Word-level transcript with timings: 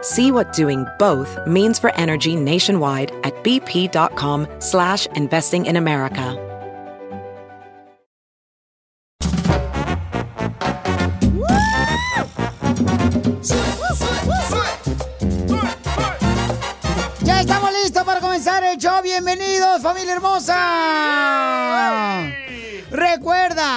See 0.00 0.30
what 0.30 0.52
doing 0.52 0.86
both 0.98 1.38
means 1.46 1.78
for 1.78 1.94
energy 1.96 2.36
nationwide 2.36 3.10
at 3.24 3.34
bp.com 3.42 4.46
slash 4.60 5.06
investing 5.16 5.66
in 5.66 5.76
America. 5.76 6.36
Ya 17.24 17.40
estamos 17.40 17.72
listos 17.72 18.04
para 18.04 18.20
comenzar 18.20 18.62
el 18.62 18.78
show. 18.78 19.02
Bienvenidos, 19.02 19.82
familia 19.82 20.14
hermosa. 20.14 20.56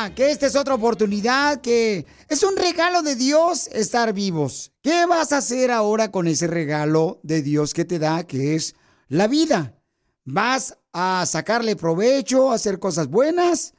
Que 0.10 0.32
esta 0.32 0.48
es 0.48 0.56
otra 0.56 0.74
oportunidad, 0.74 1.62
que 1.62 2.08
es 2.28 2.42
un 2.44 2.58
regalo 2.58 3.04
de 3.04 3.16
Dios 3.16 3.68
estar 3.68 4.14
vivos. 4.14 4.72
¿Qué 4.82 5.06
vas 5.06 5.32
a 5.32 5.38
hacer 5.38 5.70
ahora 5.70 6.12
con 6.12 6.28
ese 6.28 6.48
regalo 6.48 7.20
de 7.22 7.44
Dios 7.44 7.76
que 7.76 7.86
te 7.86 8.00
da, 8.00 8.24
que 8.24 8.56
es 8.56 8.74
la 9.10 9.28
vida? 9.28 9.80
¿Vas 10.26 10.78
a 10.92 11.24
sacarle 11.28 11.76
provecho, 11.76 12.52
a 12.52 12.56
hacer 12.56 12.80
cosas 12.80 13.08
buenas? 13.08 13.76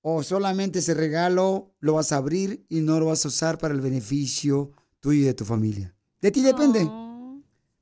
¿O 0.00 0.22
solamente 0.22 0.78
ese 0.78 0.94
regalo 0.94 1.74
lo 1.80 1.94
vas 1.94 2.12
a 2.12 2.16
abrir 2.16 2.64
y 2.70 2.80
no 2.80 2.98
lo 2.98 3.06
vas 3.06 3.24
a 3.26 3.28
usar 3.28 3.58
para 3.58 3.74
el 3.74 3.82
beneficio 3.82 4.72
tuyo 5.00 5.20
y 5.20 5.24
de 5.24 5.34
tu 5.34 5.44
familia? 5.44 5.94
De 6.22 6.30
ti 6.30 6.42
depende. 6.42 7.07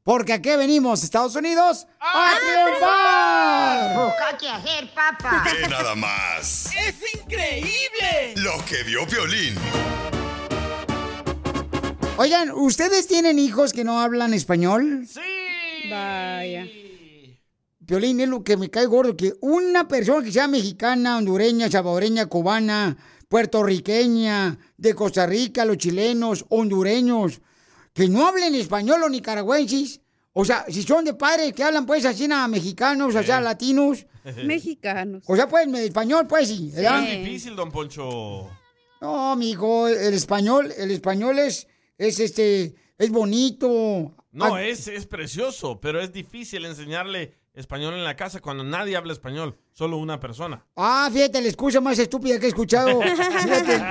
Porque 0.07 0.35
aquí 0.35 0.51
venimos, 0.51 1.03
Estados 1.03 1.35
Unidos, 1.35 1.89
a 1.99 2.37
triunfar. 2.39 3.97
Busca 3.97 4.39
qué 4.39 4.49
hacer, 4.49 4.89
papá. 4.95 5.43
¡Ve 5.61 5.69
nada 5.69 5.97
más! 5.97 6.71
¡Es 6.77 6.95
increíble! 7.13 8.35
Lo 8.37 8.53
que 8.65 8.85
vio 8.85 9.05
Piolín. 9.09 9.57
Oigan, 12.19 12.53
¿ustedes 12.53 13.09
tienen 13.09 13.41
hijos 13.41 13.73
que 13.73 13.83
no 13.83 14.01
hablan 14.01 14.33
español? 14.33 15.09
Sí. 15.13 15.91
Vaya. 15.91 16.69
Piolín, 17.85 18.21
es 18.21 18.29
lo 18.29 18.45
que 18.45 18.57
me 18.57 18.71
cae 18.71 18.87
gordo, 18.87 19.17
que 19.17 19.33
una 19.41 19.89
persona 19.89 20.25
que 20.25 20.31
sea 20.31 20.47
mexicana, 20.47 21.17
hondureña, 21.17 21.69
salvadoreña, 21.69 22.27
cubana, 22.27 22.97
puertorriqueña, 23.29 24.57
de 24.77 24.95
Costa 24.95 25.27
Rica, 25.27 25.65
los 25.65 25.79
chilenos, 25.79 26.45
hondureños, 26.49 27.41
que 27.97 28.09
no 28.09 28.29
hablen 28.29 28.55
español 28.55 29.03
o 29.03 29.09
nicaragüenses, 29.09 30.03
o 30.35 30.45
sea, 30.45 30.67
si 30.69 30.83
son 30.83 31.07
de 31.07 31.15
padres 31.15 31.55
que 31.55 31.65
hablan 31.65 31.87
pues 31.87 32.05
así 32.05 32.29
nada 32.29 32.47
mexicanos, 32.47 33.15
o 33.15 33.23
sea, 33.23 33.41
latinos, 33.41 34.05
Mexicanos. 34.45 35.25
o 35.27 35.35
sea, 35.35 35.49
pues 35.49 35.67
español, 35.67 36.27
pues 36.29 36.49
sí, 36.49 36.71
¿verdad? 36.75 37.03
Es 37.03 37.25
difícil, 37.25 37.57
don 37.57 37.73
Poncho. 37.73 38.51
No, 39.01 39.35
mijo, 39.37 39.89
el 39.89 40.13
español, 40.13 40.73
el 40.77 40.91
español 40.91 41.39
es, 41.39 41.67
es 41.97 42.21
este, 42.21 42.75
es 42.99 43.11
bonito. 43.11 44.15
No, 44.33 44.55
Ah, 44.55 44.63
es, 44.63 44.89
es 44.89 45.07
precioso, 45.07 45.81
pero 45.81 45.99
es 46.03 46.13
difícil 46.13 46.67
enseñarle 46.67 47.35
español 47.57 47.95
en 47.95 48.05
la 48.05 48.15
casa 48.15 48.41
cuando 48.41 48.63
nadie 48.63 48.97
habla 48.97 49.13
español, 49.13 49.59
solo 49.73 49.97
una 49.97 50.21
persona. 50.21 50.65
Ah, 50.77 51.09
fíjate, 51.13 51.41
la 51.41 51.49
excusa 51.49 51.81
más 51.81 51.99
estúpida 51.99 52.39
que 52.39 52.47
he 52.47 52.49
escuchado. 52.51 53.01
Fíjate. 53.43 53.83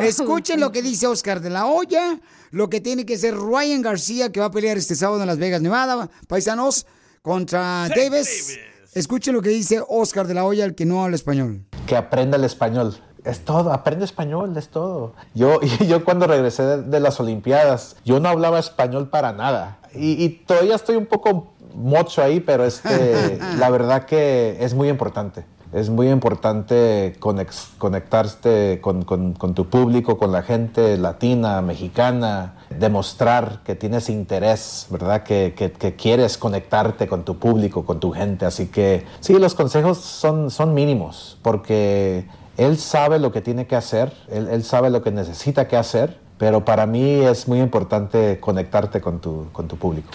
Escuchen 0.00 0.60
lo 0.60 0.72
que 0.72 0.82
dice 0.82 1.06
Oscar 1.06 1.40
de 1.40 1.48
la 1.50 1.66
Hoya, 1.66 2.20
lo 2.50 2.68
que 2.68 2.80
tiene 2.80 3.06
que 3.06 3.16
ser 3.16 3.34
Ryan 3.36 3.82
García, 3.82 4.30
que 4.32 4.40
va 4.40 4.46
a 4.46 4.50
pelear 4.50 4.76
este 4.76 4.94
sábado 4.94 5.20
en 5.20 5.26
Las 5.28 5.38
Vegas, 5.38 5.62
Nevada, 5.62 6.10
paisanos, 6.28 6.86
contra 7.22 7.88
Davis. 7.88 8.58
Escuchen 8.94 9.34
lo 9.34 9.42
que 9.42 9.50
dice 9.50 9.80
Oscar 9.88 10.26
de 10.26 10.34
la 10.34 10.44
Hoya, 10.44 10.64
el 10.64 10.74
que 10.74 10.86
no 10.86 11.04
habla 11.04 11.16
español. 11.16 11.64
que 11.86 11.96
aprenda 11.96 12.36
el 12.36 12.44
español. 12.44 12.96
Es 13.26 13.44
todo, 13.44 13.72
aprende 13.72 14.04
español, 14.04 14.56
es 14.56 14.68
todo. 14.68 15.12
Yo, 15.34 15.60
yo 15.88 16.04
cuando 16.04 16.26
regresé 16.26 16.62
de, 16.62 16.82
de 16.82 17.00
las 17.00 17.18
Olimpiadas, 17.20 17.96
yo 18.04 18.20
no 18.20 18.28
hablaba 18.28 18.58
español 18.58 19.08
para 19.08 19.32
nada. 19.32 19.78
Y, 19.94 20.22
y 20.24 20.28
todavía 20.28 20.74
estoy 20.76 20.96
un 20.96 21.06
poco 21.06 21.48
mocho 21.74 22.22
ahí, 22.22 22.40
pero 22.40 22.64
este, 22.64 23.38
la 23.58 23.68
verdad 23.70 24.04
que 24.04 24.56
es 24.60 24.74
muy 24.74 24.88
importante. 24.88 25.44
Es 25.72 25.90
muy 25.90 26.08
importante 26.08 27.16
conex- 27.18 27.76
conectarte 27.76 28.80
con, 28.80 29.02
con- 29.02 29.32
con 29.34 29.52
tu 29.54 29.68
público, 29.68 30.16
con 30.16 30.30
la 30.30 30.42
gente 30.42 30.96
latina, 30.96 31.60
mexicana, 31.60 32.54
demostrar 32.70 33.60
que 33.64 33.74
tienes 33.74 34.08
interés, 34.08 34.86
¿verdad? 34.90 35.24
Que, 35.24 35.54
que- 35.56 35.72
que 35.72 35.96
quieres 35.96 36.38
conectarte 36.38 37.08
con 37.08 37.24
tu 37.24 37.38
público, 37.38 37.84
con 37.84 37.98
tu 37.98 38.12
gente. 38.12 38.46
Así 38.46 38.68
que 38.68 39.04
sí, 39.20 39.34
los 39.34 39.54
consejos 39.56 39.98
son, 39.98 40.50
son 40.50 40.72
mínimos, 40.72 41.36
porque 41.42 42.26
él 42.56 42.78
sabe 42.78 43.18
lo 43.18 43.32
que 43.32 43.40
tiene 43.40 43.66
que 43.66 43.76
hacer, 43.76 44.12
él, 44.28 44.48
él 44.50 44.64
sabe 44.64 44.90
lo 44.90 45.02
que 45.02 45.10
necesita 45.10 45.68
que 45.68 45.76
hacer, 45.76 46.18
pero 46.38 46.64
para 46.64 46.86
mí 46.86 47.20
es 47.24 47.48
muy 47.48 47.60
importante 47.60 48.38
conectarte 48.40 49.00
con 49.00 49.20
tu, 49.20 49.48
con 49.52 49.68
tu 49.68 49.76
público. 49.76 50.10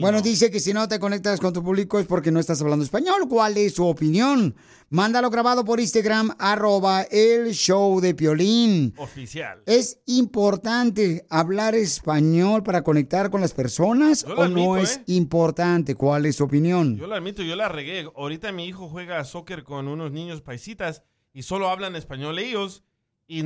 Bueno, 0.00 0.22
dice 0.22 0.50
que 0.50 0.60
si 0.60 0.72
no 0.72 0.88
te 0.88 0.98
conectas 0.98 1.40
con 1.40 1.52
tu 1.52 1.62
público 1.62 1.98
es 1.98 2.06
porque 2.06 2.30
no 2.30 2.40
estás 2.40 2.60
hablando 2.62 2.84
español. 2.84 3.28
¿Cuál 3.28 3.58
es 3.58 3.74
su 3.74 3.86
opinión? 3.86 4.56
Mándalo 4.88 5.28
grabado 5.28 5.64
por 5.64 5.78
Instagram, 5.78 6.34
arroba 6.38 7.02
el 7.02 7.52
show 7.52 8.00
de 8.00 8.14
Piolín. 8.14 8.94
Oficial. 8.96 9.62
¿Es 9.66 10.00
importante 10.06 11.26
hablar 11.28 11.74
español 11.74 12.62
para 12.62 12.82
conectar 12.82 13.30
con 13.30 13.42
las 13.42 13.52
personas 13.52 14.22
Yo 14.22 14.34
lo 14.34 14.40
o 14.40 14.44
admito, 14.44 14.60
no 14.60 14.76
es 14.78 14.96
¿eh? 14.96 15.02
importante? 15.06 15.94
¿Cuál 15.94 16.26
es 16.26 16.36
su 16.36 16.44
opinión? 16.44 16.96
Yo 16.96 17.06
lo 17.06 17.14
admito, 17.14 17.42
yo 17.42 17.54
la 17.54 17.68
regué. 17.68 18.08
Ahorita 18.16 18.52
mi 18.52 18.66
hijo 18.66 18.88
juega 18.88 19.22
soccer 19.24 19.64
con 19.64 19.88
unos 19.88 20.12
niños 20.12 20.40
paisitas 20.40 21.02
y 21.34 21.42
solo 21.42 21.68
hablan 21.68 21.96
español 21.96 22.38
ellos 22.38 22.82
y 23.26 23.42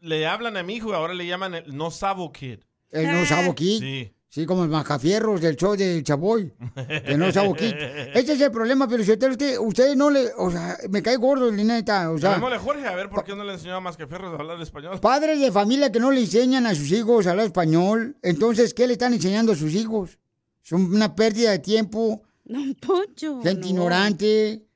le 0.00 0.26
hablan 0.26 0.56
a 0.56 0.62
mi 0.62 0.74
hijo 0.74 0.90
y 0.90 0.94
ahora 0.94 1.14
le 1.14 1.26
llaman 1.26 1.54
el 1.54 1.76
no 1.76 1.90
sabo 1.90 2.32
kid. 2.32 2.58
El 2.90 3.06
no 3.12 3.24
sabo 3.24 3.54
kid. 3.54 3.80
Sí. 3.80 4.12
Sí, 4.30 4.44
como 4.44 4.62
el 4.62 4.68
Macafierros 4.68 5.40
del 5.40 5.56
show 5.56 5.74
de 5.74 6.02
Chaboy. 6.02 6.52
El 7.04 7.18
no 7.18 7.32
sabo 7.32 7.54
kid. 7.54 7.72
Este 8.14 8.34
es 8.34 8.40
el 8.42 8.50
problema, 8.50 8.86
pero 8.86 9.02
si 9.02 9.12
usted, 9.12 9.30
usted, 9.30 9.58
usted 9.58 9.96
no 9.96 10.10
le... 10.10 10.26
O 10.36 10.50
sea, 10.50 10.76
me 10.90 11.02
cae 11.02 11.16
gordo, 11.16 11.50
neta. 11.50 12.10
O 12.10 12.18
sea, 12.18 12.32
Llamémosle 12.32 12.56
a 12.56 12.58
Jorge 12.58 12.86
a 12.86 12.94
ver 12.94 13.08
por 13.08 13.24
qué 13.24 13.34
no 13.34 13.42
le 13.42 13.54
enseñaba 13.54 13.80
más 13.80 13.96
que 13.96 14.06
Ferros 14.06 14.34
a 14.34 14.36
hablar 14.38 14.60
español. 14.60 15.00
padres 15.00 15.40
de 15.40 15.50
familia 15.50 15.90
que 15.90 15.98
no 15.98 16.10
le 16.10 16.20
enseñan 16.20 16.66
a 16.66 16.74
sus 16.74 16.92
hijos 16.92 17.26
a 17.26 17.30
hablar 17.30 17.46
español. 17.46 18.18
Entonces, 18.22 18.74
¿qué 18.74 18.86
le 18.86 18.94
están 18.94 19.14
enseñando 19.14 19.52
a 19.52 19.56
sus 19.56 19.74
hijos? 19.74 20.18
Son 20.60 20.94
una 20.94 21.14
pérdida 21.14 21.52
de 21.52 21.60
tiempo. 21.60 22.22
Don 22.44 22.74
Poncho. 22.74 23.40
Gente 23.42 23.62
no. 23.62 23.66
ignorante. 23.68 24.67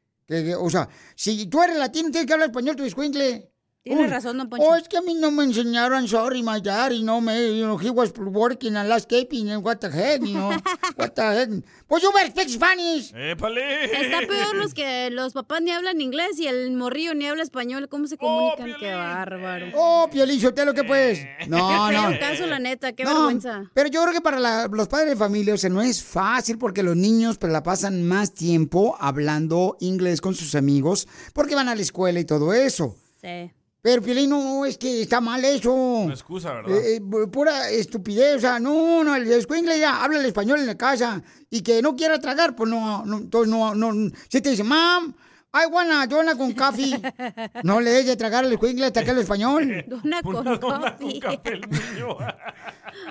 O 0.58 0.70
sea, 0.70 0.88
si 1.14 1.46
tú 1.46 1.62
eres 1.62 1.76
latino, 1.76 2.10
tienes 2.10 2.26
que 2.26 2.32
hablar 2.32 2.48
español, 2.48 2.76
tu 2.76 2.84
escuincle. 2.84 3.51
Tiene 3.84 4.06
razón, 4.06 4.38
don 4.38 4.48
Poncho. 4.48 4.64
Oh, 4.64 4.76
es 4.76 4.86
que 4.86 4.96
a 4.96 5.02
mí 5.02 5.12
no 5.14 5.32
me 5.32 5.42
enseñaron, 5.42 6.06
sorry, 6.06 6.40
my 6.40 6.60
dad, 6.62 6.92
y 6.92 7.02
no 7.02 7.20
me, 7.20 7.58
you 7.58 7.64
know, 7.64 7.76
he 7.80 7.90
was 7.90 8.12
working 8.16 8.76
and 8.76 8.88
landscaping, 8.88 9.50
and 9.50 9.64
what 9.64 9.78
the 9.78 9.88
heck, 9.88 10.20
you 10.20 10.34
know, 10.34 10.50
what 10.96 11.14
the 11.16 11.22
heck. 11.22 11.48
Pues 11.88 12.00
you 12.00 12.12
better 12.12 12.30
speak 12.30 12.48
Spanish. 12.48 13.12
¡Épale! 13.12 13.86
Está 13.86 14.20
peor 14.20 14.54
los 14.54 14.72
que 14.72 15.10
los 15.12 15.32
papás 15.32 15.62
ni 15.62 15.72
hablan 15.72 16.00
inglés 16.00 16.38
y 16.38 16.46
el 16.46 16.70
morrillo 16.72 17.16
ni 17.16 17.26
habla 17.26 17.42
español. 17.42 17.88
¿Cómo 17.88 18.06
se 18.06 18.16
comunican? 18.16 18.72
qué 18.78 18.94
bárbaro. 18.94 19.66
Oh, 19.74 20.08
Piolín, 20.08 20.36
¿usted 20.46 20.74
que 20.74 20.84
pues? 20.84 21.26
No, 21.48 21.58
no. 21.92 22.08
Pero 22.10 22.20
caso, 22.20 22.46
la 22.46 22.60
neta, 22.60 22.92
qué 22.92 23.02
No, 23.02 23.14
vergüenza. 23.14 23.68
Pero 23.74 23.88
yo 23.88 24.00
creo 24.02 24.14
que 24.14 24.20
para 24.20 24.38
la- 24.38 24.68
los 24.68 24.86
padres 24.86 25.10
de 25.10 25.16
familia, 25.16 25.54
o 25.54 25.58
sea, 25.58 25.70
no 25.70 25.82
es 25.82 26.04
fácil 26.04 26.56
porque 26.56 26.84
los 26.84 26.94
niños 26.94 27.36
pues, 27.36 27.52
la 27.52 27.64
pasan 27.64 28.06
más 28.06 28.32
tiempo 28.32 28.96
hablando 29.00 29.76
inglés 29.80 30.20
con 30.20 30.36
sus 30.36 30.54
amigos 30.54 31.08
porque 31.34 31.56
van 31.56 31.68
a 31.68 31.74
la 31.74 31.82
escuela 31.82 32.20
y 32.20 32.24
todo 32.24 32.52
eso. 32.52 32.94
Sí. 33.20 33.50
Pero, 33.82 34.00
Piolín, 34.00 34.30
no, 34.30 34.64
es 34.64 34.78
que 34.78 35.02
está 35.02 35.20
mal 35.20 35.44
eso. 35.44 35.74
Una 35.74 36.14
excusa, 36.14 36.52
¿verdad? 36.52 36.78
Eh, 36.78 36.96
eh, 36.96 37.26
pura 37.26 37.68
estupidez, 37.68 38.36
o 38.36 38.40
sea, 38.40 38.60
no, 38.60 39.02
no, 39.02 39.16
el 39.16 39.30
escuincle 39.32 39.76
ya 39.76 40.04
habla 40.04 40.20
el 40.20 40.26
español 40.26 40.60
en 40.60 40.66
la 40.66 40.76
casa 40.76 41.20
y 41.50 41.62
que 41.62 41.82
no 41.82 41.96
quiera 41.96 42.20
tragar, 42.20 42.54
pues 42.54 42.70
no, 42.70 43.04
no 43.04 43.18
entonces 43.18 43.50
no, 43.52 43.74
no, 43.74 44.10
si 44.28 44.40
te 44.40 44.50
dice, 44.50 44.62
mam, 44.62 45.12
I 45.54 45.66
wanna 45.70 46.06
dona 46.06 46.36
con 46.36 46.52
café. 46.52 46.92
No 47.64 47.80
le 47.80 47.90
dejes 47.90 48.06
de 48.06 48.16
tragar 48.16 48.44
el 48.44 48.52
escuincle 48.52 48.86
hasta 48.86 49.04
que 49.04 49.10
el 49.10 49.18
español. 49.18 49.84
Dona 49.88 50.22
con 50.22 50.36
Una 50.36 50.56
dona 50.56 50.96
con 50.96 51.20
café 51.20 51.52
el 51.52 51.60
niño. 51.60 52.16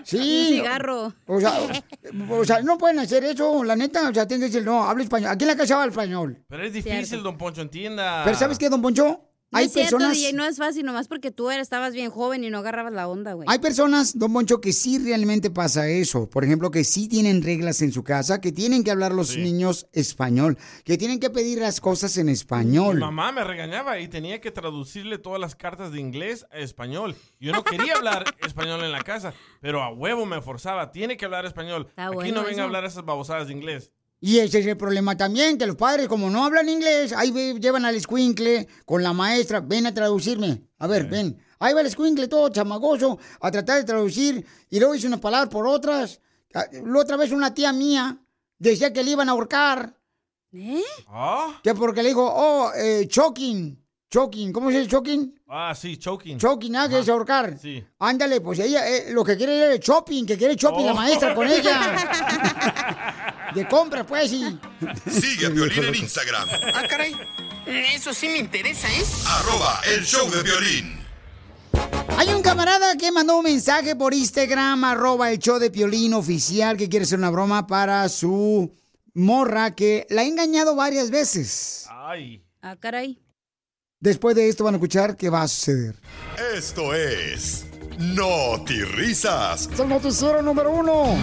Sí. 0.03 0.17
Un 0.17 0.57
cigarro. 0.57 1.13
O 1.25 1.39
sea, 1.39 1.53
o 2.29 2.45
sea, 2.45 2.61
no 2.61 2.77
pueden 2.77 2.99
hacer 2.99 3.23
eso, 3.23 3.63
la 3.63 3.75
neta. 3.75 4.09
O 4.09 4.13
sea, 4.13 4.27
tienen 4.27 4.47
que 4.47 4.53
decir, 4.53 4.65
no, 4.65 4.83
habla 4.83 5.03
español. 5.03 5.31
Aquí 5.31 5.43
en 5.43 5.47
la 5.49 5.55
casa 5.55 5.75
habla 5.75 5.87
español. 5.87 6.43
Pero 6.47 6.63
es 6.63 6.73
difícil, 6.73 7.05
Cierto. 7.05 7.23
don 7.23 7.37
Poncho, 7.37 7.61
entienda. 7.61 8.21
Pero 8.23 8.37
¿sabes 8.37 8.57
qué, 8.59 8.69
don 8.69 8.81
Poncho? 8.81 9.30
No 9.51 9.59
Hay 9.59 9.65
es 9.65 9.73
cierto, 9.73 9.97
personas... 9.97 10.17
DJ, 10.17 10.31
no 10.33 10.45
es 10.45 10.57
fácil, 10.57 10.85
nomás 10.85 11.09
porque 11.09 11.29
tú 11.29 11.49
eres, 11.51 11.63
estabas 11.63 11.93
bien 11.93 12.09
joven 12.09 12.43
y 12.45 12.49
no 12.49 12.59
agarrabas 12.59 12.93
la 12.93 13.09
onda, 13.09 13.33
güey. 13.33 13.47
Hay 13.51 13.59
personas, 13.59 14.17
don 14.17 14.31
Moncho, 14.31 14.61
que 14.61 14.71
sí 14.71 14.97
realmente 14.97 15.49
pasa 15.51 15.89
eso. 15.89 16.29
Por 16.29 16.45
ejemplo, 16.45 16.71
que 16.71 16.85
sí 16.85 17.09
tienen 17.09 17.41
reglas 17.43 17.81
en 17.81 17.91
su 17.91 18.01
casa, 18.03 18.39
que 18.39 18.53
tienen 18.53 18.83
que 18.85 18.91
hablar 18.91 19.11
los 19.11 19.27
Sí. 19.29 19.41
niños 19.41 19.87
español, 19.91 20.57
que 20.85 20.97
tienen 20.97 21.19
que 21.19 21.29
pedir 21.29 21.59
las 21.59 21.81
cosas 21.81 22.15
en 22.17 22.27
Mi 22.27 22.31
español. 22.31 22.97
mamá 22.99 23.31
me 23.33 23.43
regañaba 23.43 23.99
y 23.99 24.07
tenía 24.07 24.39
que 24.39 24.51
traducirle 24.51 25.17
todas 25.17 25.41
las 25.41 25.55
cartas 25.55 25.91
de 25.91 25.99
inglés 25.99 26.45
a 26.51 26.59
español. 26.59 27.15
Yo 27.39 27.51
no 27.51 27.63
quería 27.65 27.95
hablar 27.95 28.23
español 28.47 28.83
en 28.85 28.91
la 28.93 29.03
casa, 29.03 29.33
pero 29.59 29.83
a 29.83 29.89
huevo 29.93 30.25
me 30.25 30.41
forzaba. 30.41 30.91
Tiene 30.93 31.17
que 31.17 31.25
hablar 31.25 31.45
español. 31.45 31.87
Está 31.89 32.05
Aquí 32.05 32.15
bueno 32.15 32.41
no 32.41 32.47
venga 32.47 32.61
a 32.61 32.65
hablar 32.65 32.85
esas 32.85 33.03
babosadas 33.03 33.47
de 33.47 33.53
inglés. 33.53 33.91
Y 34.23 34.37
ese 34.37 34.59
es 34.59 34.67
el 34.67 34.77
problema 34.77 35.17
también, 35.17 35.57
que 35.57 35.65
los 35.65 35.75
padres, 35.75 36.07
como 36.07 36.29
no 36.29 36.45
hablan 36.45 36.69
inglés, 36.69 37.11
ahí 37.11 37.31
ve- 37.31 37.55
llevan 37.59 37.85
al 37.85 37.95
escuincle 37.95 38.67
con 38.85 39.01
la 39.01 39.13
maestra, 39.13 39.61
ven 39.61 39.87
a 39.87 39.93
traducirme. 39.93 40.61
A 40.77 40.85
ver, 40.85 41.05
ven. 41.05 41.37
Ahí 41.57 41.73
va 41.73 41.81
el 41.81 41.87
escuincle 41.87 42.27
todo 42.27 42.49
chamagoso 42.49 43.17
a 43.39 43.49
tratar 43.49 43.77
de 43.79 43.83
traducir 43.83 44.45
y 44.69 44.77
luego 44.79 44.93
dice 44.93 45.07
unas 45.07 45.19
palabras 45.19 45.49
por 45.49 45.65
otras. 45.67 46.21
Ah, 46.53 46.65
La 46.85 46.99
otra 46.99 47.17
vez 47.17 47.31
una 47.31 47.51
tía 47.53 47.73
mía 47.73 48.17
decía 48.59 48.93
que 48.93 49.03
le 49.03 49.11
iban 49.11 49.27
a 49.27 49.31
ahorcar. 49.31 49.97
¿Eh? 50.53 50.83
¿Ah? 51.07 51.59
Que 51.63 51.73
porque 51.73 52.03
le 52.03 52.09
dijo, 52.09 52.23
oh, 52.23 52.71
eh, 52.75 53.07
choking, 53.07 53.81
choking, 54.09 54.51
¿cómo 54.53 54.69
se 54.69 54.79
dice 54.79 54.89
choking? 54.91 55.33
Ah, 55.47 55.73
sí, 55.75 55.97
choking. 55.97 56.37
Choking, 56.37 56.75
¿ah? 56.75 56.87
Que 56.89 56.99
es 56.99 57.09
ahorcar. 57.09 57.57
Sí. 57.59 57.83
Ándale, 57.99 58.39
pues 58.41 58.59
ella 58.59 58.87
eh, 58.87 59.11
lo 59.11 59.23
que 59.23 59.35
quiere 59.37 59.73
es 59.75 59.79
shopping, 59.79 60.25
que 60.25 60.37
quiere 60.37 60.55
shopping 60.55 60.85
la 60.85 60.91
Oh. 60.91 60.95
maestra 60.95 61.33
con 61.33 61.47
ella. 61.47 63.17
De 63.53 63.67
compra, 63.67 64.05
pues, 64.05 64.29
sí. 64.29 64.59
Sigue 65.09 65.47
a 65.47 65.51
Piolín 65.51 65.83
en 65.83 65.95
Instagram. 65.95 66.47
Ah, 66.73 66.83
caray. 66.87 67.15
Eso 67.65 68.13
sí 68.13 68.27
me 68.27 68.37
interesa, 68.37 68.87
¿eh? 68.89 69.03
Arroba 69.27 69.81
el 69.93 70.03
show 70.05 70.29
de 70.29 70.41
violín. 70.41 71.01
Hay 72.17 72.33
un 72.33 72.41
camarada 72.41 72.95
que 72.97 73.11
mandó 73.11 73.37
un 73.37 73.43
mensaje 73.43 73.95
por 73.95 74.13
Instagram, 74.13 74.83
arroba 74.83 75.31
el 75.31 75.39
show 75.39 75.59
de 75.59 75.69
Piolín 75.69 76.13
oficial, 76.13 76.77
que 76.77 76.89
quiere 76.89 77.03
hacer 77.03 77.19
una 77.19 77.29
broma 77.29 77.67
para 77.67 78.07
su 78.09 78.73
morra 79.13 79.75
que 79.75 80.07
la 80.09 80.21
ha 80.21 80.25
engañado 80.25 80.75
varias 80.75 81.11
veces. 81.11 81.85
Ay. 81.89 82.43
Ah, 82.61 82.75
caray. 82.79 83.19
Después 83.99 84.35
de 84.35 84.49
esto 84.49 84.63
van 84.63 84.75
a 84.75 84.77
escuchar 84.77 85.15
qué 85.15 85.29
va 85.29 85.43
a 85.43 85.47
suceder. 85.47 85.95
Esto 86.55 86.93
es 86.93 87.65
Risas. 88.95 89.69
Es 89.71 89.79
el 89.79 89.89
noticiero 89.89 90.41
número 90.41 90.71
uno. 90.71 91.15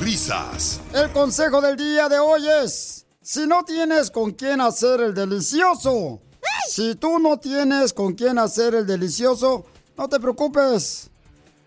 Risas. 0.00 0.80
El 0.92 1.10
consejo 1.10 1.60
del 1.60 1.76
día 1.76 2.08
de 2.08 2.18
hoy 2.18 2.46
es, 2.62 3.06
si 3.22 3.46
no 3.46 3.64
tienes 3.64 4.10
con 4.10 4.32
quién 4.32 4.60
hacer 4.60 5.00
el 5.00 5.14
delicioso, 5.14 6.20
si 6.68 6.94
tú 6.96 7.18
no 7.18 7.38
tienes 7.38 7.94
con 7.94 8.12
quién 8.14 8.38
hacer 8.38 8.74
el 8.74 8.86
delicioso, 8.86 9.64
no 9.96 10.08
te 10.08 10.20
preocupes. 10.20 11.08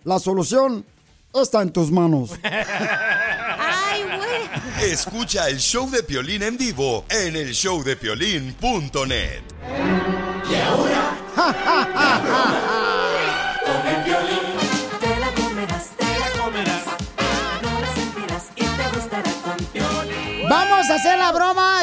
La 0.03 0.19
solución 0.19 0.85
está 1.33 1.63
en 1.63 1.71
tus 1.71 1.91
manos. 1.91 2.31
Ay, 2.43 4.03
güey. 4.03 4.91
Escucha 4.91 5.49
el 5.49 5.57
show 5.57 5.89
de 5.89 6.03
Piolín 6.03 6.43
en 6.43 6.57
vivo 6.57 7.03
en 7.09 7.35
el 7.35 7.51
showdepiolín.net. 7.51 9.41
Te 10.47 10.61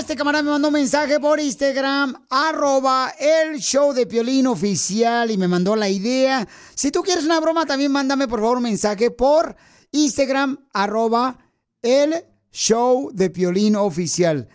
Este 0.08 0.16
camarada 0.16 0.42
me 0.42 0.52
mandó 0.52 0.68
un 0.68 0.72
mensaje 0.72 1.20
por 1.20 1.38
Instagram, 1.38 2.14
arroba 2.30 3.12
el 3.20 3.58
show 3.58 3.92
de 3.92 4.06
Piolín 4.06 4.46
oficial 4.46 5.30
y 5.30 5.36
me 5.36 5.46
mandó 5.46 5.76
la 5.76 5.90
idea. 5.90 6.48
Si 6.74 6.90
tú 6.90 7.02
quieres 7.02 7.26
una 7.26 7.38
broma, 7.40 7.66
también 7.66 7.92
mándame 7.92 8.26
por 8.26 8.40
favor 8.40 8.56
un 8.56 8.62
mensaje 8.62 9.10
por 9.10 9.54
Instagram, 9.92 10.60
arroba 10.72 11.36
el 11.82 12.24
show 12.50 13.10
de 13.12 13.28
Piolín 13.28 13.76
oficial. 13.76 14.48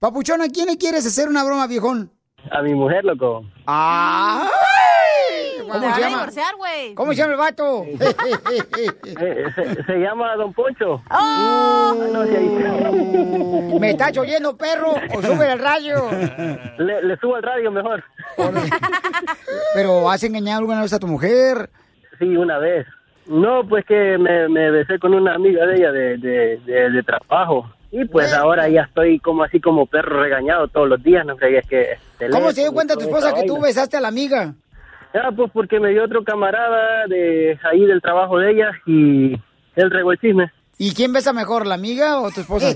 Papuchón, 0.00 0.42
¿a 0.42 0.48
quién 0.48 0.66
le 0.66 0.76
quieres 0.76 1.06
hacer 1.06 1.28
una 1.28 1.44
broma, 1.44 1.68
viejón? 1.68 2.10
A 2.50 2.60
mi 2.62 2.74
mujer, 2.74 3.04
loco. 3.04 3.44
¡Ay! 3.64 4.50
¿Cómo 5.72 5.94
se 5.94 6.00
llama? 6.00 6.18
divorciar, 6.18 6.56
güey. 6.56 6.94
¿Cómo 6.94 7.12
se 7.12 7.18
llama 7.18 7.32
el 7.32 7.38
vato? 7.38 7.84
Se, 9.86 9.98
llama 9.98 10.36
Don 10.36 10.52
Poncho. 10.52 10.94
¡Oh! 10.94 11.02
Ah, 11.10 11.94
sí, 12.26 12.36
ahí. 12.36 12.48
¿Me 13.80 13.90
estás 13.90 14.16
oyendo, 14.18 14.56
perro? 14.56 14.94
¿O 15.14 15.22
sube 15.22 15.52
el 15.52 15.58
radio? 15.58 16.10
Le, 16.78 17.02
le 17.02 17.16
subo 17.18 17.36
al 17.36 17.42
radio 17.42 17.70
mejor. 17.70 18.04
¿Pero 19.74 20.10
has 20.10 20.22
engañado 20.22 20.60
alguna 20.60 20.82
vez 20.82 20.92
a 20.92 20.98
tu 20.98 21.06
mujer? 21.06 21.70
Sí, 22.18 22.36
una 22.36 22.58
vez. 22.58 22.86
No, 23.26 23.66
pues 23.68 23.84
que 23.84 24.16
me, 24.18 24.48
me 24.48 24.70
besé 24.70 24.98
con 24.98 25.12
una 25.12 25.34
amiga 25.34 25.66
de 25.66 25.76
ella 25.76 25.90
de, 25.90 26.16
de, 26.18 26.60
de, 26.64 26.90
de 26.90 27.02
trabajo. 27.02 27.68
Y 27.90 28.04
pues 28.04 28.32
ahora 28.32 28.68
ya 28.68 28.82
estoy 28.82 29.18
como 29.20 29.42
así 29.42 29.60
como 29.60 29.86
perro 29.86 30.20
regañado 30.22 30.68
todos 30.68 30.88
los 30.88 31.02
días, 31.02 31.24
no 31.24 31.36
creías 31.36 31.66
que... 31.66 31.96
¿Cómo 32.30 32.52
se 32.52 32.62
dio 32.62 32.72
cuenta 32.72 32.94
tu 32.94 33.02
esposa 33.02 33.32
que 33.32 33.44
tú 33.44 33.60
besaste 33.60 33.96
a 33.96 34.00
la 34.00 34.08
amiga? 34.08 34.54
Ah, 35.22 35.30
pues 35.34 35.50
porque 35.52 35.80
me 35.80 35.90
dio 35.90 36.04
otro 36.04 36.22
camarada 36.24 37.06
de 37.08 37.58
ahí 37.70 37.84
del 37.86 38.00
trabajo 38.02 38.38
de 38.38 38.50
ella 38.52 38.70
y 38.86 39.32
él 39.76 39.90
regó 39.90 40.12
el 40.12 40.18
chisme. 40.18 40.50
¿Y 40.78 40.94
quién 40.94 41.12
besa 41.12 41.32
mejor, 41.32 41.66
la 41.66 41.74
amiga 41.74 42.20
o 42.20 42.30
tu 42.30 42.40
esposa? 42.42 42.68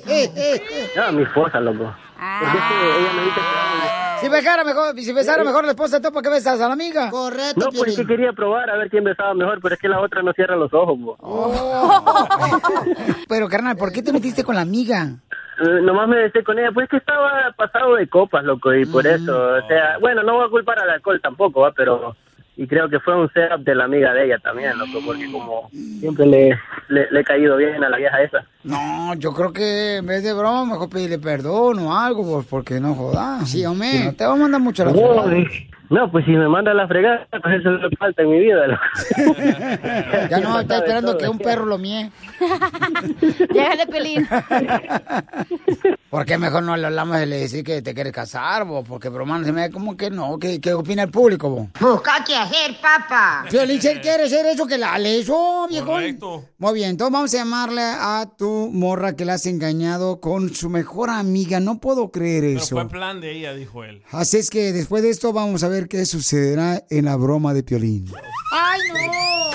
Ah, 0.99 1.13
mi 1.13 1.23
esposa, 1.23 1.61
loco. 1.61 1.95
Porque 2.41 2.59
es 2.59 2.65
que 2.65 3.01
ella 3.01 3.13
me 3.17 3.23
dice 3.25 3.41
que... 3.41 4.21
Si 4.21 4.29
besara 4.29 4.65
mejor, 4.65 4.95
si 4.99 5.13
besara 5.15 5.43
mejor 5.45 5.65
la 5.65 5.71
esposa, 5.71 5.99
¿tú 6.01 6.11
para 6.13 6.23
qué 6.23 6.29
besas 6.29 6.61
a 6.61 6.67
la 6.67 6.75
amiga? 6.75 7.11
Correcto, 7.11 7.61
No, 7.61 7.69
pues 7.71 7.93
es 7.93 7.97
que 7.97 8.07
quería 8.07 8.33
probar 8.35 8.69
a 8.69 8.77
ver 8.77 8.91
quién 8.91 9.03
besaba 9.05 9.33
mejor, 9.35 9.61
pero 9.63 9.75
es 9.75 9.81
que 9.81 9.89
la 9.89 9.99
otra 10.01 10.21
no 10.23 10.33
cierra 10.35 10.57
los 10.57 10.73
ojos, 10.75 10.99
po. 11.03 11.17
Pero, 13.29 13.49
carnal, 13.49 13.77
¿por 13.77 13.93
qué 13.93 14.03
te 14.03 14.13
metiste 14.13 14.45
con 14.45 14.57
la 14.57 14.61
amiga? 14.63 15.09
Eh, 15.63 15.81
nomás 15.83 16.07
me 16.09 16.17
besé 16.17 16.43
con 16.45 16.59
ella, 16.59 16.71
pues 16.73 16.89
que 16.91 16.97
estaba 16.99 17.53
pasado 17.57 17.95
de 17.95 18.09
copas, 18.09 18.45
loco, 18.45 18.75
y 18.75 18.85
Mm. 18.85 18.93
por 18.93 19.07
eso, 19.07 19.33
o 19.55 19.67
sea, 19.69 19.97
bueno, 20.01 20.23
no 20.23 20.35
voy 20.35 20.47
a 20.47 20.51
culpar 20.51 20.79
al 20.81 20.91
alcohol 20.91 21.19
tampoco, 21.23 21.61
¿va? 21.63 21.73
pero, 21.73 22.15
y 22.61 22.67
creo 22.67 22.91
que 22.91 23.01
fue 23.01 23.19
un 23.19 23.27
setup 23.33 23.65
de 23.65 23.75
la 23.75 23.85
amiga 23.85 24.13
de 24.13 24.27
ella 24.27 24.39
también, 24.39 24.77
loco, 24.77 25.01
porque 25.07 25.33
como 25.33 25.71
siempre 25.99 26.27
le, 26.27 26.59
le, 26.89 27.11
le 27.11 27.21
he 27.21 27.25
caído 27.25 27.57
bien 27.57 27.83
a 27.83 27.89
la 27.89 27.97
vieja 27.97 28.23
esa. 28.23 28.45
No, 28.65 29.15
yo 29.15 29.33
creo 29.33 29.51
que 29.51 29.97
en 29.97 30.05
vez 30.05 30.23
de 30.23 30.35
broma, 30.35 30.67
mejor 30.67 30.91
pedirle 30.91 31.19
perdón 31.19 31.79
o 31.79 31.99
algo, 31.99 32.23
pues, 32.35 32.47
porque 32.47 32.79
no 32.79 32.95
jodas. 32.95 33.49
Sí, 33.49 33.65
hombre. 33.65 34.05
No 34.05 34.13
te 34.13 34.27
va 34.27 34.35
a 34.35 34.37
mandar 34.37 34.61
mucho 34.61 34.85
la 34.85 34.93
No, 35.91 36.11
pues 36.11 36.25
si 36.25 36.31
me 36.31 36.49
manda 36.49 36.71
a 36.71 36.75
la 36.75 36.87
fregada, 36.87 37.27
pues 37.43 37.61
eso 37.61 37.75
es 37.75 37.83
lo 37.83 37.91
que 37.91 37.97
falta 37.97 38.23
en 38.23 38.31
mi 38.31 38.39
vida, 38.39 38.65
loco. 38.69 38.83
Ya 40.31 40.39
no, 40.41 40.61
está 40.61 40.79
esperando 40.79 41.19
que 41.19 41.29
un 41.29 41.39
perro 41.39 41.67
lo 41.67 41.79
mie. 41.79 42.13
Llégale, 43.53 43.87
Pelín. 43.91 44.27
¿Por 46.11 46.25
qué 46.27 46.39
mejor 46.39 46.63
no 46.63 46.77
le 46.77 46.87
hablamos 46.87 47.17
de 47.19 47.27
le 47.27 47.37
decir 47.39 47.65
que 47.65 47.83
te 47.83 47.95
quieres 47.95 48.13
casar, 48.13 48.65
vos? 48.65 48.85
Porque 48.89 49.09
broma 49.09 49.43
se 49.45 49.53
me 49.53 49.63
da 49.63 49.71
como 49.71 49.97
que 49.97 50.11
no. 50.11 50.39
¿Qué, 50.39 50.61
qué 50.61 50.75
opina 50.75 51.05
el 51.05 51.11
público, 51.11 51.49
vos? 51.51 51.69
Busca 51.81 52.25
qué 52.27 52.37
hacer, 52.37 52.77
papá. 52.81 53.45
Piolín, 53.51 53.81
¿se 53.81 54.01
quiere 54.01 54.29
ser 54.29 54.47
eso 54.47 54.67
que 54.67 54.79
la 54.79 54.99
le 54.99 55.19
eso, 55.21 55.67
viejo? 55.69 55.87
Correcto. 55.87 56.45
Muy 56.59 56.75
bien, 56.75 56.91
entonces 56.91 57.13
vamos 57.13 57.35
a 57.35 57.37
llamarle 57.39 57.83
a 57.83 58.27
tu 58.37 58.71
morra 58.73 59.15
que 59.15 59.25
la 59.25 59.35
has 59.35 59.47
engañado 59.47 60.21
con 60.21 60.55
su 60.55 60.69
mejor 60.69 61.11
amiga. 61.11 61.59
No 61.61 61.79
puedo 61.79 62.11
creer 62.11 62.43
Pero 62.43 62.59
eso. 62.59 62.77
fue 62.77 62.89
plan 62.89 63.21
de 63.21 63.33
ella, 63.33 63.55
dijo 63.55 63.85
él. 63.85 64.03
Así 64.11 64.39
es 64.39 64.51
que 64.51 64.73
después 64.73 65.03
de 65.03 65.11
esto 65.11 65.33
vamos 65.33 65.63
a 65.65 65.69
ver 65.69 65.80
qué 65.89 66.07
sucederá 66.07 66.85
en 66.91 67.05
la 67.07 67.17
broma 67.17 67.55
de 67.55 67.63
Piolín. 67.63 68.13
¡Ay, 68.53 68.81
no! 68.95 69.51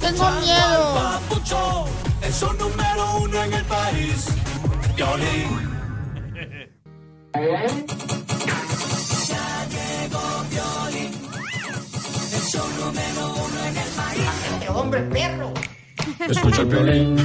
¡Tengo 0.00 0.30
miedo! 0.40 0.94
Papuchón 0.94 1.88
es 2.22 2.42
un 2.42 2.58
número 2.58 3.18
uno 3.22 3.42
en 3.42 3.52
el 3.52 3.64
país. 3.64 4.26
Piolín. 4.94 5.76
Hombre, 14.68 15.00
perro. 15.02 15.52
Escucha 16.28 16.62
el 16.62 16.68
violín, 16.68 17.18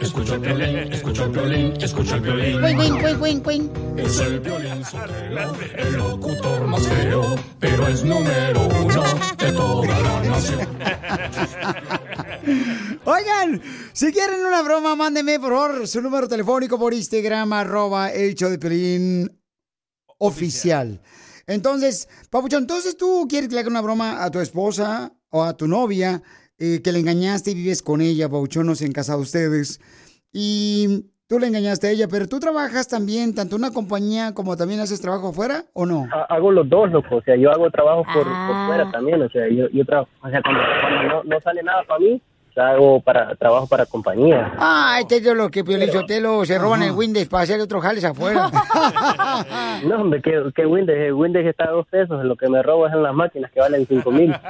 escucha 0.00 0.34
el 0.34 0.40
violín, 0.40 0.92
escucha 0.92 1.24
el 1.24 1.30
violín, 1.30 1.74
escucha 1.80 2.14
el 2.14 2.20
violín. 2.22 2.64
Wing, 2.64 2.78
wing, 2.78 3.04
wing, 3.04 3.20
wing, 3.20 3.42
wing. 3.44 3.70
Es 3.98 4.20
el 4.20 4.40
violín 4.40 4.84
sotelo, 4.84 5.54
el 5.76 5.92
locutor 5.96 6.66
más 6.66 6.86
feo, 6.88 7.36
pero 7.58 7.88
es 7.88 8.02
número 8.02 8.68
uno 8.68 9.04
de 9.36 9.52
toda 9.52 10.00
la 10.00 10.22
nación. 10.22 10.68
Oigan, 13.04 13.60
si 13.92 14.12
quieren 14.12 14.46
una 14.46 14.62
broma, 14.62 14.96
mándenme 14.96 15.38
por 15.38 15.52
favor 15.52 15.86
su 15.86 16.00
número 16.00 16.26
telefónico 16.26 16.78
por 16.78 16.94
Instagram, 16.94 17.52
arroba 17.52 18.10
el 18.10 18.34
show 18.34 18.48
de 18.48 18.58
Piolín 18.58 19.40
oficial. 20.18 21.02
Entonces, 21.46 22.08
Papuchón, 22.30 22.62
entonces 22.62 22.96
tú 22.96 23.26
quieres 23.28 23.48
que 23.48 23.56
le 23.56 23.60
haga 23.60 23.70
una 23.70 23.82
broma 23.82 24.24
a 24.24 24.30
tu 24.30 24.40
esposa 24.40 25.12
o 25.28 25.42
a 25.42 25.56
tu 25.56 25.66
novia, 25.68 26.22
eh, 26.60 26.80
que 26.82 26.92
le 26.92 27.00
engañaste 27.00 27.50
y 27.50 27.54
vives 27.54 27.82
con 27.82 28.00
ella, 28.00 28.28
Papuchón, 28.28 28.66
no 28.66 28.74
se 28.76 28.84
han 28.86 28.92
casado 28.92 29.20
ustedes. 29.20 29.80
Y 30.32 31.06
tú 31.26 31.38
le 31.38 31.46
engañaste 31.48 31.88
a 31.88 31.90
ella, 31.90 32.06
pero 32.08 32.28
tú 32.28 32.38
trabajas 32.40 32.86
también, 32.88 33.34
tanto 33.34 33.56
en 33.56 33.62
una 33.64 33.72
compañía 33.72 34.32
como 34.34 34.56
también 34.56 34.80
haces 34.80 35.00
trabajo 35.00 35.28
afuera, 35.28 35.64
¿o 35.72 35.86
no? 35.86 36.06
Ha- 36.12 36.26
Hago 36.34 36.52
los 36.52 36.68
dos, 36.68 36.90
loco. 36.90 37.16
O 37.16 37.22
sea, 37.22 37.36
yo 37.36 37.50
hago 37.50 37.70
trabajo 37.70 38.04
por, 38.12 38.24
Ah. 38.26 38.46
por 38.48 38.66
fuera 38.66 38.90
también. 38.92 39.20
O 39.22 39.28
sea, 39.30 39.48
yo, 39.48 39.68
yo 39.72 39.84
trabajo. 39.84 40.08
O 40.22 40.28
sea, 40.30 40.40
cuando, 40.42 40.60
cuando 40.80 41.02
no, 41.14 41.24
no 41.24 41.40
sale 41.40 41.62
nada 41.62 41.82
para 41.88 42.00
mí, 42.00 42.22
hago 42.60 43.00
para, 43.00 43.34
trabajo 43.36 43.66
para 43.66 43.86
compañía. 43.86 44.52
Ah, 44.58 44.98
este 45.00 45.16
es 45.16 45.24
los 45.24 45.50
que 45.50 45.64
Piolichotelo 45.64 46.44
se 46.44 46.58
roban 46.58 46.82
el 46.82 46.92
Windows 46.92 47.28
para 47.28 47.44
hacer 47.44 47.60
otros 47.60 47.82
jales 47.82 48.04
afuera. 48.04 48.50
No, 49.84 50.02
hombre, 50.02 50.20
que, 50.20 50.32
que 50.54 50.66
Windows, 50.66 50.98
el 50.98 51.14
Windows 51.14 51.46
está 51.46 51.64
a 51.64 51.70
dos 51.70 51.86
pesos. 51.86 52.22
Lo 52.24 52.36
que 52.36 52.48
me 52.48 52.62
robo 52.62 52.86
es 52.86 52.92
en 52.92 53.02
las 53.02 53.14
máquinas 53.14 53.50
que 53.50 53.60
valen 53.60 53.86
cinco 53.86 54.10
mil. 54.10 54.30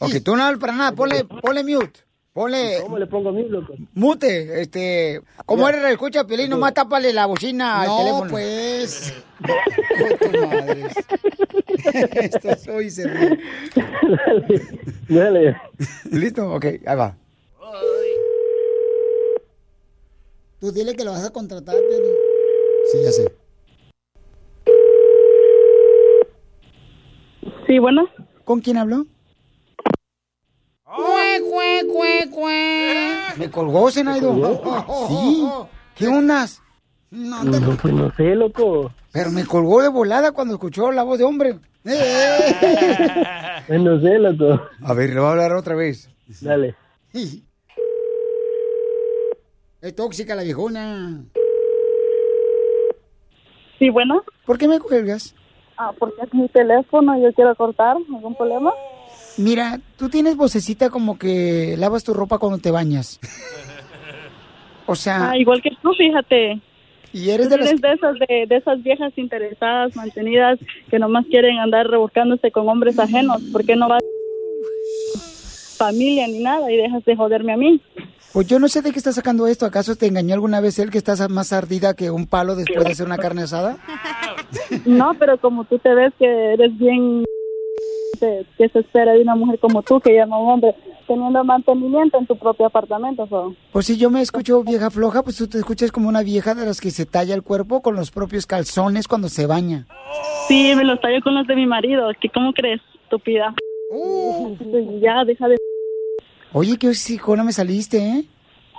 Ok, 0.00 0.12
tú 0.24 0.36
no 0.36 0.44
hablas 0.44 0.60
para 0.60 0.72
nada, 0.74 0.92
ponle, 0.92 1.24
ponle 1.24 1.64
mute. 1.64 2.07
Ponle. 2.38 2.78
¿Cómo 2.82 2.98
le 3.00 3.06
pongo 3.08 3.32
mute, 3.32 3.48
loco? 3.48 3.74
Mute, 3.94 4.60
este. 4.62 5.20
Como 5.44 5.68
eres 5.68 5.82
escucha, 5.90 6.24
Piolín, 6.24 6.48
nomás 6.50 6.72
tápale 6.72 7.12
la 7.12 7.26
bocina 7.26 7.80
al 7.80 7.88
No, 7.88 7.98
teléfono. 7.98 8.30
pues. 8.30 9.12
Esto 12.12 12.54
soy 12.64 12.90
se 12.90 13.08
ríe. 13.12 13.38
Dale. 15.08 15.56
¿Listo? 16.12 16.54
Ok, 16.54 16.64
ahí 16.64 16.96
va. 16.96 17.16
Tú 20.60 20.70
dile 20.70 20.94
que 20.94 21.02
lo 21.04 21.10
vas 21.10 21.24
a 21.26 21.30
contratar, 21.30 21.74
Piolín. 21.74 22.12
Sí, 22.92 22.98
ya 23.02 23.10
sé. 23.10 23.32
Sí, 27.66 27.80
bueno. 27.80 28.08
¿Con 28.44 28.60
quién 28.60 28.76
habló? 28.76 29.06
Cue, 30.96 31.40
cue, 31.50 31.86
cue, 31.92 32.30
cue. 32.30 33.16
Me 33.36 33.50
colgó, 33.50 33.90
Zenaido. 33.90 34.34
Sí. 35.08 35.46
¿Qué 35.94 36.08
ondas? 36.08 36.62
No, 37.10 37.42
te- 37.50 37.60
No, 37.60 37.76
pues 37.76 37.92
no 37.94 38.10
sé, 38.14 38.34
loco. 38.34 38.90
Pero 39.12 39.30
me 39.30 39.44
colgó 39.44 39.82
de 39.82 39.88
volada 39.88 40.32
cuando 40.32 40.54
escuchó 40.54 40.90
la 40.92 41.02
voz 41.02 41.18
de 41.18 41.24
hombre. 41.24 41.58
Pues 43.66 43.80
no 43.82 44.00
sé, 44.00 44.18
loco. 44.18 44.62
A 44.82 44.94
ver, 44.94 45.10
le 45.10 45.20
voy 45.20 45.28
a 45.28 45.32
hablar 45.32 45.52
otra 45.52 45.74
vez. 45.74 46.08
Dale. 46.40 46.74
Es 49.80 49.94
tóxica 49.94 50.34
la 50.34 50.42
viejona. 50.42 51.22
Sí, 53.78 53.90
bueno. 53.90 54.24
¿Por 54.44 54.58
qué 54.58 54.66
me 54.66 54.80
cuelgas? 54.80 55.34
Ah, 55.76 55.92
porque 55.98 56.20
es 56.22 56.34
mi 56.34 56.48
teléfono 56.48 57.16
y 57.16 57.22
yo 57.22 57.32
quiero 57.32 57.54
cortar. 57.54 57.96
¿Algún 57.96 58.34
problema? 58.34 58.72
Mira, 59.38 59.80
tú 59.96 60.08
tienes 60.08 60.36
vocecita 60.36 60.90
como 60.90 61.16
que 61.18 61.76
lavas 61.78 62.04
tu 62.04 62.12
ropa 62.12 62.38
cuando 62.38 62.58
te 62.58 62.70
bañas. 62.70 63.18
O 64.86 64.94
sea, 64.94 65.30
Ah, 65.30 65.36
igual 65.38 65.62
que 65.62 65.70
tú, 65.82 65.92
fíjate. 65.96 66.60
y 67.12 67.30
eres 67.30 67.48
de 67.48 67.56
las... 67.58 67.80
de 67.80 67.92
esas, 67.92 68.14
de, 68.28 68.46
de 68.48 68.56
esas 68.56 68.82
viejas 68.82 69.12
interesadas, 69.16 69.94
mantenidas, 69.96 70.58
que 70.90 70.98
nomás 70.98 71.24
quieren 71.26 71.58
andar 71.58 71.86
rebuscándose 71.86 72.50
con 72.50 72.68
hombres 72.68 72.98
ajenos. 72.98 73.40
¿Por 73.52 73.64
qué 73.64 73.76
no 73.76 73.88
vas 73.88 74.02
familia 75.76 76.26
ni 76.26 76.40
nada 76.42 76.70
y 76.72 76.76
dejas 76.76 77.04
de 77.04 77.14
joderme 77.16 77.52
a 77.52 77.56
mí? 77.56 77.80
Pues 78.32 78.46
yo 78.46 78.58
no 78.58 78.68
sé 78.68 78.82
de 78.82 78.90
qué 78.92 78.98
estás 78.98 79.14
sacando 79.14 79.46
esto. 79.46 79.64
¿Acaso 79.66 79.96
te 79.96 80.06
engañó 80.06 80.34
alguna 80.34 80.60
vez 80.60 80.78
él 80.78 80.90
que 80.90 80.98
estás 80.98 81.28
más 81.30 81.52
ardida 81.52 81.94
que 81.94 82.10
un 82.10 82.26
palo 82.26 82.56
después 82.56 82.84
de 82.84 82.90
hacer 82.92 83.06
una 83.06 83.16
carne 83.16 83.42
asada? 83.42 83.78
No, 84.84 85.14
pero 85.18 85.38
como 85.38 85.64
tú 85.64 85.78
te 85.78 85.94
ves 85.94 86.12
que 86.18 86.26
eres 86.54 86.76
bien... 86.78 87.24
que 88.18 88.46
que 88.56 88.68
se 88.68 88.80
espera 88.80 89.12
de 89.12 89.22
una 89.22 89.34
mujer 89.34 89.58
como 89.58 89.82
tú, 89.82 90.00
que 90.00 90.14
llama 90.14 90.38
un 90.38 90.50
hombre 90.50 90.74
teniendo 91.06 91.42
mantenimiento 91.42 92.18
en 92.18 92.26
tu 92.26 92.38
propio 92.38 92.66
apartamento. 92.66 93.26
so. 93.28 93.54
Pues 93.72 93.86
si 93.86 93.96
yo 93.96 94.10
me 94.10 94.20
escucho 94.20 94.62
vieja 94.62 94.90
floja, 94.90 95.22
pues 95.22 95.36
tú 95.36 95.48
te 95.48 95.58
escuchas 95.58 95.90
como 95.90 96.08
una 96.08 96.22
vieja 96.22 96.54
de 96.54 96.66
las 96.66 96.80
que 96.80 96.90
se 96.90 97.06
talla 97.06 97.34
el 97.34 97.42
cuerpo 97.42 97.80
con 97.82 97.96
los 97.96 98.10
propios 98.10 98.46
calzones 98.46 99.08
cuando 99.08 99.28
se 99.28 99.46
baña. 99.46 99.86
Sí, 100.46 100.74
me 100.76 100.84
los 100.84 101.00
tallo 101.00 101.20
con 101.22 101.34
los 101.34 101.46
de 101.46 101.56
mi 101.56 101.66
marido. 101.66 102.08
¿Qué, 102.20 102.28
¿Cómo 102.28 102.52
crees, 102.52 102.80
estúpida? 103.02 103.54
Ya, 105.00 105.24
deja 105.24 105.48
de... 105.48 105.56
Oye, 106.52 106.76
qué 106.78 106.88
hocicona 106.88 107.42
me 107.42 107.52
saliste, 107.52 107.98
¿eh? 107.98 108.24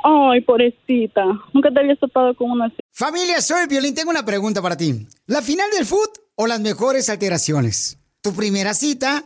Ay, 0.03 0.41
pobrecita. 0.41 1.25
Nunca 1.53 1.71
te 1.71 1.79
había 1.79 1.95
topado 1.95 2.33
con 2.35 2.51
una. 2.51 2.71
Familia, 2.91 3.41
soy 3.41 3.67
Violín. 3.67 3.93
Tengo 3.93 4.11
una 4.11 4.23
pregunta 4.23 4.61
para 4.61 4.77
ti. 4.77 5.07
¿La 5.27 5.41
final 5.41 5.69
del 5.71 5.85
foot 5.85 6.09
o 6.35 6.47
las 6.47 6.59
mejores 6.61 7.09
alteraciones? 7.09 7.99
¿Tu 8.21 8.33
primera 8.33 8.73
cita 8.73 9.25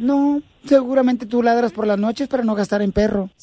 No, 0.00 0.42
seguramente 0.64 1.26
tú 1.26 1.42
ladras 1.42 1.72
por 1.72 1.86
las 1.86 1.98
noches 1.98 2.26
para 2.28 2.42
no 2.42 2.54
gastar 2.54 2.82
en 2.82 2.92
perro. 2.92 3.30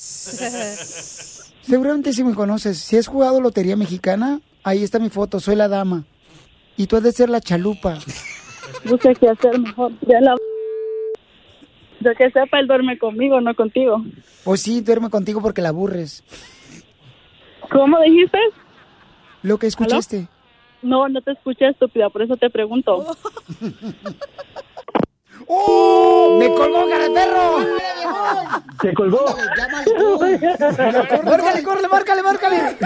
Seguramente 1.61 2.13
si 2.13 2.23
me 2.23 2.33
conoces. 2.33 2.77
Si 2.77 2.97
has 2.97 3.07
jugado 3.07 3.41
Lotería 3.41 3.75
Mexicana, 3.75 4.39
ahí 4.63 4.83
está 4.83 4.99
mi 4.99 5.09
foto, 5.09 5.41
soy 5.41 5.57
la 5.57 5.67
dama. 5.67 6.05
Y 6.77 6.87
tú 6.87 6.95
has 6.95 7.03
de 7.03 7.11
ser 7.11 7.29
la 7.29 7.41
chalupa. 7.41 7.99
No 8.85 8.97
sé 8.97 9.13
qué 9.15 9.29
hacer 9.29 9.59
mejor. 9.59 9.91
Ya 10.07 10.21
la... 10.21 10.35
Yo 11.99 12.15
que 12.15 12.31
sepa, 12.31 12.59
él 12.59 12.67
duerme 12.67 12.97
conmigo, 12.97 13.41
no 13.41 13.53
contigo. 13.53 14.01
Pues 14.45 14.61
sí, 14.61 14.79
duerme 14.81 15.09
contigo 15.09 15.41
porque 15.41 15.61
la 15.61 15.69
aburres. 15.69 16.23
¿Cómo 17.69 17.99
dijiste? 18.01 18.37
Lo 19.41 19.57
que 19.57 19.67
escuchaste. 19.67 20.29
No, 20.81 21.09
no 21.09 21.21
te 21.21 21.31
escuché, 21.31 21.67
estúpida, 21.67 22.09
por 22.09 22.21
eso 22.21 22.37
te 22.37 22.49
pregunto. 22.49 23.05
¡Oh! 25.47 26.37
¡Me 26.39 26.53
colgó, 26.53 26.89
cara 26.89 27.03
de 27.03 27.09
perro! 27.11 27.57
¿Te 28.81 28.93
colgó? 28.93 29.25
¡Márcale, 31.23 31.63
córrele, 31.63 31.87
márcale, 31.87 32.23
márcale! 32.23 32.77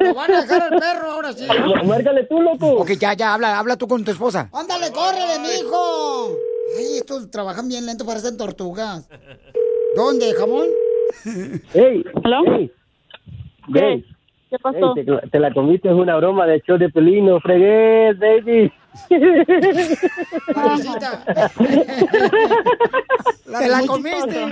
¡Lo 0.00 0.14
van 0.14 0.32
a 0.32 0.40
dejar 0.42 0.62
al 0.62 0.78
perro 0.78 1.10
ahora 1.12 1.32
sí! 1.32 1.46
Márcale 1.84 2.24
tú, 2.24 2.40
loco. 2.40 2.66
Ok, 2.78 2.90
ya, 2.92 3.14
ya, 3.14 3.34
habla, 3.34 3.58
habla 3.58 3.76
tú 3.76 3.88
con 3.88 4.04
tu 4.04 4.10
esposa. 4.10 4.48
¡Ándale, 4.52 4.92
córrele, 4.92 5.38
mijo! 5.38 6.36
Ay, 6.78 6.98
estos 6.98 7.30
trabajan 7.30 7.68
bien 7.68 7.86
lento, 7.86 8.04
parecen 8.06 8.36
tortugas. 8.36 9.08
¿Dónde, 9.96 10.34
jamón? 10.34 10.68
¡Ey! 11.74 12.04
¿Aló? 12.24 12.44
¡Ey! 13.74 14.04
¿Qué 14.52 14.58
Ey, 14.74 14.82
te, 15.06 15.28
te 15.28 15.40
la 15.40 15.50
comiste, 15.50 15.88
es 15.88 15.94
una 15.94 16.14
broma 16.16 16.46
de 16.46 16.60
show 16.60 16.76
de 16.76 16.90
pelino, 16.90 17.40
fregué, 17.40 18.12
baby. 18.12 18.70
Te 19.08 19.18
la 23.68 23.86
comiste. 23.86 24.44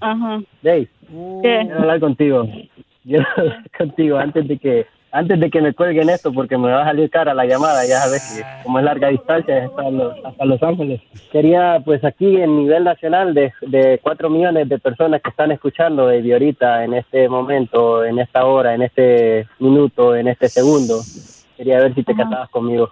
Ajá. 0.00 0.40
Dave, 0.62 0.88
¿Qué? 1.42 1.42
quiero 1.42 1.80
hablar 1.80 2.00
contigo. 2.00 2.48
Quiero 3.04 3.26
hablar 3.36 3.62
contigo 3.76 4.16
antes 4.16 4.48
de 4.48 4.58
que 4.58 4.86
antes 5.12 5.38
de 5.38 5.50
que 5.50 5.60
me 5.60 5.74
cuelguen 5.74 6.08
esto 6.08 6.32
porque 6.32 6.56
me 6.56 6.72
va 6.72 6.82
a 6.82 6.86
salir 6.86 7.10
cara 7.10 7.34
la 7.34 7.44
llamada, 7.44 7.84
ya 7.86 7.98
sabes 7.98 8.34
que 8.34 8.62
como 8.62 8.78
es 8.78 8.84
larga 8.84 9.08
distancia 9.08 9.66
hasta 9.66 9.90
Los, 9.90 10.24
hasta 10.24 10.44
Los 10.46 10.62
Ángeles. 10.62 11.02
Quería 11.30 11.80
pues 11.84 12.02
aquí 12.02 12.40
en 12.40 12.56
nivel 12.56 12.84
nacional 12.84 13.34
de, 13.34 13.52
de 13.60 14.00
4 14.02 14.30
millones 14.30 14.70
de 14.70 14.78
personas 14.78 15.20
que 15.20 15.28
están 15.28 15.52
escuchando 15.52 16.06
baby 16.06 16.32
ahorita 16.32 16.84
en 16.84 16.94
este 16.94 17.28
momento, 17.28 18.04
en 18.04 18.18
esta 18.18 18.46
hora, 18.46 18.74
en 18.74 18.82
este 18.82 19.46
minuto, 19.58 20.16
en 20.16 20.28
este 20.28 20.48
segundo. 20.48 21.02
Quería 21.58 21.78
ver 21.80 21.94
si 21.94 22.02
te 22.02 22.14
casabas 22.14 22.48
conmigo. 22.48 22.90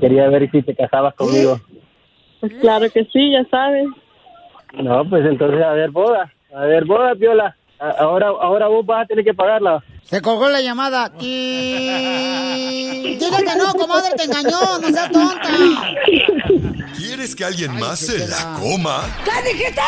Quería 0.00 0.28
ver 0.28 0.50
si 0.52 0.62
te 0.62 0.74
casabas 0.76 1.14
conmigo. 1.14 1.58
Pues 2.38 2.52
claro 2.60 2.88
que 2.90 3.04
sí, 3.06 3.32
ya 3.32 3.44
sabes. 3.50 3.88
No, 4.74 5.04
pues 5.04 5.26
entonces 5.26 5.60
a 5.62 5.72
ver 5.72 5.90
boda, 5.90 6.32
a 6.54 6.60
ver 6.60 6.84
boda, 6.84 7.16
Piola. 7.16 7.56
Ahora, 7.80 8.28
ahora 8.28 8.68
vos 8.68 8.84
vas 8.84 9.04
a 9.04 9.06
tener 9.06 9.24
que 9.24 9.32
pagarla. 9.32 9.82
Se 10.04 10.20
colgó 10.20 10.48
la 10.48 10.60
llamada. 10.60 11.10
Y... 11.18 13.16
Dile 13.18 13.38
que 13.38 13.56
no, 13.56 13.72
comadre, 13.74 14.14
te 14.16 14.24
engañó, 14.24 14.78
no 14.80 14.88
seas 14.88 15.10
tonta. 15.10 15.48
¿Quieres 16.96 17.34
que 17.34 17.44
alguien 17.44 17.78
más 17.78 18.00
se 18.00 18.26
la 18.28 18.58
coma? 18.60 19.02
¿Qué 19.24 19.52
dijiste? 19.52 19.80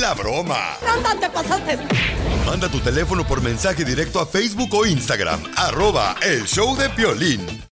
La 0.00 0.14
broma. 0.14 0.76
¿Dónde 0.84 1.26
te 1.26 1.30
pasaste? 1.30 1.78
Manda 2.46 2.68
tu 2.68 2.78
teléfono 2.80 3.24
por 3.26 3.42
mensaje 3.42 3.84
directo 3.84 4.20
a 4.20 4.26
Facebook 4.26 4.72
o 4.74 4.86
Instagram. 4.86 5.40
Arroba 5.56 6.16
el 6.22 6.44
show 6.46 6.76
de 6.76 6.90
Piolín. 6.90 7.69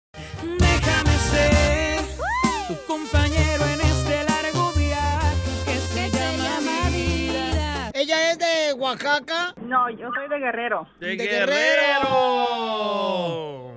Oaxaca? 8.86 9.52
No, 9.62 9.90
yo 9.90 10.12
soy 10.14 10.28
de 10.28 10.38
Guerrero. 10.38 10.86
¡De, 11.00 11.16
Guerrero! 11.16 12.06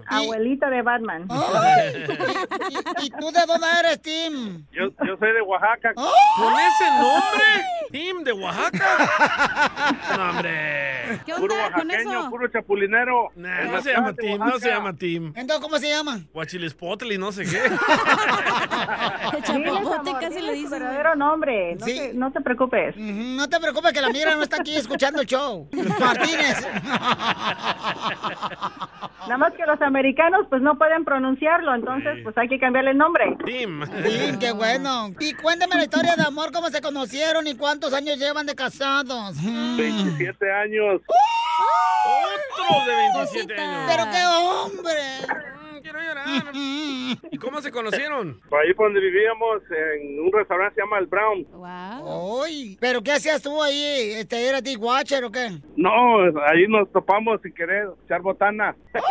Abuelita 0.10 0.70
de 0.70 0.82
Batman. 0.82 1.28
¿Y, 2.70 2.78
y 3.06 3.10
tú 3.12 3.32
de 3.32 3.46
dónde 3.48 3.68
eres, 3.80 4.01
Tim? 4.01 4.66
Yo, 4.72 4.89
yo 5.06 5.18
soy 5.18 5.32
de 5.34 5.42
Oaxaca. 5.42 5.94
¿Con 5.94 6.54
ese 6.54 6.89
nombre? 7.00 7.66
Tim 7.92 8.24
de 8.24 8.32
Oaxaca. 8.34 9.96
No, 10.18 10.30
hombre. 10.32 11.22
¿Qué 11.25 11.34
Puro 11.34 11.56
onda 11.56 11.72
con 11.72 11.88
oaxaqueño, 11.89 12.20
eso? 12.20 12.30
puro. 12.30 12.48
Nah, 13.36 13.62
En 13.62 13.72
no 13.72 13.82
se 13.82 13.94
llama 13.94 14.13
Tim, 14.13 14.38
no 14.39 14.60
se 14.60 14.70
llama 14.70 14.94
Tim. 14.94 15.34
Entonces, 15.36 15.60
¿cómo 15.60 15.78
se 15.80 15.89
llama? 15.89 16.20
Guachilispotli, 16.34 17.18
no 17.18 17.32
sé 17.32 17.46
qué. 17.46 17.60
Casi 20.20 20.42
le 20.42 20.54
dice. 20.54 20.70
verdadero 20.70 21.16
nombre. 21.16 21.75
No, 21.75 21.86
te, 21.86 22.13
no 22.13 22.32
te 22.32 22.42
preocupes. 22.42 22.96
No 22.98 23.48
te 23.50 23.60
preocupes 23.60 23.92
que 23.94 24.01
la 24.01 24.10
migra 24.10 24.36
no 24.36 24.44
está 24.44 24.58
aquí 24.58 24.75
escuchando 24.75 25.22
el 25.22 25.28
show. 25.28 25.68
Martínez. 26.00 26.68
Nada 29.22 29.38
más 29.38 29.54
que 29.54 29.66
los 29.66 29.82
americanos 29.82 29.99
pues 30.50 30.62
no 30.62 30.77
pueden 30.77 31.06
pronunciarlo, 31.06 31.75
entonces 31.75 32.20
pues 32.24 32.38
hay 32.38 32.48
que 32.48 32.60
cambiarle 32.60 32.91
el 32.91 32.98
nombre. 32.98 33.38
Tim. 33.46 33.84
Sí, 34.03 34.38
qué 34.39 34.51
bueno. 34.51 35.12
Y 35.20 35.34
cuéntame 35.34 35.75
la 35.75 35.84
historia 35.84 36.15
de 36.15 36.24
amor, 36.24 36.51
cómo 36.51 36.70
se 36.70 36.82
conocieron 36.82 37.48
y 37.48 37.56
cuántos 37.56 37.94
años 37.94 38.18
llevan 38.18 38.46
de 38.46 38.56
casados. 38.56 39.36
27 39.77 40.51
años. 40.51 41.01
Otro 42.06 42.86
de 42.86 42.96
27 43.15 43.62
años. 43.62 43.91
Pero 43.91 44.03
qué 44.12 44.25
hombre. 44.25 45.59
Quiero 45.91 46.05
llorar. 46.05 46.27
¿Y 47.31 47.38
cómo 47.38 47.62
se 47.62 47.72
conocieron? 47.72 48.39
Por 48.48 48.60
ahí 48.62 48.74
por 48.75 48.88
donde 48.88 49.00
vivíamos, 49.00 49.62
en 49.72 50.19
un 50.19 50.31
restaurante 50.31 50.75
se 50.75 50.81
llama 50.81 51.00
El 51.00 51.08
Brown. 51.08 51.48
Uy, 52.05 52.77
¿pero 52.79 53.01
qué 53.01 53.14
hacías 53.14 53.42
tú 53.42 53.61
ahí? 53.64 54.14
Este, 54.18 54.48
¿Eras 54.48 54.64
Dick 54.64 54.79
Watcher 54.79 55.24
o 55.24 55.31
qué? 55.31 55.50
No, 55.75 56.20
ahí 56.48 56.68
nos 56.68 56.92
topamos 56.92 57.42
sin 57.42 57.53
querer, 57.53 57.87
echar 58.05 58.22
botana. 58.22 58.75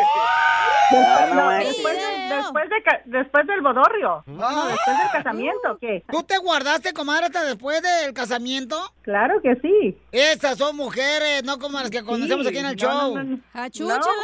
No, 0.90 1.50
después, 1.50 1.98
de- 1.98 2.34
después, 2.34 2.64
de 2.70 3.18
después 3.18 3.46
del 3.46 3.60
bodorrio. 3.60 4.22
No, 4.24 4.68
después 4.68 4.96
del 4.96 5.10
casamiento, 5.12 5.76
¿qué? 5.78 6.02
¿Tú 6.10 6.22
te 6.22 6.38
guardaste, 6.38 6.94
comadre, 6.94 7.26
hasta 7.26 7.44
después 7.44 7.82
del 7.82 8.14
casamiento? 8.14 8.74
Claro 9.02 9.34
que 9.42 9.54
sí. 9.56 9.98
Esas 10.12 10.56
son 10.56 10.76
mujeres, 10.76 11.44
no 11.44 11.58
como 11.58 11.78
las 11.78 11.90
que 11.90 12.02
conocemos 12.02 12.46
Sí, 12.46 12.48
aquí 12.48 12.58
en 12.60 12.66
el 12.68 12.76
no, 12.76 12.80
show. 12.80 13.14
no, 13.16 13.22
no. 13.22 13.38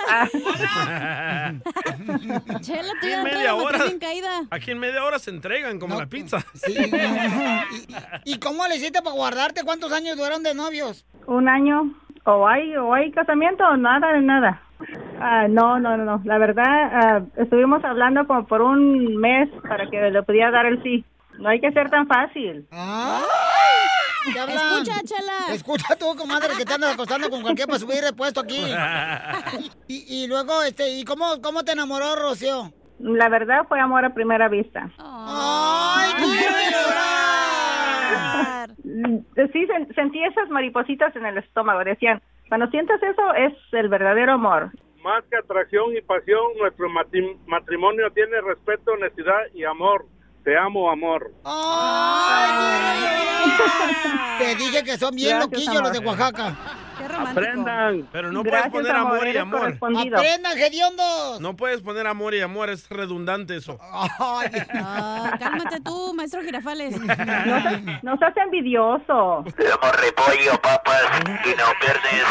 Ah. 0.08 1.52
Chela, 2.60 2.92
tú 3.00 3.06
Aquí 3.06 3.10
ya 3.10 3.22
media 3.22 3.44
la 3.44 3.54
hora. 3.54 3.78
caída. 4.00 4.42
Aquí 4.50 4.70
en 4.70 4.78
media 4.78 5.04
hora 5.04 5.18
se 5.18 5.30
entregan 5.30 5.78
como 5.78 5.98
la 5.98 6.06
pizza. 6.06 6.38
¿Y 8.24 8.38
cómo 8.38 8.66
le 8.66 8.76
hiciste 8.76 9.02
para 9.02 9.14
guardarte? 9.16 9.62
¿Cuántos 9.64 9.92
años 9.92 10.16
duraron 10.16 10.42
de 10.42 10.54
novios? 10.54 11.04
Un 11.26 11.48
año. 11.48 11.94
O 12.26 12.46
hay, 12.48 12.74
o 12.76 12.94
hay 12.94 13.10
casamiento 13.12 13.64
o 13.64 13.76
nada 13.76 14.12
de 14.12 14.20
nada. 14.22 14.62
Ah, 15.20 15.46
no, 15.48 15.78
no, 15.78 15.96
no, 15.96 16.04
no. 16.04 16.20
La 16.24 16.38
verdad, 16.38 16.64
ah, 16.66 17.22
estuvimos 17.36 17.84
hablando 17.84 18.26
como 18.26 18.46
por 18.46 18.62
un 18.62 19.16
mes 19.16 19.48
para 19.68 19.88
que 19.88 20.10
le 20.10 20.22
pudiera 20.22 20.50
dar 20.50 20.66
el 20.66 20.82
sí. 20.82 21.04
No 21.38 21.48
hay 21.48 21.60
que 21.60 21.72
ser 21.72 21.90
tan 21.90 22.06
fácil. 22.06 22.66
¿Qué 22.70 22.76
hablan? 22.76 23.24
Escucha, 24.26 25.00
Chela. 25.04 25.54
Escucha 25.54 25.96
tú, 25.96 26.14
comadre, 26.16 26.54
que 26.56 26.64
te 26.64 26.74
andas 26.74 26.94
acostando 26.94 27.28
con 27.30 27.42
cualquier 27.42 27.66
para 27.66 27.78
subir 27.78 28.02
de 28.02 28.12
puesto 28.12 28.40
aquí. 28.40 28.60
Y, 29.88 30.24
y 30.24 30.28
luego, 30.28 30.62
este, 30.62 30.88
¿y 30.90 31.04
cómo, 31.04 31.40
cómo 31.42 31.64
te 31.64 31.72
enamoró, 31.72 32.16
Rocío? 32.16 32.72
La 32.98 33.28
verdad 33.28 33.66
fue 33.68 33.80
amor 33.80 34.04
a 34.04 34.14
primera 34.14 34.48
vista. 34.48 34.90
¡Ay, 34.98 36.12
quiero 36.16 36.56
llorar! 36.70 38.70
Mm, 38.82 39.18
Sí, 39.52 39.66
sen- 39.66 39.94
sentí 39.94 40.22
esas 40.24 40.48
maripositas 40.48 41.14
en 41.16 41.26
el 41.26 41.38
estómago. 41.38 41.84
Decían, 41.84 42.22
cuando 42.48 42.66
sientas 42.68 43.02
eso 43.02 43.34
es 43.34 43.52
el 43.72 43.88
verdadero 43.88 44.32
amor. 44.34 44.70
Más 45.02 45.22
que 45.30 45.36
atracción 45.36 45.94
y 45.96 46.00
pasión, 46.00 46.40
nuestro 46.58 46.88
matrimonio 47.46 48.10
tiene 48.14 48.40
respeto, 48.40 48.92
honestidad 48.92 49.40
y 49.52 49.64
amor. 49.64 50.06
Te 50.44 50.56
amo, 50.56 50.90
amor. 50.90 51.30
Te 54.38 54.54
dije 54.56 54.84
que 54.84 54.98
son 54.98 55.14
bien 55.14 55.38
Gracias, 55.38 55.50
loquillos 55.50 55.82
los 55.82 55.92
de 55.92 56.00
amor. 56.96 57.10
Oaxaca. 57.10 57.30
Aprendan. 57.30 58.08
Pero 58.12 58.32
no 58.32 58.42
Gracias, 58.42 58.70
puedes 58.70 58.86
poner 58.86 58.96
amor, 58.96 59.16
amor 59.16 59.28
y 59.28 59.36
amor. 59.36 59.78
Aprendan, 60.16 60.58
hediondos. 60.58 61.40
No 61.40 61.56
puedes 61.56 61.80
poner 61.82 62.06
amor 62.06 62.34
y 62.34 62.40
amor, 62.40 62.70
es 62.70 62.88
redundante 62.88 63.56
eso. 63.56 63.78
Ah, 63.80 65.36
cálmate 65.38 65.80
tú, 65.80 66.14
maestro 66.14 66.42
Girafales. 66.42 67.00
No 67.00 67.14
seas, 67.14 68.02
no 68.02 68.16
seas 68.18 68.36
envidioso. 68.36 69.04
Somos 69.06 69.96
repollo, 70.00 70.60
papas, 70.62 71.02
y 71.44 71.50
no 71.50 71.64
pierdes 71.80 72.24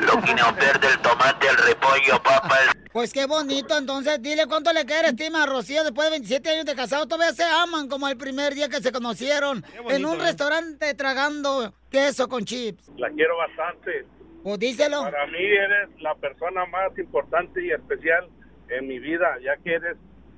lo 0.00 0.22
que 0.22 0.34
no 0.34 0.54
pierde 0.56 0.88
el 0.88 0.98
tomate, 0.98 1.48
el 1.48 1.56
repollo, 1.56 2.22
papas. 2.22 2.72
Pues 2.92 3.12
qué 3.12 3.24
bonito, 3.24 3.76
entonces 3.78 4.20
dile 4.20 4.46
cuánto 4.46 4.70
le 4.72 4.84
quieres, 4.84 5.12
estima 5.12 5.44
a 5.44 5.46
Rocío, 5.46 5.82
después 5.82 6.06
de 6.06 6.10
27 6.10 6.50
años 6.50 6.66
de 6.66 6.74
casado, 6.74 7.06
todavía 7.06 7.34
se 7.34 7.44
aman 7.44 7.88
como 7.88 8.06
el 8.06 8.18
primer 8.18 8.54
día 8.54 8.68
que 8.68 8.82
se 8.82 8.92
conocieron 8.92 9.64
en 9.88 10.04
un 10.04 10.20
¿eh? 10.20 10.24
restaurante 10.24 10.92
tragando 10.92 11.72
queso 11.92 12.28
con 12.28 12.44
chips. 12.44 12.90
La 12.96 13.10
quiero 13.10 13.36
bastante. 13.36 14.06
Pues 14.42 14.58
díselo. 14.58 15.02
Para 15.02 15.26
mí 15.26 15.38
eres 15.38 15.88
la 16.00 16.14
persona 16.16 16.66
más 16.66 16.98
importante 16.98 17.64
y 17.64 17.70
especial 17.70 18.28
en 18.68 18.88
mi 18.88 18.98
vida, 18.98 19.38
ya 19.44 19.56
que 19.62 19.74
eres 19.74 19.96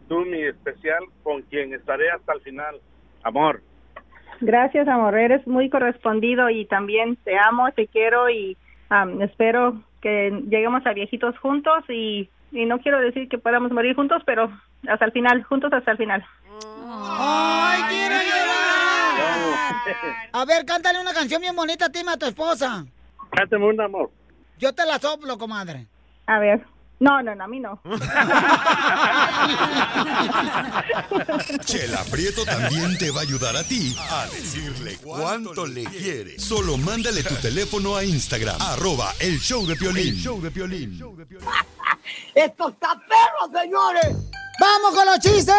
tú 0.08 0.20
mi 0.26 0.42
especial 0.42 1.04
con 1.22 1.42
quien 1.42 1.72
estaré 1.72 2.10
hasta 2.10 2.34
el 2.34 2.40
final. 2.42 2.80
Amor. 3.22 3.62
Gracias, 4.40 4.86
amor. 4.88 5.16
Eres 5.16 5.46
muy 5.46 5.70
correspondido 5.70 6.50
y 6.50 6.66
también 6.66 7.16
te 7.24 7.38
amo, 7.38 7.70
te 7.72 7.86
quiero 7.86 8.28
y 8.28 8.56
am, 8.90 9.22
espero 9.22 9.80
que 10.02 10.30
lleguemos 10.50 10.84
a 10.86 10.92
viejitos 10.92 11.38
juntos 11.38 11.84
y, 11.88 12.28
y 12.52 12.66
no 12.66 12.80
quiero 12.80 13.00
decir 13.00 13.28
que 13.28 13.38
podamos 13.38 13.72
morir 13.72 13.94
juntos, 13.94 14.22
pero 14.26 14.50
hasta 14.86 15.06
el 15.06 15.12
final, 15.12 15.42
juntos 15.44 15.72
hasta 15.72 15.92
el 15.92 15.96
final. 15.96 16.24
¡Ay, 16.86 17.82
quiero 17.88 18.14
llorar! 18.16 18.53
A 20.32 20.44
ver, 20.44 20.64
cántale 20.64 21.00
una 21.00 21.12
canción 21.12 21.40
bien 21.40 21.54
bonita, 21.54 21.88
Tima, 21.90 22.12
a 22.12 22.16
tu 22.16 22.26
esposa. 22.26 22.84
Cántame 23.30 23.66
un 23.66 23.80
amor. 23.80 24.10
Yo 24.58 24.72
te 24.72 24.84
la 24.86 24.98
soplo, 24.98 25.36
comadre. 25.38 25.86
A 26.26 26.38
ver. 26.38 26.64
No, 27.00 27.20
no, 27.22 27.34
no, 27.34 27.44
a 27.44 27.48
mí 27.48 27.60
no. 27.60 27.80
Chela 31.64 32.02
Prieto 32.10 32.44
también 32.44 32.96
te 32.96 33.10
va 33.10 33.20
a 33.20 33.22
ayudar 33.22 33.56
a 33.56 33.64
ti 33.64 33.94
a 33.98 34.26
decirle 34.26 34.96
cuánto 35.02 35.66
le 35.66 35.84
quiere. 35.84 36.38
Solo 36.38 36.76
mándale 36.78 37.22
tu 37.24 37.34
teléfono 37.34 37.96
a 37.96 38.04
Instagram, 38.04 38.56
arroba 38.60 39.12
el 39.18 39.38
show 39.40 39.66
de 39.66 39.76
Piolín. 39.76 40.14
El 40.14 40.20
show 40.20 40.40
de 40.40 40.50
Piolín. 40.50 41.00
¡Esto 42.34 42.68
está 42.68 42.94
perro, 42.94 43.60
señores! 43.60 44.16
¡Vamos 44.60 44.94
con 44.94 45.06
los 45.06 45.18
chistes! 45.18 45.54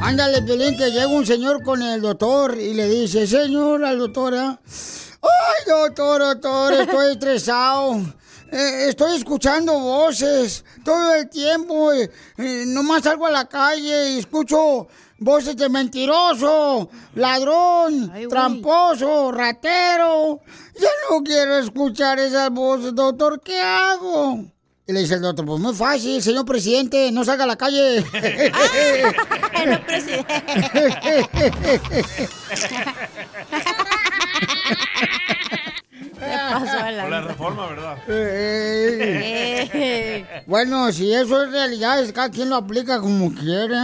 Ándale, 0.00 0.42
Piolín, 0.42 0.76
que 0.76 0.90
llega 0.90 1.08
un 1.08 1.26
señor 1.26 1.62
con 1.62 1.82
el 1.82 2.00
doctor 2.00 2.56
y 2.58 2.72
le 2.74 2.88
dice, 2.88 3.26
señor, 3.26 3.84
al 3.84 3.98
doctor, 3.98 4.34
¿ah? 4.34 4.60
Ay, 5.22 5.64
doctor, 5.66 6.20
doctor, 6.20 6.72
estoy 6.74 7.12
estresado. 7.12 7.96
Eh, 8.52 8.86
estoy 8.88 9.16
escuchando 9.16 9.72
voces 9.78 10.64
todo 10.84 11.14
el 11.14 11.28
tiempo. 11.28 11.92
eh, 11.92 12.10
eh, 12.38 12.64
nomás 12.66 13.02
salgo 13.02 13.26
a 13.26 13.30
la 13.30 13.46
calle 13.48 14.10
y 14.10 14.18
escucho 14.20 14.86
voces 15.18 15.56
de 15.56 15.68
mentiroso, 15.68 16.88
ladrón, 17.14 18.12
tramposo, 18.30 19.32
ratero. 19.32 20.40
Ya 20.78 20.88
no 21.10 21.24
quiero 21.24 21.58
escuchar 21.58 22.20
esas 22.20 22.50
voces, 22.50 22.94
doctor. 22.94 23.40
¿Qué 23.40 23.60
hago? 23.60 24.44
Y 24.88 24.92
le 24.92 25.00
dice 25.00 25.14
el 25.14 25.22
doctor, 25.22 25.44
pues 25.44 25.60
muy 25.60 25.74
fácil, 25.74 26.22
señor 26.22 26.44
presidente, 26.44 27.10
no 27.10 27.24
salga 27.24 27.42
a 27.44 27.46
la 27.48 27.56
calle. 27.56 28.04
Señor 36.18 36.40
pasó 36.52 36.78
a 36.78 36.90
la- 36.90 37.02
Por 37.02 37.10
la 37.10 37.20
reforma, 37.20 37.66
¿verdad? 37.66 37.98
Eh, 39.28 40.24
bueno, 40.46 40.90
si 40.92 41.12
eso 41.12 41.42
es 41.44 41.50
realidad, 41.50 42.00
es 42.02 42.12
cada 42.12 42.30
quien 42.30 42.48
lo 42.50 42.56
aplica 42.56 43.00
como 43.00 43.32
quiere. 43.34 43.76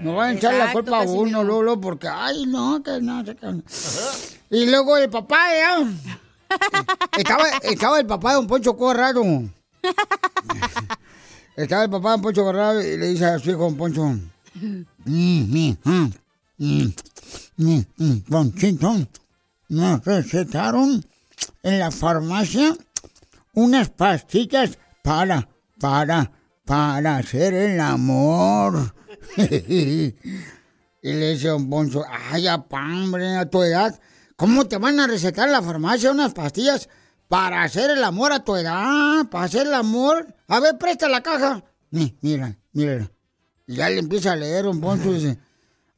No 0.00 0.14
van 0.16 0.30
a 0.30 0.32
echar 0.34 0.54
la 0.54 0.72
culpa 0.72 0.98
a 0.98 1.02
uno, 1.02 1.12
Casimiro. 1.14 1.44
Lolo, 1.44 1.80
porque, 1.80 2.08
ay, 2.08 2.46
no, 2.46 2.82
que 2.82 3.00
no, 3.00 3.24
qué 3.24 3.36
no. 3.42 3.62
Y 4.50 4.66
luego 4.66 4.96
el 4.96 5.10
papá, 5.10 5.38
ya. 5.56 5.78
Estaba, 7.18 7.44
estaba 7.62 7.98
el 7.98 8.06
papá 8.06 8.32
de 8.32 8.38
un 8.38 8.46
Poncho 8.46 8.76
Corrado. 8.76 9.22
Estaba 11.56 11.84
el 11.84 11.90
papá 11.90 12.16
de 12.16 12.22
Poncho 12.22 12.42
Corrado 12.42 12.82
y 12.82 12.96
le 12.96 13.08
dice 13.08 13.26
a 13.26 13.38
su 13.38 13.50
hijo, 13.50 13.74
Poncho, 13.76 14.04
mm, 14.04 14.84
mm, 15.04 15.76
mm, 17.96 18.18
Ponchito, 18.28 19.06
me 19.68 19.96
recetaron 19.98 21.04
en 21.62 21.78
la 21.78 21.90
farmacia 21.90 22.76
unas 23.54 23.90
pastillas 23.90 24.78
para, 25.02 25.48
para, 25.78 26.32
para 26.64 27.16
hacer 27.16 27.54
el 27.54 27.80
amor. 27.80 28.94
y 29.36 30.14
le 31.02 31.32
dice 31.32 31.48
don 31.48 31.70
Poncho, 31.70 32.04
ay, 32.32 32.48
apá, 32.48 32.84
hombre, 32.84 33.36
a 33.36 33.48
tu 33.48 33.62
edad, 33.62 34.00
¿cómo 34.36 34.66
te 34.66 34.78
van 34.78 34.98
a 34.98 35.06
recetar 35.06 35.46
en 35.46 35.52
la 35.52 35.62
farmacia 35.62 36.10
unas 36.10 36.32
pastillas 36.34 36.88
para 37.28 37.62
hacer 37.62 37.90
el 37.90 38.04
amor 38.04 38.32
a 38.32 38.44
tu 38.44 38.56
edad? 38.56 39.26
¿Para 39.30 39.44
hacer 39.44 39.66
el 39.66 39.74
amor? 39.74 40.26
A 40.48 40.60
ver, 40.60 40.78
presta 40.78 41.08
la 41.08 41.22
caja. 41.22 41.62
Mira, 41.90 42.56
mira. 42.72 43.10
Y 43.66 43.76
ya 43.76 43.88
le 43.88 44.00
empieza 44.00 44.32
a 44.32 44.36
leer 44.36 44.64
don 44.64 44.80
Poncho 44.80 45.10
y 45.10 45.14
dice, 45.14 45.38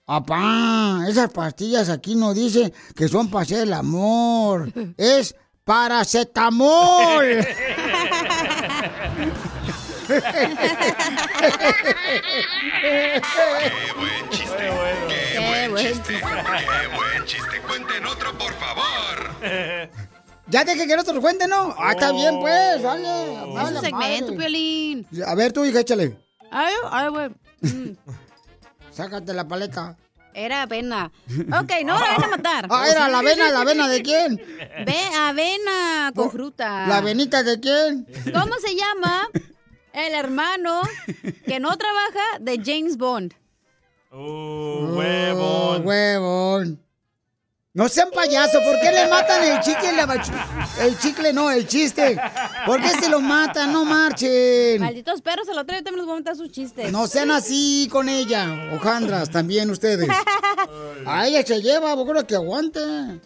apá, 0.06 1.04
esas 1.08 1.30
pastillas 1.32 1.88
aquí 1.88 2.14
no 2.14 2.32
dice 2.34 2.72
que 2.94 3.08
son 3.08 3.28
para 3.28 3.42
hacer 3.42 3.62
el 3.62 3.72
amor. 3.72 4.72
Es 4.96 5.34
paracetamol. 5.64 7.46
¡Qué 10.06 10.22
buen 13.96 14.30
chiste! 14.30 14.56
¡Qué 14.56 15.40
buen 15.40 15.70
chiste! 15.80 16.20
¡Qué 16.20 16.96
buen 16.96 17.24
chiste! 17.24 17.60
¡Cuenten 17.66 18.06
otro, 18.06 18.38
por 18.38 18.52
favor! 18.54 19.30
Ya 20.48 20.64
deje 20.64 20.86
que 20.86 20.96
no 20.96 21.04
te 21.04 21.12
lo 21.12 21.20
cuente, 21.20 21.48
¿no? 21.48 21.74
Ah, 21.76 21.92
está 21.92 22.12
bien, 22.12 22.38
pues, 22.40 22.82
dale. 22.82 23.34
Es 23.34 23.54
dale, 23.54 23.76
un 23.76 23.84
segmento, 23.84 24.32
madre. 24.32 24.36
Piolín. 24.36 25.06
A 25.26 25.34
ver, 25.34 25.52
tú, 25.52 25.64
hija, 25.64 25.80
échale. 25.80 26.16
Ay, 26.50 26.74
ay, 26.90 27.08
güey. 27.08 27.30
Sácate 28.92 29.34
la 29.34 29.46
paleta. 29.46 29.96
Era 30.32 30.62
avena. 30.62 31.10
Ok, 31.30 31.72
no 31.84 31.98
la 31.98 32.12
van 32.12 32.24
a 32.24 32.28
matar. 32.28 32.66
Ah, 32.70 32.86
era 32.88 33.08
la 33.08 33.20
avena, 33.20 33.50
¿la 33.50 33.60
avena 33.62 33.88
de 33.88 34.02
quién? 34.02 34.36
Ve, 34.84 34.98
avena 35.16 36.12
con 36.14 36.30
fruta. 36.30 36.86
¿La 36.86 36.98
avenita 36.98 37.42
de 37.42 37.58
quién? 37.58 38.06
¿Cómo 38.32 38.54
se 38.58 38.76
llama 38.76 39.28
el 39.94 40.14
hermano 40.14 40.82
que 41.46 41.58
no 41.58 41.76
trabaja 41.76 42.38
de 42.40 42.60
James 42.62 42.98
Bond? 42.98 43.32
Uh, 44.12 44.94
huevón. 44.94 45.82
Oh, 45.82 45.82
huevón. 45.82 46.85
No 47.76 47.90
sean 47.90 48.08
payasos, 48.10 48.62
¿por 48.64 48.80
qué 48.80 48.90
le 48.90 49.06
matan 49.06 49.44
el 49.44 49.60
chicle? 49.60 49.92
y 49.92 49.96
la 49.96 50.06
bachu- 50.06 50.32
El 50.80 50.98
chicle 50.98 51.30
no, 51.34 51.50
el 51.50 51.66
chiste. 51.68 52.18
¿Por 52.64 52.80
qué 52.80 52.88
se 52.88 53.10
lo 53.10 53.20
matan? 53.20 53.70
No 53.70 53.84
marchen. 53.84 54.80
Malditos 54.80 55.20
perros, 55.20 55.46
al 55.50 55.58
otro 55.58 55.74
día 55.74 55.84
también 55.84 55.96
les 55.98 56.06
voy 56.06 56.12
a 56.12 56.16
montar 56.16 56.36
sus 56.36 56.50
chistes. 56.50 56.90
No 56.90 57.06
sean 57.06 57.30
así 57.30 57.86
con 57.92 58.08
ella, 58.08 58.70
hojandras, 58.74 59.28
también 59.30 59.70
ustedes. 59.70 60.08
A 61.06 61.26
ella 61.26 61.44
se 61.44 61.60
lleva, 61.60 61.92
vos 61.94 62.08
creo 62.10 62.26
que 62.26 62.34
aguante. 62.34 62.80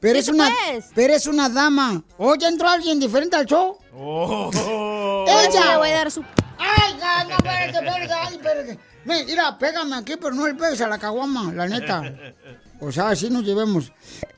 Pero 0.00 0.18
es 0.18 0.28
una, 0.28 0.50
pero 0.94 1.14
es 1.14 1.26
una 1.26 1.48
dama. 1.50 2.02
¿O 2.18 2.34
ya 2.36 2.48
entró 2.48 2.68
alguien 2.70 2.98
diferente 3.00 3.36
al 3.36 3.44
show? 3.46 3.78
Oh. 3.94 5.24
¡Ella! 5.28 5.72
Le 5.72 5.76
voy 5.76 5.88
a 5.90 5.96
dar 5.96 6.10
su... 6.10 6.22
¡Ay, 6.58 6.94
ya, 6.98 7.24
no, 7.24 7.36
espérate, 7.36 7.78
espérate, 7.78 8.12
ay, 8.12 8.34
espérate! 8.34 8.78
Mira, 9.04 9.58
pégame 9.58 9.96
aquí, 9.96 10.14
pero 10.16 10.34
no 10.34 10.46
le 10.46 10.54
pegues 10.54 10.80
a 10.80 10.88
la 10.88 10.98
caguama, 10.98 11.52
la 11.52 11.66
neta. 11.66 12.14
O 12.80 12.90
sea, 12.90 13.10
así 13.10 13.30
nos 13.30 13.44
llevemos. 13.44 13.92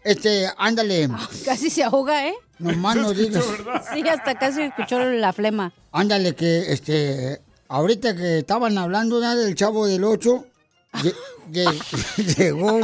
Este, 0.05 0.49
ándale. 0.57 1.09
Casi 1.45 1.71
se 1.71 1.85
ahoga, 1.85 2.27
¿eh? 2.29 2.35
Nomás 2.59 2.97
no 2.97 3.13
digas. 3.13 3.45
Sí, 3.93 4.07
hasta 4.09 4.35
casi 4.39 4.63
escuchó 4.63 4.99
la 4.99 5.33
flema. 5.33 5.73
Ándale, 5.93 6.35
que 6.35 6.73
este. 6.73 7.41
Ahorita 7.69 8.15
que 8.15 8.39
estaban 8.39 8.79
hablando 8.79 9.21
ya 9.21 9.35
del 9.35 9.55
chavo 9.57 9.87
del 9.87 10.05
8, 10.05 10.47
llegó. 12.39 12.81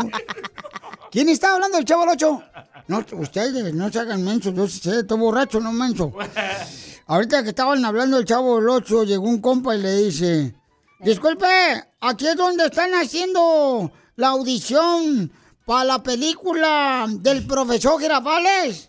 ¿Quién 1.11 1.29
está 1.29 1.55
hablando 1.55 1.77
del 1.77 1.87
chavo 1.87 2.03
del 2.03 2.11
8? 2.11 2.43
No, 2.89 3.05
ustedes 3.13 3.73
no 3.75 3.93
se 3.93 4.01
hagan 4.01 4.25
mensos, 4.25 4.55
yo 4.55 4.67
sé, 4.67 5.01
estoy 5.01 5.19
borracho, 5.19 5.61
no 5.61 5.73
menso. 5.73 6.13
Ahorita 7.07 7.43
que 7.43 7.51
estaban 7.51 7.85
hablando 7.85 8.17
del 8.17 8.27
chavo 8.27 8.57
del 8.57 8.69
8, 8.69 9.05
llegó 9.05 9.29
un 9.29 9.41
compa 9.41 9.77
y 9.77 9.83
le 9.83 9.97
dice: 9.99 10.55
Disculpe, 11.03 11.47
aquí 12.01 12.29
es 12.29 12.37
donde 12.37 12.67
están 12.67 12.95
haciendo 12.95 13.91
la 14.15 14.29
audición 14.29 15.33
para 15.67 15.85
la 15.85 16.01
película 16.03 17.07
del 17.09 17.45
profesor 17.45 18.01
Girafales. 18.01 18.89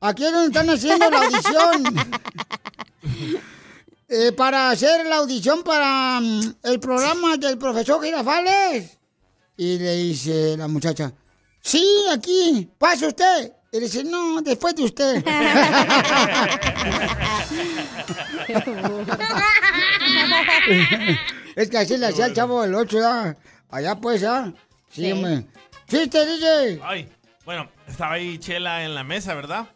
Aquí 0.00 0.26
es 0.26 0.32
donde 0.32 0.48
están 0.48 0.68
haciendo 0.68 1.10
la 1.10 1.22
audición. 1.22 1.84
Eh, 4.10 4.32
para 4.32 4.70
hacer 4.70 5.04
la 5.04 5.16
audición 5.16 5.62
para 5.62 6.18
mm, 6.18 6.54
el 6.62 6.80
programa 6.80 7.36
del 7.36 7.58
profesor 7.58 8.02
Girafales. 8.02 8.96
Y 9.54 9.78
le 9.78 9.96
dice 9.96 10.56
la 10.56 10.66
muchacha, 10.66 11.12
sí, 11.60 11.84
aquí, 12.10 12.70
pase 12.78 13.06
usted. 13.06 13.52
Y 13.70 13.76
le 13.76 13.82
dice, 13.84 14.04
no, 14.04 14.40
después 14.40 14.74
de 14.76 14.84
usted. 14.84 15.22
es 21.56 21.70
que 21.70 21.78
así 21.78 21.96
le 21.96 22.06
hacía 22.06 22.26
el 22.26 22.34
chavo 22.34 22.62
del 22.62 22.74
8, 22.74 22.98
¿ya? 23.00 23.36
Allá 23.70 23.94
pues, 23.96 24.20
¿ya? 24.20 24.52
Sí, 24.90 25.02
Sí. 25.04 25.12
hombre. 25.12 25.44
¡Chiste, 25.88 26.24
DJ! 26.26 26.80
Ay, 26.82 27.08
bueno, 27.44 27.70
estaba 27.86 28.14
ahí 28.14 28.38
Chela 28.38 28.84
en 28.84 28.94
la 28.94 29.04
mesa, 29.04 29.34
¿verdad? 29.34 29.66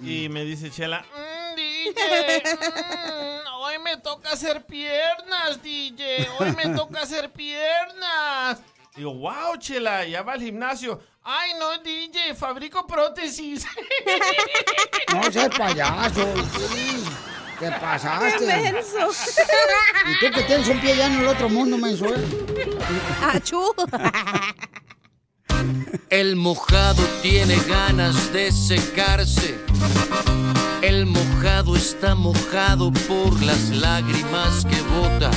Y 0.00 0.28
me 0.30 0.44
dice 0.44 0.70
Chela, 0.70 1.04
"Mm, 1.14 1.54
DJ, 1.56 2.42
mm, 2.42 3.48
hoy 3.60 3.78
me 3.84 3.98
toca 3.98 4.30
hacer 4.32 4.64
piernas, 4.64 5.62
DJ, 5.62 6.26
hoy 6.38 6.52
me 6.56 6.74
toca 6.74 7.02
hacer 7.02 7.30
piernas. 7.30 8.60
Digo, 8.96 9.12
wow, 9.14 9.56
Chela, 9.58 10.06
ya 10.06 10.22
va 10.22 10.32
al 10.32 10.40
gimnasio. 10.40 11.00
Ay, 11.22 11.52
no, 11.58 11.76
DJ, 11.78 12.34
fabrico 12.34 12.86
prótesis. 12.86 13.66
No 15.12 15.30
seas 15.30 15.50
payaso. 15.56 16.26
¿Qué 17.60 17.70
pasaste? 17.78 18.38
¡Qué 18.38 18.72
menso! 18.72 19.10
Y 20.10 20.18
tú 20.18 20.34
que 20.34 20.42
tienes 20.44 20.66
un 20.66 20.80
pie 20.80 20.96
ya 20.96 21.08
en 21.08 21.20
el 21.20 21.26
otro 21.26 21.50
mundo, 21.50 21.76
menso. 21.76 22.06
¿eh? 22.06 22.78
¡Achú! 23.22 23.62
El 26.08 26.36
mojado 26.36 27.02
tiene 27.20 27.56
ganas 27.68 28.32
de 28.32 28.50
secarse. 28.50 29.58
El 30.80 31.04
mojado 31.04 31.76
está 31.76 32.14
mojado 32.14 32.90
por 33.06 33.42
las 33.42 33.68
lágrimas 33.68 34.64
que 34.64 34.80
bota 34.80 35.30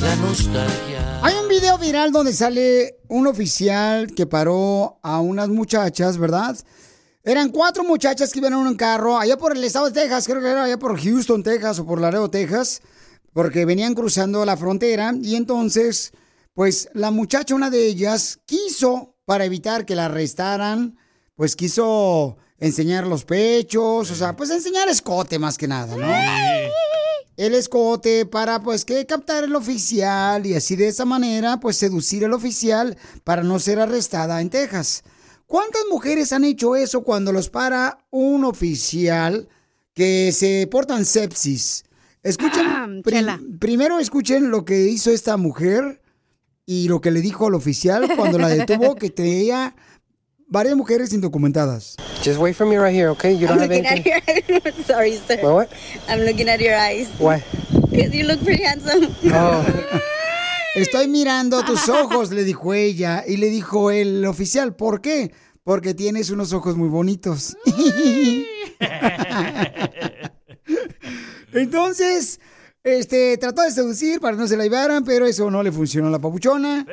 la 0.00 0.16
nostalgia. 0.16 1.20
Hay 1.22 1.34
un 1.40 1.48
video 1.48 1.78
viral 1.78 2.10
donde 2.10 2.32
sale 2.32 2.96
un 3.06 3.28
oficial 3.28 4.08
que 4.16 4.26
paró 4.26 4.98
a 5.04 5.20
unas 5.20 5.48
muchachas, 5.48 6.18
¿verdad? 6.18 6.56
Eran 7.24 7.50
cuatro 7.50 7.84
muchachas 7.84 8.32
que 8.32 8.38
iban 8.38 8.52
en 8.52 8.60
un 8.60 8.76
carro 8.76 9.18
allá 9.18 9.36
por 9.36 9.56
el 9.56 9.64
estado 9.64 9.86
de 9.86 10.00
Texas, 10.00 10.26
creo 10.26 10.40
que 10.40 10.48
era 10.48 10.64
allá 10.64 10.78
por 10.78 10.98
Houston, 11.00 11.42
Texas 11.42 11.78
o 11.78 11.86
por 11.86 12.00
Laredo, 12.00 12.30
Texas, 12.30 12.80
porque 13.32 13.64
venían 13.64 13.94
cruzando 13.94 14.44
la 14.44 14.56
frontera 14.56 15.12
y 15.20 15.36
entonces, 15.36 16.12
pues 16.54 16.88
la 16.94 17.10
muchacha, 17.10 17.54
una 17.54 17.70
de 17.70 17.86
ellas, 17.86 18.38
quiso, 18.46 19.14
para 19.24 19.44
evitar 19.44 19.84
que 19.84 19.96
la 19.96 20.06
arrestaran, 20.06 20.96
pues 21.34 21.54
quiso 21.54 22.38
enseñar 22.58 23.06
los 23.06 23.24
pechos, 23.24 24.10
o 24.10 24.14
sea, 24.14 24.34
pues 24.36 24.50
enseñar 24.50 24.88
escote 24.88 25.38
más 25.38 25.58
que 25.58 25.68
nada, 25.68 25.96
¿no? 25.96 26.06
el 27.38 27.54
escote 27.54 28.26
para 28.26 28.62
pues 28.62 28.84
que 28.84 29.06
captar 29.06 29.44
el 29.44 29.54
oficial 29.54 30.44
y 30.44 30.54
así 30.54 30.74
de 30.74 30.88
esa 30.88 31.04
manera 31.04 31.60
pues 31.60 31.76
seducir 31.76 32.24
al 32.24 32.32
oficial 32.32 32.98
para 33.22 33.44
no 33.44 33.60
ser 33.60 33.78
arrestada 33.78 34.40
en 34.40 34.50
Texas. 34.50 35.04
¿Cuántas 35.48 35.80
mujeres 35.90 36.32
han 36.34 36.44
hecho 36.44 36.76
eso 36.76 37.02
cuando 37.02 37.32
los 37.32 37.48
para 37.48 37.98
un 38.10 38.44
oficial 38.44 39.48
que 39.94 40.30
se 40.30 40.68
portan 40.70 41.06
sepsis? 41.06 41.84
Escuchen, 42.22 43.02
pri- 43.02 43.24
primero 43.58 43.98
escuchen 43.98 44.50
lo 44.50 44.66
que 44.66 44.88
hizo 44.88 45.10
esta 45.10 45.38
mujer 45.38 46.02
y 46.66 46.88
lo 46.88 47.00
que 47.00 47.10
le 47.10 47.22
dijo 47.22 47.46
al 47.46 47.54
oficial 47.54 48.06
cuando 48.14 48.38
la 48.38 48.48
detuvo, 48.48 48.94
que 49.00 49.08
tenía 49.08 49.74
varias 50.48 50.76
mujeres 50.76 51.14
indocumentadas. 51.14 51.96
Just 52.22 52.38
wait 52.38 52.54
for 52.54 52.66
me 52.66 52.76
right 52.76 52.94
here, 52.94 53.08
okay? 53.08 53.32
You 53.34 53.46
don't 53.48 53.58
I'm 53.58 53.70
have 53.70 53.70
looking 53.70 53.86
at 53.86 54.06
anything. 54.28 54.62
your 54.66 54.84
Sorry, 54.86 55.16
sir. 55.26 55.38
What, 55.42 55.54
what? 55.54 55.68
I'm 56.10 56.20
looking 56.26 56.50
at 56.50 56.60
your 56.60 56.74
eyes. 56.76 57.08
Why? 57.18 57.42
Because 57.90 58.14
you 58.14 58.24
look 58.26 58.42
pretty 58.44 58.64
handsome. 58.64 59.14
Oh. 59.32 59.64
Estoy 60.74 61.08
mirando 61.08 61.62
tus 61.64 61.88
ojos, 61.88 62.30
le 62.30 62.44
dijo 62.44 62.74
ella. 62.74 63.24
Y 63.26 63.36
le 63.38 63.50
dijo 63.50 63.90
el 63.90 64.24
oficial, 64.26 64.76
¿por 64.76 65.00
qué? 65.00 65.32
Porque 65.64 65.94
tienes 65.94 66.30
unos 66.30 66.52
ojos 66.52 66.76
muy 66.76 66.88
bonitos. 66.88 67.56
Entonces, 71.52 72.40
este, 72.84 73.36
trató 73.38 73.62
de 73.62 73.70
seducir 73.70 74.20
para 74.20 74.36
que 74.36 74.42
no 74.42 74.48
se 74.48 74.56
la 74.56 74.64
llevaran, 74.64 75.04
pero 75.04 75.26
eso 75.26 75.50
no 75.50 75.62
le 75.62 75.72
funcionó 75.72 76.08
a 76.08 76.10
la 76.10 76.18
papuchona. 76.18 76.86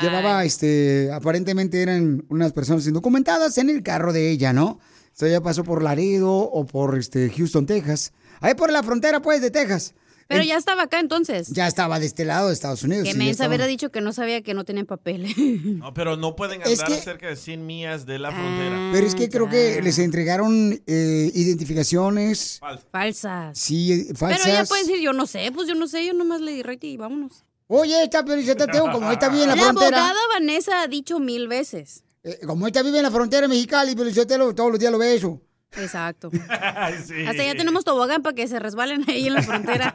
Llevaba, 0.00 0.44
este, 0.44 1.10
aparentemente 1.12 1.82
eran 1.82 2.24
unas 2.28 2.52
personas 2.52 2.86
indocumentadas 2.86 3.58
en 3.58 3.68
el 3.70 3.82
carro 3.82 4.12
de 4.12 4.30
ella, 4.30 4.52
¿no? 4.52 4.66
O 4.66 5.14
sea, 5.14 5.28
ella 5.28 5.42
pasó 5.42 5.62
por 5.64 5.82
Laredo 5.82 6.32
o 6.32 6.64
por 6.64 6.96
este, 6.96 7.30
Houston, 7.30 7.66
Texas. 7.66 8.12
Ahí 8.40 8.54
por 8.54 8.72
la 8.72 8.82
frontera, 8.82 9.20
pues, 9.20 9.42
de 9.42 9.50
Texas. 9.50 9.94
Pero 10.32 10.44
ya 10.44 10.56
estaba 10.56 10.82
acá 10.84 11.00
entonces. 11.00 11.48
Ya 11.48 11.66
estaba 11.66 11.98
de 12.00 12.06
este 12.06 12.24
lado 12.24 12.48
de 12.48 12.54
Estados 12.54 12.82
Unidos. 12.82 13.04
Que 13.04 13.12
sí, 13.12 13.18
mensa 13.18 13.46
hubiera 13.48 13.66
dicho 13.66 13.90
que 13.90 14.00
no 14.00 14.12
sabía 14.12 14.42
que 14.42 14.54
no 14.54 14.64
tenían 14.64 14.86
papel. 14.86 15.26
No, 15.82 15.92
pero 15.94 16.16
no 16.16 16.34
pueden 16.36 16.62
Es 16.62 16.80
andar 16.80 16.88
que- 16.88 17.02
cerca 17.02 17.28
de 17.28 17.36
100 17.36 17.66
millas 17.66 18.06
de 18.06 18.18
la 18.18 18.30
frontera. 18.32 18.90
Pero 18.92 19.06
es 19.06 19.14
que 19.14 19.28
creo 19.28 19.48
que 19.48 19.80
les 19.82 19.98
entregaron 19.98 20.80
eh, 20.86 21.30
identificaciones. 21.34 22.60
Falsas. 22.90 23.58
Sí, 23.58 24.08
falsas. 24.14 24.42
Pero 24.44 24.54
ella 24.56 24.64
puede 24.64 24.84
decir, 24.84 25.00
yo 25.00 25.12
no 25.12 25.26
sé, 25.26 25.50
pues 25.54 25.68
yo 25.68 25.74
no 25.74 25.86
sé, 25.88 26.04
yo 26.06 26.12
nomás 26.14 26.40
le 26.40 26.52
di 26.52 26.62
right 26.62 26.82
y 26.84 26.96
vámonos. 26.96 27.44
Oye, 27.68 28.02
esta 28.04 28.24
te 28.24 28.54
tengo 28.66 28.90
como 28.92 29.10
esta 29.10 29.28
vive 29.28 29.44
en 29.44 29.48
la, 29.50 29.56
La 29.56 29.62
frontera. 29.62 29.98
abogada 29.98 30.20
Vanessa 30.34 30.82
ha 30.82 30.86
dicho 30.88 31.18
mil 31.18 31.48
veces. 31.48 32.04
Eh, 32.24 32.38
como 32.46 32.66
esta 32.66 32.82
vive 32.82 32.98
en 32.98 33.04
la 33.04 33.10
frontera 33.10 33.48
mexicana, 33.48 33.90
pero 33.96 34.10
yo 34.10 34.26
te 34.26 34.36
lo- 34.38 34.54
todos 34.54 34.70
los 34.70 34.78
días 34.78 34.92
lo 34.92 34.98
beso. 34.98 35.40
Exacto. 35.76 36.30
Hasta 36.48 37.44
ya 37.44 37.54
tenemos 37.54 37.84
tobogán 37.84 38.22
para 38.22 38.34
que 38.34 38.46
se 38.48 38.58
resbalen 38.58 39.04
ahí 39.08 39.26
en 39.26 39.34
la 39.34 39.42
frontera. 39.42 39.94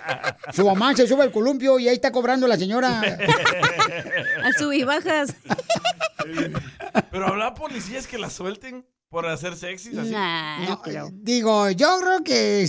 Su 0.54 0.64
mamá 0.64 0.94
se 0.94 1.06
sube 1.06 1.22
al 1.22 1.32
columpio 1.32 1.78
y 1.78 1.88
ahí 1.88 1.94
está 1.94 2.12
cobrando 2.12 2.46
la 2.46 2.56
señora. 2.56 3.00
Al 4.42 4.54
sub 4.56 4.72
y 4.72 4.84
bajas. 4.84 5.34
Pero 7.10 7.26
habrá 7.26 7.54
policías 7.54 8.06
que 8.06 8.18
la 8.18 8.30
suelten 8.30 8.86
por 9.08 9.26
hacer 9.26 9.56
sexys 9.56 9.96
así. 9.96 10.10
No, 10.12 11.10
Digo, 11.12 11.70
yo 11.70 11.98
creo 12.00 12.22
que 12.24 12.66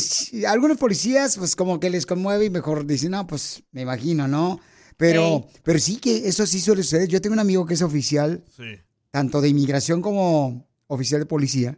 algunos 0.47 0.77
policías, 0.77 1.37
pues 1.37 1.55
como 1.55 1.79
que 1.79 1.89
les 1.89 2.05
conmueve 2.05 2.45
y 2.45 2.49
mejor 2.49 2.85
dicen, 2.85 3.11
no, 3.11 3.27
pues 3.27 3.63
me 3.71 3.81
imagino, 3.81 4.27
¿no? 4.27 4.59
Pero, 4.97 5.47
pero 5.63 5.79
sí 5.79 5.97
que 5.97 6.27
eso 6.27 6.45
sí 6.45 6.59
suele 6.59 6.83
suceder. 6.83 7.07
Yo 7.07 7.21
tengo 7.21 7.33
un 7.33 7.39
amigo 7.39 7.65
que 7.65 7.73
es 7.73 7.81
oficial, 7.81 8.43
Sí. 8.57 8.79
tanto 9.11 9.39
de 9.41 9.47
inmigración 9.49 10.01
como 10.01 10.67
oficial 10.87 11.21
de 11.21 11.25
policía. 11.25 11.77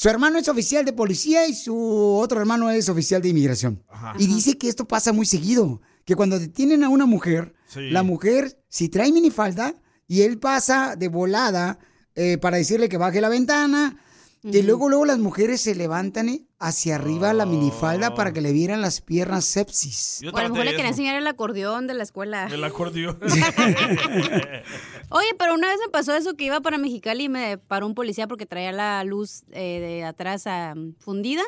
Su 0.00 0.08
hermano 0.08 0.38
es 0.38 0.48
oficial 0.48 0.82
de 0.86 0.94
policía 0.94 1.46
y 1.46 1.52
su 1.52 1.76
otro 1.76 2.40
hermano 2.40 2.70
es 2.70 2.88
oficial 2.88 3.20
de 3.20 3.28
inmigración. 3.28 3.82
Y 4.18 4.28
dice 4.28 4.56
que 4.56 4.66
esto 4.66 4.88
pasa 4.88 5.12
muy 5.12 5.26
seguido, 5.26 5.82
que 6.06 6.16
cuando 6.16 6.38
detienen 6.38 6.84
a 6.84 6.88
una 6.88 7.04
mujer, 7.04 7.52
Sí. 7.66 7.90
la 7.90 8.02
mujer, 8.02 8.58
si 8.70 8.88
trae 8.88 9.12
minifalda 9.12 9.74
y 10.08 10.22
él 10.22 10.38
pasa 10.38 10.96
de 10.96 11.08
volada 11.08 11.78
eh, 12.14 12.38
para 12.38 12.56
decirle 12.56 12.88
que 12.88 12.96
baje 12.96 13.20
la 13.20 13.28
ventana, 13.28 14.02
que 14.42 14.62
luego, 14.62 14.88
luego 14.88 15.04
las 15.04 15.18
mujeres 15.18 15.60
se 15.60 15.74
levantan 15.74 16.30
eh, 16.30 16.46
hacia 16.58 16.96
arriba 16.96 17.32
la 17.34 17.44
minifalda 17.44 18.14
para 18.14 18.32
que 18.32 18.40
le 18.40 18.52
vieran 18.52 18.80
las 18.80 19.02
piernas 19.02 19.44
sepsis. 19.44 20.22
O 20.32 20.36
a 20.36 20.42
lo 20.44 20.50
mejor 20.50 20.64
le 20.64 20.70
quería 20.72 20.88
enseñar 20.88 21.16
el 21.16 21.26
acordeón 21.26 21.86
de 21.86 21.94
la 21.94 22.02
escuela. 22.02 22.48
El 22.50 22.64
acordeón. 22.64 23.18
Oye, 25.10 25.28
pero 25.38 25.54
una 25.54 25.68
vez 25.68 25.78
me 25.84 25.90
pasó 25.90 26.14
eso 26.14 26.34
que 26.34 26.44
iba 26.44 26.60
para 26.60 26.78
Mexicali 26.78 27.24
y 27.24 27.28
me 27.28 27.58
paró 27.58 27.86
un 27.86 27.94
policía 27.94 28.26
porque 28.28 28.46
traía 28.46 28.72
la 28.72 29.04
luz 29.04 29.42
eh, 29.52 29.80
de 29.80 30.04
atrás 30.04 30.46
ah, 30.46 30.74
fundida. 30.98 31.42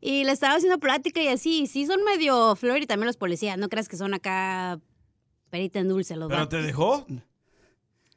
Y 0.00 0.24
le 0.24 0.32
estaba 0.32 0.56
haciendo 0.56 0.78
plática 0.78 1.22
y 1.22 1.28
así. 1.28 1.62
y 1.62 1.66
Sí, 1.66 1.86
son 1.86 2.04
medio 2.04 2.54
flor 2.56 2.82
y 2.82 2.86
también 2.86 3.06
los 3.06 3.16
policías. 3.16 3.56
No 3.56 3.68
creas 3.68 3.88
que 3.88 3.96
son 3.96 4.12
acá 4.12 4.78
perita 5.48 5.78
en 5.78 5.88
dulce 5.88 6.16
los 6.16 6.28
¿Pero 6.28 6.40
vatos. 6.40 6.60
te 6.60 6.66
dejó? 6.66 7.06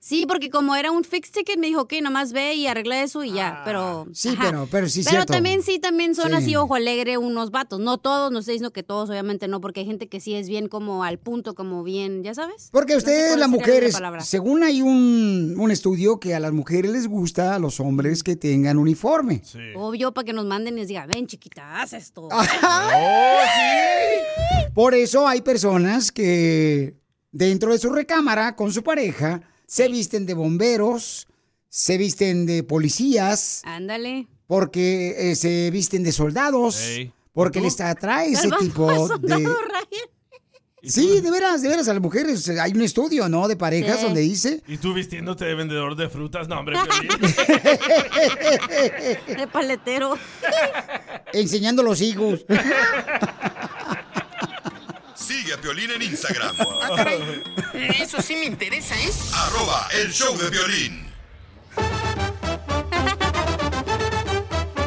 Sí, 0.01 0.25
porque 0.25 0.49
como 0.49 0.75
era 0.77 0.91
un 0.91 1.03
fixed 1.03 1.33
ticket, 1.33 1.59
me 1.59 1.67
dijo, 1.67 1.81
ok, 1.81 1.95
nomás 2.01 2.31
ve 2.31 2.53
y 2.55 2.67
arregla 2.67 3.03
eso 3.03 3.21
y 3.23 3.33
ya. 3.33 3.61
Pero. 3.65 4.07
Sí, 4.13 4.33
pero- 4.39 4.65
pero 4.71 4.87
sí 4.87 5.01
Pero 5.03 5.11
cierto. 5.17 5.33
también 5.33 5.61
sí, 5.61 5.77
también 5.77 6.15
son 6.15 6.29
Sí. 6.29 6.33
así, 6.35 6.55
ojo 6.55 6.73
alegre, 6.75 7.17
unos 7.17 7.51
vatos. 7.51 7.81
No 7.81 7.97
todos, 7.97 8.31
no 8.31 8.39
estoy 8.39 8.53
diciendo 8.53 8.71
que 8.71 8.81
todos, 8.81 9.09
obviamente 9.09 9.49
no, 9.49 9.59
porque 9.59 9.81
hay 9.81 9.85
gente 9.85 10.07
que 10.07 10.21
sí 10.21 10.35
es 10.35 10.47
bien 10.47 10.69
como 10.69 11.03
al 11.03 11.19
punto, 11.19 11.53
como 11.53 11.83
bien, 11.83 12.23
¿ya 12.23 12.33
sabes? 12.33 12.69
Porque 12.71 12.95
ustedes, 12.95 13.35
las 13.37 13.49
mujeres, 13.49 13.99
según 14.23 14.63
hay 14.63 14.81
un, 14.81 15.55
un 15.57 15.69
estudio 15.69 16.17
que 16.19 16.33
a 16.33 16.39
las 16.39 16.53
mujeres 16.53 16.91
les 16.91 17.07
gusta 17.07 17.55
a 17.55 17.59
los 17.59 17.79
hombres 17.81 18.23
que 18.23 18.37
tengan 18.37 18.77
uniforme. 18.77 19.41
Obvio, 19.75 20.13
para 20.13 20.25
que 20.25 20.33
nos 20.33 20.45
manden 20.45 20.75
y 20.75 20.79
les 20.79 20.87
diga, 20.87 21.05
ven 21.07 21.27
chiquita, 21.27 21.81
haz 21.81 21.91
esto. 21.93 22.29
Por 24.73 24.93
eso 24.93 25.27
hay 25.27 25.41
personas 25.41 26.11
que 26.11 26.95
dentro 27.31 27.71
de 27.73 27.79
su 27.79 27.89
recámara 27.91 28.55
con 28.55 28.71
su 28.71 28.83
pareja 28.83 29.41
se 29.69 29.87
visten 29.87 30.25
de 30.25 30.33
bomberos, 30.33 31.27
se 31.69 31.97
visten 31.99 32.47
de 32.47 32.63
policías, 32.63 33.61
Ándale. 33.65 34.27
porque 34.47 35.31
eh, 35.31 35.35
se 35.35 35.69
visten 35.69 36.01
de 36.03 36.11
soldados, 36.11 36.81
porque 37.33 37.61
les 37.61 37.79
atrae 37.79 38.31
ese 38.31 38.49
tipo 38.59 39.07
de... 39.19 39.47
Sí, 40.81 41.19
de 41.19 41.29
veras, 41.29 41.61
de 41.61 41.67
veras, 41.67 41.89
a 41.89 41.93
las 41.93 42.01
mujeres 42.01 42.47
hay 42.47 42.71
un 42.71 42.81
estudio, 42.81 43.27
¿no? 43.27 43.49
De 43.49 43.57
parejas 43.57 43.97
Sí. 43.99 44.05
donde 44.05 44.21
dice 44.21 44.63
¿Y 44.65 44.77
tú 44.77 44.93
vistiéndote 44.93 45.43
de 45.43 45.53
vendedor 45.53 45.93
de 45.97 46.07
frutas? 46.09 46.47
No, 46.47 46.57
hombre. 46.59 46.77
De 49.27 49.47
paletero. 49.51 50.17
enseñando 51.33 51.83
los 51.83 52.01
hijos. 52.01 52.45
Sigue 55.29 55.53
a 55.53 55.61
Piolín 55.61 55.91
en 55.91 56.01
Instagram. 56.01 56.55
Ah, 56.81 56.89
caray. 56.95 57.43
Eso 57.99 58.19
sí 58.19 58.35
me 58.35 58.45
interesa, 58.45 58.95
¿eh? 58.95 59.11
Arroba 59.35 59.87
el 59.91 60.11
show 60.11 60.35
de 60.35 60.49
violín. 60.49 61.13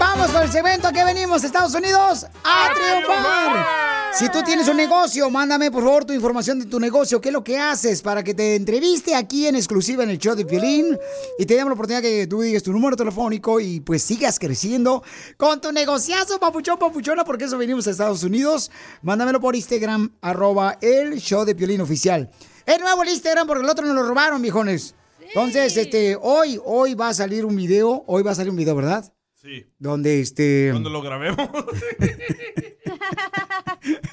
Vamos 0.00 0.32
con 0.32 0.42
el 0.42 0.50
segmento 0.50 0.88
a 0.88 0.92
que 0.92 1.04
venimos, 1.04 1.44
Estados 1.44 1.74
Unidos, 1.74 2.26
a 2.42 2.70
triunfar. 2.74 4.01
Si 4.14 4.28
tú 4.28 4.42
tienes 4.42 4.68
un 4.68 4.76
negocio, 4.76 5.30
mándame 5.30 5.70
por 5.70 5.82
favor 5.82 6.04
tu 6.04 6.12
información 6.12 6.58
de 6.58 6.66
tu 6.66 6.78
negocio, 6.78 7.18
qué 7.18 7.30
es 7.30 7.32
lo 7.32 7.42
que 7.42 7.58
haces 7.58 8.02
para 8.02 8.22
que 8.22 8.34
te 8.34 8.56
entreviste 8.56 9.14
aquí 9.14 9.46
en 9.46 9.56
exclusiva 9.56 10.04
en 10.04 10.10
el 10.10 10.18
show 10.18 10.34
de 10.34 10.44
Piolín 10.44 10.98
y 11.38 11.46
te 11.46 11.56
damos 11.56 11.70
la 11.70 11.74
oportunidad 11.74 12.02
que 12.02 12.26
tú 12.26 12.42
digas 12.42 12.62
tu 12.62 12.72
número 12.72 12.94
telefónico 12.94 13.58
y 13.58 13.80
pues 13.80 14.02
sigas 14.02 14.38
creciendo 14.38 15.02
con 15.38 15.62
tu 15.62 15.72
negociazo, 15.72 16.38
papuchón, 16.38 16.78
papuchona, 16.78 17.24
porque 17.24 17.44
eso 17.44 17.56
venimos 17.56 17.86
a 17.86 17.90
Estados 17.92 18.22
Unidos. 18.22 18.70
Mándamelo 19.00 19.40
por 19.40 19.56
Instagram, 19.56 20.12
arroba 20.20 20.76
el 20.82 21.18
show 21.18 21.46
de 21.46 21.54
Piolín 21.54 21.80
oficial. 21.80 22.30
Es 22.66 22.78
nuevo 22.80 23.02
el 23.02 23.08
Instagram 23.08 23.46
porque 23.46 23.64
el 23.64 23.70
otro 23.70 23.86
nos 23.86 23.94
lo 23.94 24.02
robaron, 24.02 24.42
viejones. 24.42 24.94
Entonces, 25.20 25.74
este, 25.78 26.18
hoy, 26.20 26.60
hoy 26.62 26.92
va 26.94 27.08
a 27.08 27.14
salir 27.14 27.46
un 27.46 27.56
video, 27.56 28.04
hoy 28.06 28.22
va 28.22 28.32
a 28.32 28.34
salir 28.34 28.50
un 28.50 28.56
video, 28.56 28.76
¿verdad? 28.76 29.10
Sí. 29.42 29.66
Donde 29.76 30.20
este. 30.20 30.68
Cuando 30.70 30.88
lo 30.88 31.02
grabemos. 31.02 31.36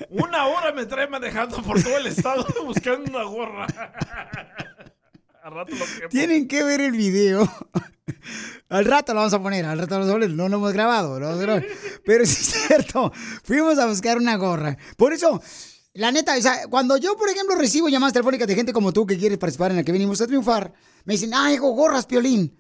una 0.10 0.48
hora 0.48 0.72
me 0.72 0.88
trae 0.88 1.08
manejando 1.08 1.62
por 1.62 1.84
todo 1.84 1.98
el 2.00 2.08
estado 2.08 2.48
buscando 2.66 3.12
una 3.12 3.24
gorra. 3.26 3.68
Al 5.44 5.54
rato 5.54 5.76
lo. 5.76 6.10
Tienen 6.10 6.48
que 6.48 6.64
ver 6.64 6.82
el 6.82 6.94
video. 6.94 7.48
Al 8.70 8.86
rato 8.86 9.14
lo 9.14 9.20
vamos 9.20 9.34
a 9.34 9.42
poner, 9.42 9.66
al 9.66 9.78
rato 9.78 9.96
lo 9.96 10.00
vamos 10.00 10.10
a 10.10 10.14
poner. 10.14 10.30
No 10.32 10.50
lo 10.50 10.58
hemos 10.58 10.74
grabado, 10.74 11.20
lo. 11.20 11.62
Pero 12.06 12.26
sí 12.26 12.38
es 12.42 12.68
cierto. 12.68 13.12
Fuimos 13.44 13.78
a 13.78 13.86
buscar 13.86 14.18
una 14.18 14.36
gorra. 14.36 14.78
Por 14.98 15.14
eso, 15.14 15.42
la 15.94 16.12
neta, 16.12 16.36
o 16.38 16.42
sea, 16.42 16.68
cuando 16.70 16.98
yo, 16.98 17.16
por 17.16 17.30
ejemplo, 17.30 17.56
recibo 17.56 17.88
llamadas 17.88 18.14
telefónicas 18.14 18.48
de 18.48 18.56
gente 18.56 18.74
como 18.74 18.92
tú 18.94 19.06
que 19.06 19.18
quieres 19.18 19.38
participar 19.38 19.72
en 19.72 19.78
la 19.78 19.84
que 19.84 19.92
venimos 19.92 20.22
a 20.22 20.28
triunfar, 20.28 20.74
me 21.06 21.14
dicen, 21.14 21.34
hago 21.36 21.72
gorras, 21.72 22.08
Piolín. 22.08 22.60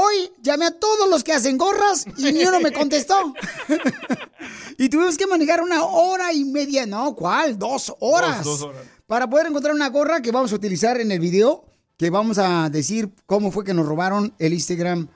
Hoy 0.00 0.30
llamé 0.40 0.66
a 0.66 0.70
todos 0.70 1.08
los 1.10 1.24
que 1.24 1.32
hacen 1.32 1.58
gorras 1.58 2.06
y 2.16 2.32
ni 2.32 2.44
uno 2.44 2.60
me 2.60 2.72
contestó. 2.72 3.34
y 4.78 4.88
tuvimos 4.88 5.16
que 5.16 5.26
manejar 5.26 5.60
una 5.60 5.84
hora 5.84 6.32
y 6.32 6.44
media, 6.44 6.86
no, 6.86 7.16
¿cuál? 7.16 7.58
Dos 7.58 7.92
horas. 7.98 8.44
Dos- 8.44 8.60
dos 8.60 8.68
horas. 8.70 8.82
Para 9.08 9.28
poder 9.28 9.46
encontrar 9.48 9.74
una 9.74 9.88
gorra 9.88 10.20
que 10.20 10.30
vamos 10.30 10.52
a 10.52 10.54
utilizar 10.54 11.00
en 11.00 11.10
el 11.10 11.18
video, 11.18 11.64
que 11.96 12.10
vamos 12.10 12.38
a 12.38 12.68
decir 12.70 13.10
cómo 13.26 13.50
fue 13.50 13.64
que 13.64 13.74
nos 13.74 13.86
robaron 13.86 14.32
el 14.38 14.52
Instagram 14.52 15.08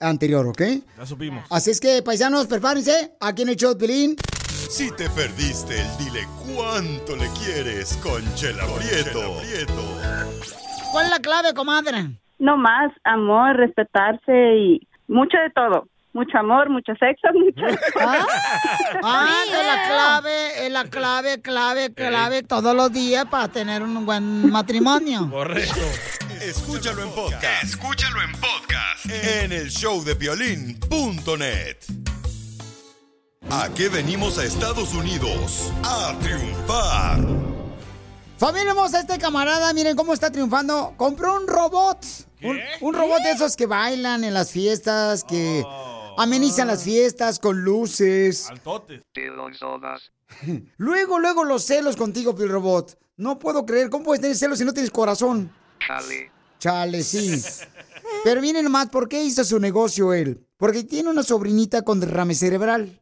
anterior, 0.00 0.46
¿ok? 0.46 0.62
Ya 0.96 1.04
supimos. 1.06 1.44
Así 1.50 1.70
es 1.72 1.78
que, 1.80 2.02
paisanos, 2.02 2.46
prepárense. 2.46 3.12
Aquí 3.20 3.42
en 3.42 3.50
el 3.50 3.56
show 3.56 3.74
de 3.74 3.76
Pelín. 3.76 4.16
Si 4.70 4.90
te 4.92 5.10
perdiste 5.10 5.78
el 5.78 5.98
dile 5.98 6.26
cuánto 6.54 7.16
le 7.16 7.28
quieres 7.44 7.98
con 8.02 8.22
Chela 8.34 8.64
Prieto. 8.76 9.42
¿Cuál 10.92 11.04
es 11.04 11.10
la 11.10 11.18
clave, 11.20 11.52
comadre? 11.52 12.18
No 12.38 12.56
más, 12.56 12.92
amor, 13.04 13.56
respetarse 13.56 14.56
y 14.56 14.88
mucho 15.08 15.38
de 15.38 15.50
todo. 15.50 15.88
Mucho 16.12 16.38
amor, 16.38 16.70
mucho 16.70 16.94
sexo, 16.98 17.28
mucho... 17.34 17.60
Ah, 19.02 19.42
es 19.44 19.66
la 19.66 19.82
clave, 19.86 20.66
es 20.66 20.72
la 20.72 20.84
clave, 20.84 21.42
clave, 21.42 21.92
clave 21.92 22.42
todos 22.42 22.74
los 22.74 22.90
días 22.90 23.26
para 23.26 23.48
tener 23.48 23.82
un 23.82 24.06
buen 24.06 24.50
matrimonio. 24.50 25.28
Correcto. 25.30 25.80
Escúchalo 26.40 27.02
en 27.02 27.10
podcast. 27.10 27.64
Escúchalo 27.64 28.22
en 28.22 28.32
podcast. 28.32 29.06
En 29.06 29.52
el 29.52 29.68
show 29.68 30.02
de 30.02 30.14
violín.net. 30.14 31.76
¿A 33.50 33.68
qué 33.74 33.88
venimos 33.88 34.38
a 34.38 34.44
Estados 34.44 34.94
Unidos? 34.94 35.72
A 35.84 36.14
triunfar. 36.20 37.20
Familia 38.38 38.70
hermosa, 38.70 39.00
este 39.00 39.18
camarada, 39.18 39.72
miren 39.72 39.96
cómo 39.96 40.12
está 40.12 40.30
triunfando. 40.30 40.94
Compró 40.96 41.36
un 41.36 41.46
robot. 41.46 42.25
Un, 42.42 42.58
un 42.80 42.94
robot 42.94 43.22
de 43.22 43.30
esos 43.32 43.56
que 43.56 43.66
bailan 43.66 44.24
en 44.24 44.34
las 44.34 44.50
fiestas, 44.50 45.24
que 45.24 45.64
amenizan 46.16 46.68
las 46.68 46.82
fiestas 46.82 47.38
con 47.38 47.62
luces. 47.62 48.48
Altotes. 48.50 49.02
Luego, 50.76 51.18
luego 51.18 51.44
los 51.44 51.64
celos 51.64 51.96
contigo, 51.96 52.34
Pil 52.34 52.48
Robot. 52.48 52.98
No 53.16 53.38
puedo 53.38 53.64
creer, 53.64 53.90
¿cómo 53.90 54.04
puedes 54.04 54.20
tener 54.20 54.36
celos 54.36 54.58
si 54.58 54.64
no 54.64 54.72
tienes 54.72 54.90
corazón? 54.90 55.50
Chale. 55.86 56.30
Chale, 56.58 57.02
sí. 57.02 57.40
Pero 58.24 58.40
miren 58.40 58.64
nomás, 58.64 58.88
¿por 58.88 59.08
qué 59.08 59.22
hizo 59.22 59.44
su 59.44 59.58
negocio 59.60 60.12
él? 60.12 60.44
Porque 60.56 60.84
tiene 60.84 61.10
una 61.10 61.22
sobrinita 61.22 61.82
con 61.82 62.00
derrame 62.00 62.34
cerebral. 62.34 63.00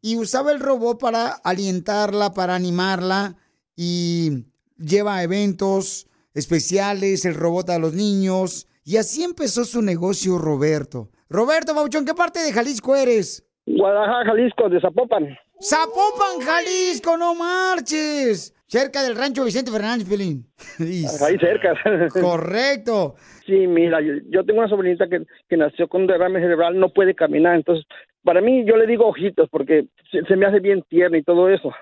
Y 0.00 0.16
usaba 0.16 0.50
el 0.50 0.58
robot 0.58 0.98
para 0.98 1.28
alientarla, 1.28 2.34
para 2.34 2.56
animarla. 2.56 3.36
Y 3.76 4.44
lleva 4.76 5.16
a 5.16 5.22
eventos 5.22 6.08
especiales, 6.34 7.24
el 7.24 7.34
robot 7.34 7.70
a 7.70 7.78
los 7.78 7.94
niños. 7.94 8.68
Y 8.84 8.96
así 8.96 9.22
empezó 9.22 9.64
su 9.64 9.82
negocio, 9.82 10.38
Roberto. 10.38 11.08
Roberto 11.28 11.74
Bauchón, 11.74 12.04
¿qué 12.04 12.14
parte 12.14 12.40
de 12.40 12.52
Jalisco 12.52 12.96
eres? 12.96 13.48
Guadalajara, 13.66 14.24
Jalisco, 14.26 14.68
de 14.68 14.80
Zapopan. 14.80 15.38
Zapopan, 15.60 16.40
Jalisco, 16.44 17.16
no 17.16 17.34
marches. 17.34 18.54
Cerca 18.66 19.02
del 19.02 19.16
rancho 19.16 19.44
Vicente 19.44 19.70
Fernández, 19.70 20.08
Pelín. 20.08 20.46
Ahí 20.78 21.38
cerca. 21.38 21.74
Correcto. 22.20 23.14
Sí, 23.46 23.66
mira, 23.66 23.98
yo, 24.00 24.44
tengo 24.44 24.60
una 24.60 24.68
sobrinita 24.68 25.08
que, 25.08 25.22
que 25.48 25.56
nació 25.56 25.88
con 25.88 26.06
derrame 26.06 26.40
cerebral, 26.40 26.78
no 26.78 26.88
puede 26.92 27.14
caminar, 27.14 27.56
entonces, 27.56 27.84
para 28.24 28.40
mí 28.40 28.64
yo 28.64 28.76
le 28.76 28.86
digo 28.86 29.06
ojitos 29.06 29.48
porque 29.50 29.86
se, 30.10 30.22
se 30.24 30.36
me 30.36 30.46
hace 30.46 30.60
bien 30.60 30.82
tierna 30.88 31.18
y 31.18 31.22
todo 31.22 31.48
eso. 31.48 31.72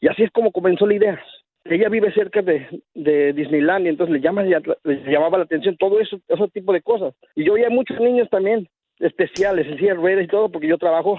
Y 0.00 0.08
así 0.08 0.22
es 0.22 0.30
como 0.32 0.52
comenzó 0.52 0.86
la 0.86 0.94
idea. 0.94 1.22
Ella 1.64 1.88
vive 1.88 2.12
cerca 2.12 2.42
de, 2.42 2.82
de 2.94 3.32
Disneyland 3.32 3.86
y 3.86 3.88
entonces 3.88 4.12
le, 4.12 4.20
llama, 4.20 4.42
le 4.42 5.10
llamaba 5.10 5.38
la 5.38 5.44
atención 5.44 5.76
todo 5.78 5.98
eso, 5.98 6.20
ese 6.28 6.48
tipo 6.48 6.72
de 6.72 6.82
cosas. 6.82 7.14
Y 7.34 7.44
yo 7.44 7.54
veía 7.54 7.70
muchos 7.70 7.98
niños 8.00 8.28
también 8.30 8.68
especiales, 8.98 9.66
en 9.66 9.78
silla 9.78 9.94
y 10.20 10.26
todo, 10.26 10.50
porque 10.50 10.68
yo 10.68 10.78
trabajo 10.78 11.18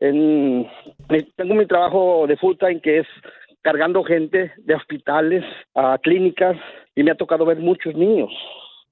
en, 0.00 0.68
tengo 1.36 1.54
mi 1.54 1.66
trabajo 1.66 2.26
de 2.26 2.36
full 2.36 2.56
time 2.58 2.80
que 2.80 2.98
es 2.98 3.06
cargando 3.62 4.02
gente 4.04 4.52
de 4.58 4.74
hospitales 4.74 5.44
a 5.74 5.98
clínicas 5.98 6.56
y 6.94 7.02
me 7.02 7.12
ha 7.12 7.14
tocado 7.14 7.46
ver 7.46 7.58
muchos 7.58 7.94
niños. 7.94 8.30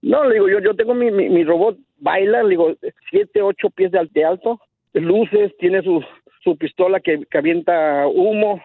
No, 0.00 0.24
le 0.24 0.34
digo, 0.34 0.48
yo, 0.48 0.60
yo 0.60 0.74
tengo 0.74 0.94
mi, 0.94 1.10
mi, 1.10 1.28
mi 1.28 1.44
robot, 1.44 1.76
baila, 1.98 2.42
le 2.42 2.50
digo, 2.50 2.74
siete, 3.10 3.42
ocho 3.42 3.70
pies 3.70 3.92
de 3.92 4.24
alto, 4.24 4.60
luces, 4.94 5.56
tiene 5.58 5.82
su, 5.82 6.02
su 6.42 6.56
pistola 6.56 7.00
que, 7.00 7.24
que 7.30 7.38
avienta 7.38 8.06
humo, 8.08 8.60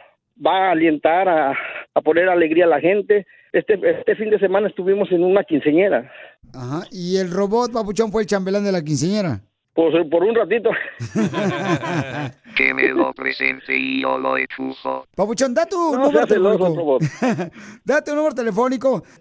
va 0.45 0.67
a 0.67 0.71
alientar, 0.71 1.27
a, 1.29 1.51
a 1.93 2.01
poner 2.01 2.27
alegría 2.29 2.65
a 2.65 2.69
la 2.69 2.79
gente. 2.79 3.25
Este, 3.53 3.79
este 3.83 4.15
fin 4.15 4.29
de 4.29 4.39
semana 4.39 4.67
estuvimos 4.67 5.11
en 5.11 5.23
una 5.23 5.43
quinceñera, 5.43 6.11
Ajá. 6.53 6.83
Y 6.91 7.17
el 7.17 7.31
robot, 7.31 7.71
Papuchón, 7.73 8.11
fue 8.11 8.21
el 8.21 8.27
chambelán 8.27 8.63
de 8.63 8.71
la 8.71 8.83
quinceñera. 8.83 9.39
por, 9.73 10.07
por 10.09 10.23
un 10.23 10.35
ratito. 10.35 10.69
Que 12.57 12.73
me 12.73 12.87
lo 12.89 13.13
presente 13.13 13.77
y 13.77 14.01
yo 14.01 14.17
lo 14.17 14.35
enchufo. 14.35 15.05
Papuchón, 15.15 15.53
da 15.53 15.67
tu 15.67 15.75
No, 15.95 16.05
número 16.05 16.25
telefónico. 16.25 16.97
da 17.85 18.03
tu 18.03 18.15
número 18.15 18.33
telefónico. 18.35 19.03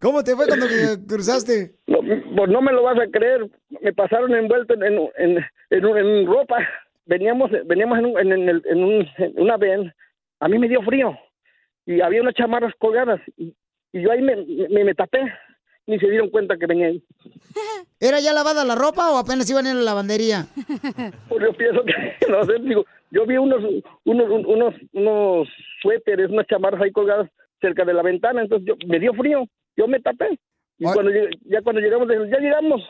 ¿Cómo 0.00 0.22
te 0.24 0.34
fue 0.34 0.46
cuando 0.46 0.66
cruzaste? 1.08 1.76
No, 1.86 1.98
pues 2.00 2.50
no 2.50 2.60
me 2.60 2.72
lo 2.72 2.82
vas 2.82 2.98
a 2.98 3.06
creer, 3.10 3.48
me 3.80 3.92
pasaron 3.92 4.34
envuelto 4.34 4.74
en, 4.74 4.82
en, 4.82 5.08
en, 5.18 5.44
en, 5.70 5.84
ropa, 6.26 6.56
veníamos 7.06 7.50
veníamos 7.66 7.98
en, 7.98 8.04
un, 8.06 8.18
en, 8.18 8.32
en 8.32 8.48
el- 8.48 8.62
un- 8.84 9.08
en 9.18 9.40
una 9.40 9.56
van, 9.56 9.94
a 10.40 10.48
mí 10.48 10.58
me 10.58 10.68
dio 10.68 10.82
frío 10.82 11.16
y 11.86 12.00
había 12.00 12.20
unas 12.22 12.34
chamarras 12.34 12.74
colgadas 12.78 13.20
y, 13.36 13.54
y 13.98 14.02
yo 14.02 14.10
ahí 14.12 14.22
me, 14.22 14.36
me, 14.70 14.84
me 14.84 14.94
tapé, 14.94 15.20
ni 15.86 15.98
se 15.98 16.08
dieron 16.10 16.30
cuenta 16.30 16.56
que 16.56 16.66
venía 16.66 16.88
ahí. 16.88 17.02
¿Era 18.00 18.20
ya 18.20 18.32
lavada 18.32 18.64
la 18.64 18.74
ropa 18.74 19.10
o 19.12 19.16
apenas 19.18 19.48
iban 19.50 19.66
en 19.66 19.76
la 19.78 19.82
lavandería? 19.82 20.46
Pues 21.28 21.42
yo 21.44 21.52
pienso 21.56 21.82
que, 21.84 21.92
no 22.30 22.44
sé, 22.44 22.54
digo, 22.60 22.84
yo 23.10 23.26
vi 23.26 23.36
unos, 23.36 23.62
unos, 24.04 24.44
unos, 24.46 24.74
unos 24.92 25.48
suéteres, 25.82 26.30
unas 26.30 26.46
chamarras 26.46 26.82
ahí 26.82 26.92
colgadas 26.92 27.28
cerca 27.60 27.84
de 27.84 27.94
la 27.94 28.02
ventana, 28.02 28.42
entonces 28.42 28.66
yo, 28.68 28.74
me 28.86 28.98
dio 28.98 29.12
frío, 29.14 29.44
yo 29.76 29.86
me 29.88 30.00
tapé. 30.00 30.38
Y 30.78 30.84
cuando 30.84 31.10
llegué- 31.10 31.30
ya 31.44 31.62
cuando 31.62 31.80
llegamos, 31.80 32.06
ya 32.08 32.38
llegamos. 32.38 32.82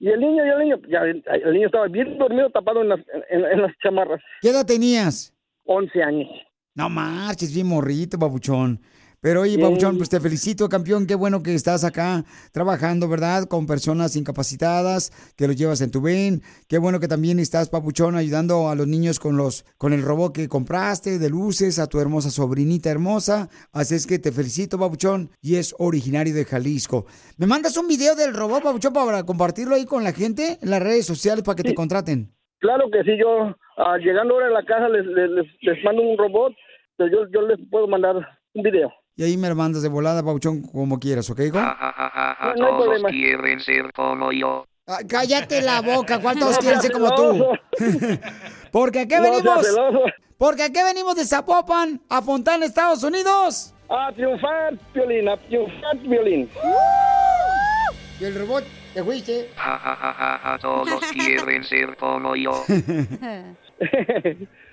Y 0.00 0.08
el 0.08 0.20
niño, 0.20 0.44
y 0.44 0.48
el 0.48 0.58
niño, 0.58 0.76
ya 0.88 1.00
el, 1.02 1.52
niño 1.52 1.66
estaba 1.66 1.86
bien 1.88 2.18
dormido 2.18 2.50
tapado 2.50 2.82
en 2.82 2.88
las, 2.88 3.00
en, 3.30 3.44
en 3.44 3.62
las 3.62 3.72
chamarras. 3.82 4.20
¿Qué 4.40 4.50
edad 4.50 4.66
tenías? 4.66 5.32
11 5.64 6.02
años. 6.02 6.28
No 6.74 6.88
marches, 6.88 7.52
bien 7.54 7.66
morrito, 7.68 8.18
papuchón. 8.18 8.80
Pero 9.20 9.40
oye, 9.40 9.56
Sí. 9.56 9.60
papuchón, 9.60 9.96
pues 9.96 10.08
te 10.08 10.20
felicito, 10.20 10.68
campeón. 10.68 11.06
Qué 11.06 11.14
bueno 11.16 11.42
que 11.42 11.54
estás 11.54 11.82
acá 11.84 12.24
trabajando, 12.52 13.08
¿verdad? 13.08 13.44
Con 13.48 13.66
personas 13.66 14.14
incapacitadas, 14.16 15.10
que 15.36 15.46
los 15.46 15.56
llevas 15.56 15.80
en 15.80 15.90
tu 15.90 16.00
ven. 16.00 16.42
Qué 16.68 16.78
bueno 16.78 17.00
que 17.00 17.08
también 17.08 17.38
estás, 17.38 17.68
papuchón, 17.68 18.16
ayudando 18.16 18.68
a 18.68 18.74
los 18.74 18.86
niños 18.86 19.18
con 19.18 19.36
los 19.36 19.64
con 19.76 19.92
el 19.92 20.02
robot 20.02 20.34
que 20.34 20.48
compraste 20.48 21.18
de 21.18 21.30
luces, 21.30 21.78
a 21.78 21.86
tu 21.88 22.00
hermosa 22.00 22.30
sobrinita 22.30 22.90
hermosa. 22.90 23.48
Así 23.72 23.94
es 23.96 24.06
que 24.06 24.18
te 24.18 24.30
felicito, 24.32 24.78
papuchón. 24.78 25.30
Y 25.40 25.56
es 25.56 25.74
originario 25.78 26.34
de 26.34 26.44
Jalisco. 26.44 27.06
¿Me 27.36 27.46
mandas 27.46 27.76
un 27.76 27.88
video 27.88 28.14
del 28.14 28.34
robot, 28.34 28.62
papuchón, 28.62 28.92
para 28.92 29.24
compartirlo 29.24 29.74
ahí 29.74 29.84
con 29.84 30.04
la 30.04 30.12
gente 30.12 30.58
en 30.62 30.70
las 30.70 30.82
redes 30.82 31.06
sociales 31.06 31.42
para 31.44 31.56
que 31.56 31.62
te 31.64 31.74
contraten? 31.74 32.32
Claro 32.60 32.90
que 32.90 33.02
sí, 33.04 33.16
yo 33.18 33.54
ah, 33.76 33.96
llegando 33.98 34.34
ahora 34.34 34.46
a 34.46 34.50
la 34.50 34.64
casa 34.64 34.88
les, 34.88 35.06
les, 35.06 35.30
les, 35.30 35.46
les 35.60 35.84
mando 35.84 36.02
un 36.02 36.18
robot, 36.18 36.52
pero 36.96 37.10
yo, 37.10 37.30
yo 37.32 37.42
les 37.46 37.58
puedo 37.70 37.86
mandar 37.86 38.16
un 38.54 38.62
video. 38.62 38.90
Y 39.18 39.24
ahí 39.24 39.36
me 39.36 39.48
lo 39.48 39.56
mandas 39.56 39.82
de 39.82 39.88
volada, 39.88 40.22
papuchón, 40.22 40.62
como 40.62 41.00
quieras, 41.00 41.28
¿ok, 41.28 41.40
hijo? 41.40 41.58
Ja, 41.58 41.76
ja, 41.76 41.92
ja, 41.92 42.10
ja, 42.14 42.36
ja, 42.38 42.54
No 42.54 42.66
hay 42.66 42.78
todos 42.78 43.02
quieren 43.10 43.58
ser 43.58 43.92
como 43.92 44.30
yo. 44.30 44.64
Ah, 44.86 44.98
cállate 45.08 45.60
la 45.60 45.80
boca, 45.80 46.20
¿cuál 46.20 46.38
todos 46.38 46.54
No 46.54 46.60
quieren 46.60 46.80
ser 46.80 46.92
como 46.92 47.12
tú? 47.16 47.44
Porque 48.70 49.00
aquí 49.00 49.16
venimos. 49.20 49.66
Porque 50.38 50.62
aquí 50.62 50.80
venimos 50.84 51.16
de 51.16 51.24
Zapopan 51.24 52.00
a 52.08 52.22
Fontana, 52.22 52.64
Estados 52.64 53.02
Unidos. 53.02 53.74
A 53.88 54.12
triunfar, 54.12 54.78
violín, 54.94 55.28
a 55.28 55.36
triunfar, 55.36 55.98
violín. 55.98 56.48
Y 58.20 58.24
el 58.24 58.38
robot, 58.38 58.62
te 58.94 59.02
fuiste. 59.02 59.50
Ja, 59.56 59.80
ja, 59.80 59.96
ja, 59.96 60.14
ja, 60.14 60.38
ja, 60.44 60.58
todos 60.60 61.00
quieren 61.12 61.64
ser 61.64 61.96
como 61.96 62.36
yo. 62.36 62.52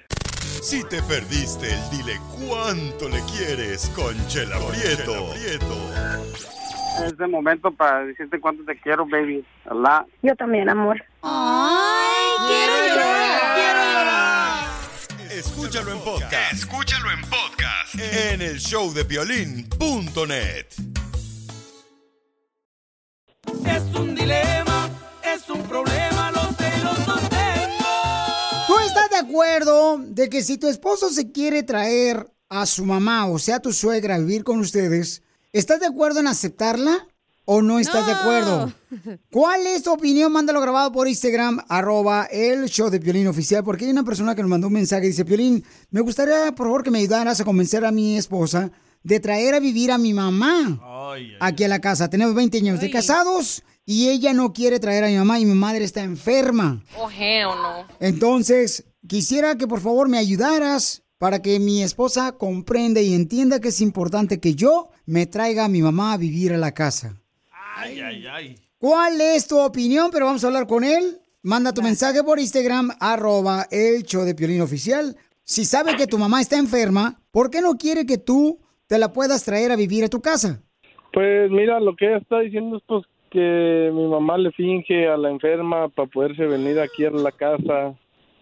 Si 0.65 0.83
te 0.83 0.99
perdiste 1.03 1.71
el 1.71 1.89
dile 1.91 2.19
cuánto 2.39 3.07
le 3.07 3.21
quieres 3.37 3.87
con 3.95 4.15
Chela 4.27 4.57
Prieto. 4.57 5.31
Es 7.05 7.13
el 7.19 7.27
momento 7.27 7.71
para 7.71 8.03
decirte 8.03 8.39
cuánto 8.41 8.65
te 8.65 8.75
quiero, 8.79 9.05
baby. 9.05 9.45
Allah. 9.69 10.07
Yo 10.23 10.35
también, 10.35 10.67
amor. 10.67 11.05
Ay, 11.21 12.47
quiero 12.47 12.73
llorar. 12.87 13.53
Quiero 13.53 13.79
llorar. 13.93 14.65
Escúchalo 15.29 15.91
en 15.91 15.99
podcast. 15.99 16.53
Escúchalo 16.53 17.11
en 17.11 17.21
podcast. 17.21 17.95
En 17.99 18.41
el 18.41 18.57
show 18.57 18.91
de 18.91 19.03
violín.net. 19.03 20.65
Es 23.67 23.83
un 23.93 24.15
dilema, 24.15 24.89
es 25.23 25.47
un 25.47 25.61
problema, 25.67 26.31
acuerdo 29.29 29.97
de 29.99 30.29
que 30.29 30.43
si 30.43 30.57
tu 30.57 30.67
esposo 30.67 31.09
se 31.09 31.31
quiere 31.31 31.63
traer 31.63 32.31
a 32.49 32.65
su 32.65 32.85
mamá, 32.85 33.27
o 33.27 33.39
sea, 33.39 33.59
tu 33.59 33.73
suegra, 33.73 34.15
a 34.15 34.19
vivir 34.19 34.43
con 34.43 34.59
ustedes, 34.59 35.23
¿estás 35.51 35.79
de 35.79 35.87
acuerdo 35.87 36.19
en 36.19 36.27
aceptarla? 36.27 37.07
o 37.45 37.61
no 37.61 37.79
estás 37.79 38.05
de 38.07 38.11
acuerdo? 38.11 38.73
¿Cuál 39.31 39.67
es 39.67 39.83
tu 39.83 39.93
opinión? 39.93 40.31
Mándalo 40.31 40.59
grabado 40.61 40.91
por 40.91 41.07
Instagram, 41.07 41.59
arroba 41.69 42.25
el 42.25 42.65
show 42.65 42.89
de 42.89 42.99
Piolín 42.99 43.27
oficial, 43.27 43.63
porque 43.63 43.85
hay 43.85 43.91
una 43.91 44.03
persona 44.03 44.35
que 44.35 44.41
nos 44.41 44.49
mandó 44.49 44.67
un 44.67 44.73
mensaje, 44.73 45.07
dice, 45.07 45.25
Piolín, 45.25 45.63
me 45.91 46.01
gustaría, 46.01 46.53
por 46.55 46.67
favor, 46.67 46.83
que 46.83 46.91
me 46.91 46.99
ayudaras 46.99 47.39
a 47.39 47.45
convencer 47.45 47.85
a 47.85 47.91
mi 47.91 48.17
esposa 48.17 48.71
de 49.03 49.19
traer 49.19 49.53
a 49.53 49.59
vivir 49.59 49.91
a 49.91 49.99
mi 49.99 50.13
mamá 50.13 50.81
aquí 51.39 51.63
a 51.63 51.67
la 51.67 51.79
casa. 51.79 52.09
Tenemos 52.09 52.33
20 52.33 52.57
años 52.57 52.79
de 52.79 52.89
casados 52.89 53.63
y 53.85 54.09
ella 54.09 54.33
no 54.33 54.51
quiere 54.51 54.79
traer 54.79 55.03
a 55.03 55.07
mi 55.07 55.15
mamá 55.15 55.39
y 55.39 55.45
mi 55.45 55.53
madre 55.53 55.85
está 55.85 56.01
enferma. 56.01 56.83
Oh, 56.97 57.09
hell 57.11 57.49
no. 57.49 57.85
Entonces, 57.99 58.83
quisiera 59.07 59.55
que 59.55 59.67
por 59.67 59.79
favor 59.79 60.09
me 60.09 60.17
ayudaras 60.17 61.03
para 61.17 61.41
que 61.41 61.59
mi 61.59 61.81
esposa 61.81 62.37
comprenda 62.37 63.01
y 63.01 63.13
entienda 63.13 63.59
que 63.59 63.69
es 63.69 63.81
importante 63.81 64.39
que 64.39 64.55
yo 64.55 64.89
me 65.05 65.25
traiga 65.25 65.65
a 65.65 65.69
mi 65.69 65.81
mamá 65.81 66.13
a 66.13 66.17
vivir 66.17 66.53
a 66.53 66.57
la 66.57 66.73
casa. 66.73 67.21
Ay, 67.77 67.99
ay, 67.99 68.25
ay. 68.27 68.55
¿Cuál 68.77 69.19
es 69.21 69.47
tu 69.47 69.59
opinión? 69.59 70.09
Pero 70.11 70.25
vamos 70.25 70.43
a 70.43 70.47
hablar 70.47 70.67
con 70.67 70.83
él. 70.83 71.19
Manda 71.41 71.73
tu 71.73 71.81
mensaje 71.81 72.23
por 72.23 72.39
Instagram, 72.39 72.91
arroba 72.99 73.65
el 73.71 74.03
show 74.03 74.23
de 74.23 74.35
Piolín 74.35 74.61
Oficial. 74.61 75.15
Si 75.43 75.63
sabe 75.63 75.95
que 75.95 76.07
tu 76.07 76.17
mamá 76.17 76.41
está 76.41 76.57
enferma, 76.57 77.19
¿por 77.31 77.51
qué 77.51 77.61
no 77.61 77.77
quiere 77.77 78.05
que 78.05 78.17
tú 78.17 78.59
te 78.87 78.97
la 78.97 79.13
puedas 79.13 79.45
traer 79.45 79.71
a 79.71 79.75
vivir 79.75 80.03
a 80.03 80.09
tu 80.09 80.21
casa? 80.21 80.61
Pues 81.13 81.49
mira, 81.51 81.79
lo 81.79 81.95
que 81.95 82.07
ella 82.07 82.17
está 82.17 82.39
diciendo 82.39 82.77
es 82.77 82.83
pues 82.87 83.05
que 83.29 83.91
mi 83.93 84.07
mamá 84.07 84.37
le 84.37 84.51
finge 84.51 85.07
a 85.07 85.17
la 85.17 85.29
enferma 85.29 85.89
para 85.89 86.09
poderse 86.09 86.45
venir 86.45 86.79
aquí 86.79 87.05
a 87.05 87.11
la 87.11 87.31
casa. 87.31 87.95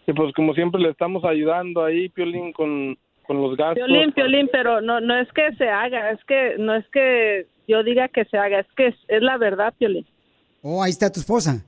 Y 0.08 0.14
pues 0.14 0.34
como 0.34 0.54
siempre 0.54 0.82
le 0.82 0.90
estamos 0.90 1.24
ayudando 1.24 1.84
ahí, 1.84 2.10
Piolín, 2.10 2.52
con, 2.52 2.98
con 3.26 3.42
los 3.42 3.56
gastos. 3.56 3.86
Piolín, 3.86 4.12
Piolín, 4.12 4.50
pero 4.52 4.82
no, 4.82 5.00
no 5.00 5.16
es 5.18 5.32
que 5.32 5.54
se 5.56 5.70
haga, 5.70 6.12
es 6.12 6.24
que 6.26 6.56
no 6.58 6.76
es 6.76 6.86
que 6.90 7.48
yo 7.68 7.84
diga 7.84 8.08
que 8.10 8.26
se 8.26 8.38
haga, 8.38 8.60
es 8.60 8.68
que 8.76 8.88
es, 8.88 8.96
es 9.08 9.22
la 9.22 9.38
verdad, 9.38 9.74
Piolín. 9.78 10.06
Oh, 10.62 10.84
ahí 10.84 10.92
está 10.92 11.12
tu 11.12 11.20
esposa. 11.20 11.64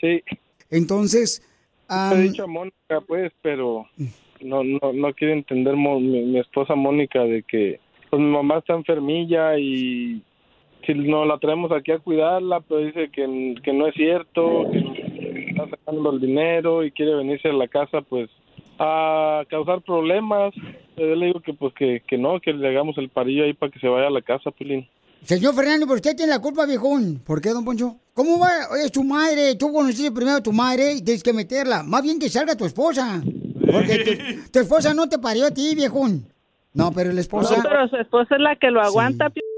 Sí. 0.00 0.22
Entonces, 0.70 1.40
Te 1.88 2.14
he 2.14 2.22
dicho 2.22 2.44
a 2.44 2.46
Mónica, 2.46 3.00
pues, 3.06 3.32
pero 3.42 3.86
no, 4.40 4.64
no, 4.64 4.92
no 4.94 5.12
quiere 5.12 5.34
entender 5.34 5.76
Mo- 5.76 6.00
mi, 6.00 6.22
mi 6.22 6.38
esposa 6.38 6.74
Mónica 6.74 7.22
de 7.24 7.42
que 7.42 7.78
pues 8.10 8.20
mi 8.20 8.28
mamá 8.30 8.58
está 8.58 8.74
enfermilla 8.74 9.58
y 9.58 10.22
si 10.86 10.94
no 10.94 11.24
la 11.24 11.38
traemos 11.38 11.70
aquí 11.72 11.92
a 11.92 11.98
cuidarla, 11.98 12.60
pero 12.60 12.80
dice 12.80 13.08
que, 13.10 13.54
que 13.62 13.72
no 13.72 13.86
es 13.86 13.94
cierto, 13.94 14.66
que 14.70 14.91
está 15.64 15.76
sacando 15.76 16.10
el 16.12 16.20
dinero 16.20 16.84
y 16.84 16.90
quiere 16.92 17.14
venirse 17.14 17.48
a 17.48 17.52
la 17.52 17.68
casa, 17.68 18.00
pues, 18.02 18.30
a 18.78 19.42
causar 19.48 19.82
problemas. 19.82 20.54
Yo 20.96 21.04
le 21.14 21.26
digo 21.26 21.40
que 21.40 21.54
pues 21.54 21.72
que, 21.74 22.02
que 22.06 22.18
no, 22.18 22.40
que 22.40 22.52
le 22.52 22.68
hagamos 22.68 22.96
el 22.98 23.08
parillo 23.08 23.44
ahí 23.44 23.52
para 23.54 23.70
que 23.72 23.78
se 23.78 23.88
vaya 23.88 24.08
a 24.08 24.10
la 24.10 24.22
casa, 24.22 24.50
Pilín. 24.50 24.88
señor 25.22 25.54
Fernando, 25.54 25.86
¿por 25.86 25.96
usted 25.96 26.16
tiene 26.16 26.32
la 26.32 26.40
culpa, 26.40 26.66
viejón? 26.66 27.20
¿Por 27.24 27.40
qué, 27.40 27.50
don 27.50 27.64
Poncho? 27.64 27.96
¿Cómo 28.14 28.38
va? 28.38 28.50
Oye, 28.72 28.84
es 28.84 28.92
tu 28.92 29.04
madre, 29.04 29.54
tú 29.56 29.72
conociste 29.72 30.12
primero 30.12 30.38
a 30.38 30.42
tu 30.42 30.52
madre 30.52 30.94
y 30.94 31.02
tienes 31.02 31.22
que 31.22 31.32
meterla. 31.32 31.82
Más 31.82 32.02
bien 32.02 32.18
que 32.18 32.28
salga 32.28 32.56
tu 32.56 32.64
esposa. 32.64 33.22
Porque 33.70 34.04
tu, 34.04 34.50
tu 34.50 34.58
esposa 34.58 34.92
no 34.92 35.08
te 35.08 35.18
parió 35.18 35.46
a 35.46 35.50
ti, 35.50 35.74
viejón. 35.74 36.26
No, 36.74 36.90
pero 36.92 37.12
la 37.12 37.20
esposa... 37.20 37.56
No, 37.56 37.62
pero 37.62 37.88
su 37.88 37.96
esposa 37.96 38.34
es 38.34 38.40
la 38.40 38.56
que 38.56 38.70
lo 38.70 38.80
aguanta, 38.82 39.30
Piolín, 39.30 39.50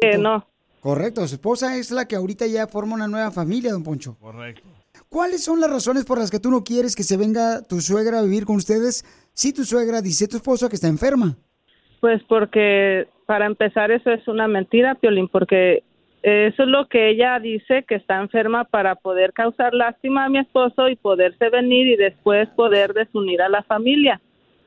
que 0.00 0.18
no. 0.18 0.46
Correcto, 0.80 1.26
su 1.28 1.36
esposa 1.36 1.76
es 1.76 1.90
la 1.92 2.08
que 2.08 2.16
ahorita 2.16 2.46
ya 2.46 2.66
forma 2.66 2.94
una 2.94 3.06
nueva 3.06 3.30
familia, 3.30 3.70
don 3.72 3.84
Poncho. 3.84 4.16
Correcto. 4.20 4.66
¿Cuáles 5.12 5.44
son 5.44 5.60
las 5.60 5.70
razones 5.70 6.06
por 6.06 6.18
las 6.18 6.30
que 6.30 6.40
tú 6.40 6.50
no 6.50 6.64
quieres 6.64 6.96
que 6.96 7.02
se 7.02 7.18
venga 7.18 7.60
tu 7.68 7.82
suegra 7.82 8.20
a 8.20 8.22
vivir 8.22 8.46
con 8.46 8.56
ustedes 8.56 9.04
si 9.34 9.52
tu 9.52 9.62
suegra 9.64 10.00
dice 10.00 10.24
a 10.24 10.28
tu 10.28 10.38
esposo 10.38 10.70
que 10.70 10.76
está 10.76 10.88
enferma? 10.88 11.36
Pues 12.00 12.22
porque 12.26 13.06
para 13.26 13.44
empezar 13.44 13.90
eso 13.90 14.10
es 14.10 14.26
una 14.26 14.48
mentira, 14.48 14.94
Piolín, 14.94 15.28
porque 15.28 15.82
eso 16.22 16.62
es 16.62 16.68
lo 16.68 16.88
que 16.88 17.10
ella 17.10 17.38
dice, 17.40 17.84
que 17.86 17.96
está 17.96 18.22
enferma 18.22 18.64
para 18.64 18.94
poder 18.94 19.34
causar 19.34 19.74
lástima 19.74 20.24
a 20.24 20.28
mi 20.30 20.38
esposo 20.38 20.88
y 20.88 20.96
poderse 20.96 21.50
venir 21.50 21.88
y 21.88 21.96
después 21.96 22.48
poder 22.56 22.94
desunir 22.94 23.42
a 23.42 23.50
la 23.50 23.62
familia. 23.64 24.18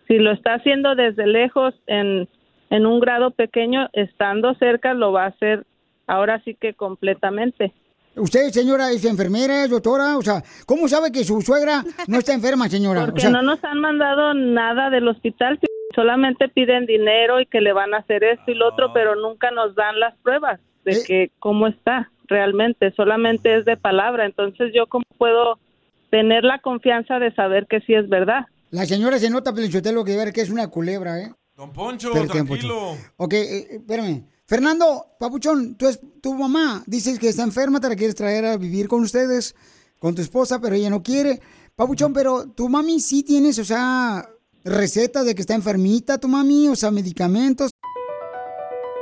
Si 0.08 0.20
lo 0.20 0.32
está 0.32 0.54
haciendo 0.54 0.94
desde 0.94 1.26
lejos 1.26 1.74
en, 1.88 2.30
en 2.70 2.86
un 2.86 3.00
grado 3.00 3.32
pequeño, 3.32 3.90
estando 3.94 4.54
cerca 4.60 4.94
lo 4.94 5.12
va 5.12 5.24
a 5.24 5.30
hacer 5.30 5.66
ahora 6.06 6.40
sí 6.44 6.54
que 6.54 6.76
completamente. 6.76 7.74
Usted, 8.16 8.50
señora, 8.52 8.92
es 8.92 9.04
enfermera, 9.06 9.66
es 9.66 9.70
doctora, 9.70 10.18
o 10.18 10.22
sea, 10.22 10.44
¿cómo 10.66 10.88
sabe 10.88 11.12
que 11.12 11.24
su 11.24 11.42
suegra 11.42 11.84
no 12.08 12.20
está 12.20 12.34
enferma, 12.34 12.70
señora? 12.70 13.06
Porque 13.06 13.20
O 13.20 13.22
sea, 13.22 13.30
no 13.30 13.42
nos 13.42 13.64
han 13.64 13.80
mandado 13.80 14.34
nada 14.34 14.90
del 14.90 15.08
hospital, 15.08 15.60
solamente 15.94 16.48
piden 16.48 16.86
dinero 16.86 17.42
y 17.42 17.46
que 17.46 17.62
le 17.62 17.74
van 17.74 17.94
a 17.94 17.98
hacer 17.98 18.24
esto 18.24 18.52
y 18.52 18.56
lo 18.56 18.70
otro, 18.70 18.94
pero 18.94 19.16
nunca 19.16 19.52
nos 19.52 19.76
dan 19.76 20.00
las 20.00 20.16
pruebas 20.20 20.60
de 20.86 21.04
que 21.06 21.32
cómo 21.40 21.68
está 21.68 22.12
realmente, 22.28 22.94
solamente 22.96 23.58
es 23.58 23.66
de 23.66 23.78
palabra. 23.78 24.26
Entonces, 24.26 24.72
¿yo 24.74 24.88
cómo 24.88 25.06
puedo 25.18 25.60
tener 26.10 26.44
la 26.44 26.60
confianza 26.60 27.20
de 27.20 27.34
saber 27.34 27.68
que 27.68 27.82
sí 27.82 27.94
es 27.94 28.08
verdad? 28.08 28.46
La 28.72 28.86
señora 28.86 29.20
se 29.20 29.30
nota, 29.30 29.54
Pelinchotelo, 29.54 30.06
que 30.06 30.16
ver 30.16 30.32
que 30.34 30.42
es 30.42 30.50
una 30.50 30.70
culebra, 30.70 31.20
¿eh? 31.20 31.32
Don 31.56 31.72
Poncho, 31.72 32.10
Espérate, 32.10 32.34
tranquilo. 32.34 32.76
Poncho. 32.76 33.12
Ok, 33.18 33.34
eh, 33.34 33.44
eh, 33.44 33.68
espérame. 33.78 34.26
Fernando, 34.48 35.16
papuchón, 35.20 35.76
tú 35.76 35.88
es, 35.88 36.00
tu 36.22 36.36
mamá 36.36 36.84
dices 36.86 37.18
que 37.18 37.30
está 37.30 37.42
enferma, 37.42 37.80
te 37.80 37.90
la 37.90 37.96
quieres 37.96 38.16
traer 38.16 38.46
a 38.46 38.58
vivir 38.58 38.88
con 38.88 39.02
ustedes, 39.02 39.56
con 40.00 40.14
tu 40.14 40.22
esposa, 40.22 40.60
pero 40.60 40.76
ella 40.76 40.92
no 40.92 41.02
quiere. 41.02 41.42
Papuchón, 41.76 42.14
pero 42.14 42.48
tu 42.50 42.70
mami 42.70 43.00
sí 43.00 43.24
tienes, 43.24 43.58
o 43.58 43.66
sea, 43.66 44.30
recetas 44.64 45.26
de 45.26 45.34
que 45.34 45.42
está 45.42 45.56
enfermita, 45.56 46.20
tu 46.20 46.28
mami, 46.28 46.70
o 46.70 46.76
sea, 46.76 46.92
medicamentos. 46.92 47.72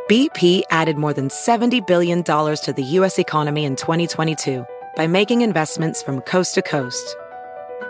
BP 0.09 0.63
added 0.69 0.97
more 0.97 1.13
than 1.13 1.29
$70 1.29 1.85
billion 1.85 2.23
to 2.23 2.73
the 2.75 2.83
U.S. 2.99 3.19
economy 3.19 3.65
in 3.65 3.75
2022 3.75 4.65
by 4.95 5.07
making 5.07 5.41
investments 5.41 6.01
from 6.01 6.21
coast 6.21 6.55
to 6.55 6.61
coast. 6.61 7.15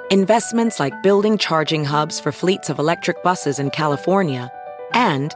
Investments 0.09 0.79
like 0.79 0.93
building 1.03 1.37
charging 1.37 1.85
hubs 1.85 2.19
for 2.19 2.31
fleets 2.31 2.69
of 2.69 2.79
electric 2.79 3.21
buses 3.23 3.59
in 3.59 3.69
California 3.71 4.51
and 4.93 5.35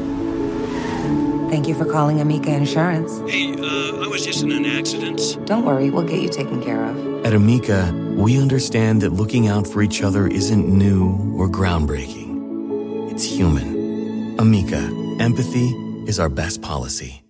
Thank 1.51 1.67
you 1.67 1.75
for 1.75 1.83
calling 1.83 2.21
Amica 2.21 2.49
Insurance. 2.49 3.11
Hey, 3.29 3.51
uh, 3.51 4.05
I 4.05 4.07
was 4.07 4.25
just 4.25 4.41
in 4.41 4.53
an 4.53 4.65
accident. 4.65 5.37
Don't 5.45 5.65
worry, 5.65 5.89
we'll 5.89 6.07
get 6.07 6.21
you 6.21 6.29
taken 6.29 6.63
care 6.63 6.81
of. 6.81 7.25
At 7.25 7.33
Amica, 7.33 7.91
we 8.15 8.39
understand 8.39 9.01
that 9.01 9.11
looking 9.11 9.49
out 9.49 9.67
for 9.67 9.81
each 9.81 10.01
other 10.01 10.27
isn't 10.27 10.65
new 10.65 11.11
or 11.37 11.49
groundbreaking. 11.49 13.11
It's 13.11 13.25
human. 13.25 14.39
Amica, 14.39 14.79
empathy 15.19 15.75
is 16.07 16.21
our 16.21 16.29
best 16.29 16.61
policy. 16.61 17.21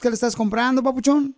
¿Qué 0.00 0.08
le 0.08 0.14
estás 0.14 0.36
comprando, 0.36 0.80
papuchón? 0.84 1.34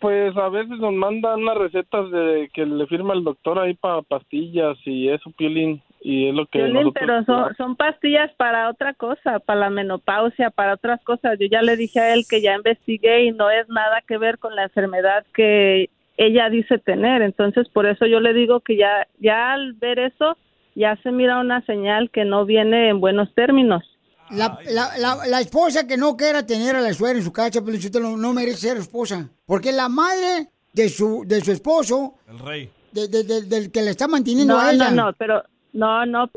Pues 0.00 0.36
a 0.36 0.48
veces 0.50 0.78
nos 0.78 0.94
mandan 0.94 1.42
unas 1.42 1.58
recetas 1.58 2.12
de 2.12 2.48
que 2.54 2.64
le 2.64 2.86
firma 2.86 3.14
el 3.14 3.24
doctor 3.24 3.58
ahí 3.58 3.74
para 3.74 4.02
pastillas 4.02 4.78
y 4.86 5.08
eso, 5.08 5.32
Piolín, 5.36 5.82
y 6.00 6.28
es 6.28 6.34
lo 6.34 6.46
que 6.46 6.60
nosotros- 6.68 6.94
pero 6.98 7.24
son, 7.24 7.56
son 7.56 7.76
pastillas 7.76 8.30
para 8.36 8.70
otra 8.70 8.94
cosa, 8.94 9.40
para 9.40 9.60
la 9.60 9.70
menopausia, 9.70 10.50
para 10.50 10.74
otras 10.74 11.02
cosas. 11.04 11.38
Yo 11.40 11.46
ya 11.50 11.62
le 11.62 11.76
dije 11.76 11.98
a 12.00 12.14
él 12.14 12.24
que 12.28 12.40
ya 12.40 12.54
investigué 12.54 13.24
y 13.24 13.32
no 13.32 13.50
es 13.50 13.68
nada 13.68 14.02
que 14.06 14.16
ver 14.18 14.38
con 14.38 14.54
la 14.54 14.64
enfermedad 14.64 15.24
que 15.34 15.90
ella 16.16 16.48
dice 16.50 16.78
tener. 16.78 17.22
Entonces, 17.22 17.68
por 17.68 17.86
eso 17.86 18.06
yo 18.06 18.20
le 18.20 18.32
digo 18.32 18.60
que 18.60 18.76
ya, 18.76 19.06
ya 19.18 19.52
al 19.52 19.72
ver 19.74 19.98
eso, 19.98 20.36
ya 20.74 20.96
se 21.02 21.10
mira 21.10 21.40
una 21.40 21.64
señal 21.66 22.10
que 22.10 22.24
no 22.24 22.44
viene 22.44 22.88
en 22.88 23.00
buenos 23.00 23.34
términos. 23.34 23.82
La, 24.30 24.58
la, 24.70 24.98
la, 24.98 25.26
la 25.26 25.40
esposa 25.40 25.86
que 25.86 25.96
no 25.96 26.16
quiera 26.16 26.44
tener 26.46 26.76
a 26.76 26.80
la 26.80 26.92
suegra 26.92 27.18
en 27.18 27.24
su 27.24 27.32
casa, 27.32 27.64
Pelinchotelo, 27.64 28.16
no 28.16 28.32
merece 28.34 28.68
ser 28.68 28.76
esposa. 28.76 29.28
Porque 29.46 29.72
la 29.72 29.88
madre 29.88 30.48
de 30.74 30.88
su, 30.90 31.24
de 31.26 31.40
su 31.40 31.50
esposo, 31.50 32.14
El 32.28 32.38
rey. 32.40 32.70
de- 32.92 33.08
de- 33.08 33.24
de- 33.24 33.42
del 33.42 33.72
que 33.72 33.80
le 33.82 33.90
está 33.90 34.06
manteniendo 34.06 34.54
No, 34.54 34.60
a 34.60 34.70
ella. 34.72 34.90
no, 34.90 35.06
no, 35.06 35.12
pero 35.14 35.42
no, 35.78 36.04
no. 36.06 36.30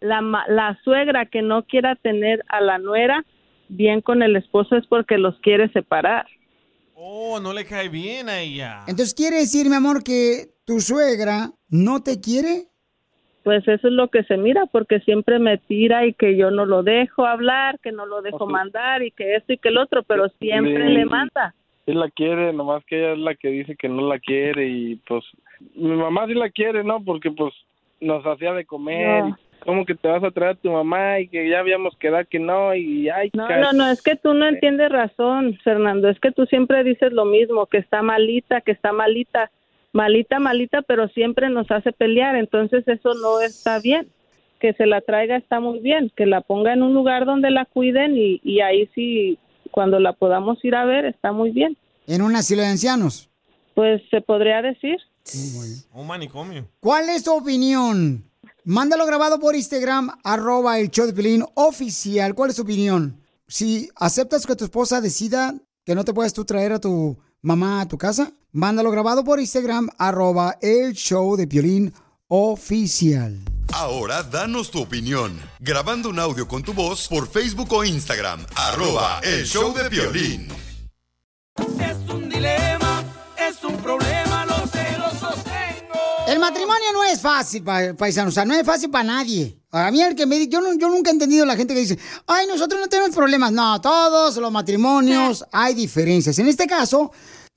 La, 0.00 0.20
ma- 0.22 0.46
la 0.48 0.78
suegra 0.82 1.26
que 1.26 1.42
no 1.42 1.64
quiera 1.64 1.94
tener 1.96 2.42
a 2.48 2.60
la 2.60 2.78
nuera 2.78 3.24
bien 3.68 4.00
con 4.00 4.22
el 4.22 4.34
esposo 4.36 4.76
es 4.76 4.86
porque 4.86 5.18
los 5.18 5.38
quiere 5.40 5.68
separar. 5.72 6.26
Oh, 6.94 7.38
no 7.40 7.52
le 7.52 7.64
cae 7.64 7.88
bien 7.88 8.28
a 8.28 8.40
ella. 8.40 8.80
Entonces, 8.88 9.14
¿quiere 9.14 9.36
decir, 9.36 9.68
mi 9.68 9.76
amor, 9.76 10.02
que 10.02 10.46
tu 10.64 10.80
suegra 10.80 11.50
no 11.68 12.02
te 12.02 12.20
quiere? 12.20 12.68
Pues 13.44 13.66
eso 13.68 13.86
es 13.88 13.92
lo 13.94 14.08
que 14.08 14.24
se 14.24 14.36
mira, 14.36 14.66
porque 14.66 15.00
siempre 15.00 15.38
me 15.38 15.58
tira 15.58 16.06
y 16.06 16.12
que 16.14 16.36
yo 16.36 16.50
no 16.50 16.66
lo 16.66 16.82
dejo 16.82 17.24
hablar, 17.26 17.78
que 17.80 17.92
no 17.92 18.04
lo 18.04 18.20
dejo 18.20 18.46
mandar 18.46 19.02
y 19.02 19.10
que 19.10 19.36
esto 19.36 19.52
y 19.52 19.58
que 19.58 19.68
el 19.68 19.78
otro, 19.78 20.02
pero 20.02 20.28
siempre 20.40 20.86
Sí. 20.88 20.92
le 20.94 21.04
manda. 21.04 21.54
sí 21.86 21.94
la 21.94 22.10
quiere, 22.10 22.52
nomás 22.52 22.84
que 22.84 22.98
ella 22.98 23.12
es 23.12 23.18
la 23.18 23.34
que 23.34 23.48
dice 23.48 23.74
que 23.76 23.88
no 23.88 24.06
la 24.08 24.18
quiere 24.18 24.68
y 24.68 24.96
pues 25.06 25.24
mi 25.74 25.96
mamá 25.96 26.26
sí 26.26 26.34
la 26.34 26.50
quiere, 26.50 26.84
¿no? 26.84 27.02
Porque 27.02 27.30
pues 27.30 27.54
nos 28.00 28.24
hacía 28.24 28.52
de 28.52 28.64
comer. 28.64 29.24
No. 29.24 29.38
¿Cómo 29.64 29.84
que 29.84 29.94
te 29.94 30.08
vas 30.08 30.22
a 30.22 30.30
traer 30.30 30.52
a 30.52 30.54
tu 30.54 30.70
mamá 30.70 31.20
y 31.20 31.28
que 31.28 31.48
ya 31.48 31.58
habíamos 31.58 31.96
quedado 31.96 32.24
que 32.30 32.38
no? 32.38 32.74
Y 32.74 33.08
ay, 33.08 33.30
No, 33.34 33.48
no, 33.48 33.72
no, 33.72 33.88
es 33.90 34.00
que 34.02 34.16
tú 34.16 34.32
no 34.32 34.46
entiendes 34.46 34.88
razón, 34.90 35.58
Fernando. 35.64 36.08
Es 36.08 36.18
que 36.20 36.30
tú 36.30 36.46
siempre 36.46 36.84
dices 36.84 37.12
lo 37.12 37.24
mismo, 37.24 37.66
que 37.66 37.78
está 37.78 38.00
malita, 38.00 38.60
que 38.60 38.72
está 38.72 38.92
malita, 38.92 39.50
malita, 39.92 40.38
malita, 40.38 40.82
pero 40.82 41.08
siempre 41.08 41.50
nos 41.50 41.70
hace 41.70 41.92
pelear. 41.92 42.36
Entonces 42.36 42.86
eso 42.86 43.14
no 43.14 43.40
está 43.40 43.80
bien. 43.80 44.08
Que 44.60 44.72
se 44.74 44.86
la 44.86 45.00
traiga 45.00 45.36
está 45.36 45.60
muy 45.60 45.80
bien. 45.80 46.10
Que 46.16 46.26
la 46.26 46.40
ponga 46.40 46.72
en 46.72 46.82
un 46.82 46.94
lugar 46.94 47.26
donde 47.26 47.50
la 47.50 47.64
cuiden 47.64 48.16
y, 48.16 48.40
y 48.44 48.60
ahí 48.60 48.88
sí, 48.94 49.38
cuando 49.70 49.98
la 49.98 50.12
podamos 50.12 50.64
ir 50.64 50.76
a 50.76 50.84
ver, 50.84 51.04
está 51.04 51.32
muy 51.32 51.50
bien. 51.50 51.76
En 52.06 52.22
un 52.22 52.34
asilo 52.36 52.62
de 52.62 52.68
ancianos. 52.68 53.28
Pues 53.74 54.02
se 54.10 54.20
podría 54.20 54.62
decir. 54.62 54.96
Un 55.92 56.06
manicomio. 56.06 56.68
¿Cuál 56.80 57.08
es 57.10 57.24
tu 57.24 57.32
opinión? 57.34 58.30
Mándalo 58.64 59.06
grabado 59.06 59.38
por 59.38 59.56
Instagram, 59.56 60.10
arroba 60.24 60.78
el 60.78 60.90
show 60.90 61.06
de 61.06 61.12
Piolín 61.12 61.44
oficial. 61.54 62.34
¿Cuál 62.34 62.50
es 62.50 62.56
tu 62.56 62.62
opinión? 62.62 63.20
Si 63.46 63.88
aceptas 63.96 64.46
que 64.46 64.56
tu 64.56 64.64
esposa 64.64 65.00
decida 65.00 65.54
que 65.84 65.94
no 65.94 66.04
te 66.04 66.12
puedes 66.12 66.34
tú 66.34 66.44
traer 66.44 66.72
a 66.72 66.80
tu 66.80 67.18
mamá 67.40 67.80
a 67.80 67.88
tu 67.88 67.96
casa, 67.96 68.32
mándalo 68.52 68.90
grabado 68.90 69.24
por 69.24 69.40
Instagram, 69.40 69.88
arroba 69.98 70.58
el 70.60 70.92
show 70.92 71.36
de 71.36 71.46
Piolín 71.46 71.94
oficial. 72.28 73.42
Ahora 73.72 74.22
danos 74.22 74.70
tu 74.70 74.80
opinión, 74.80 75.38
grabando 75.60 76.08
un 76.08 76.18
audio 76.18 76.48
con 76.48 76.62
tu 76.62 76.72
voz 76.72 77.06
por 77.08 77.28
Facebook 77.28 77.72
o 77.72 77.84
Instagram, 77.84 78.44
arroba 78.56 79.20
el 79.22 79.44
show 79.44 79.74
de 79.74 79.88
violín. 79.88 80.48
El 86.38 86.42
matrimonio 86.42 86.92
no 86.92 87.02
es 87.04 87.20
fácil, 87.20 87.62
pa- 87.64 87.94
paisanos, 87.96 88.32
o 88.32 88.34
sea, 88.34 88.44
no 88.44 88.54
es 88.54 88.64
fácil 88.64 88.90
para 88.90 89.04
nadie. 89.04 89.58
A 89.72 89.90
mí 89.90 90.00
el 90.00 90.14
que 90.14 90.24
me 90.24 90.46
yo, 90.46 90.60
no- 90.60 90.72
yo 90.74 90.88
nunca 90.88 91.10
he 91.10 91.12
entendido 91.12 91.44
la 91.44 91.56
gente 91.56 91.74
que 91.74 91.80
dice, 91.80 91.98
ay, 92.26 92.46
nosotros 92.46 92.80
no 92.80 92.86
tenemos 92.88 93.14
problemas. 93.14 93.50
No, 93.52 93.80
todos 93.80 94.36
los 94.36 94.52
matrimonios 94.52 95.44
hay 95.52 95.74
diferencias. 95.74 96.38
En 96.38 96.46
este 96.46 96.66
caso, 96.66 97.10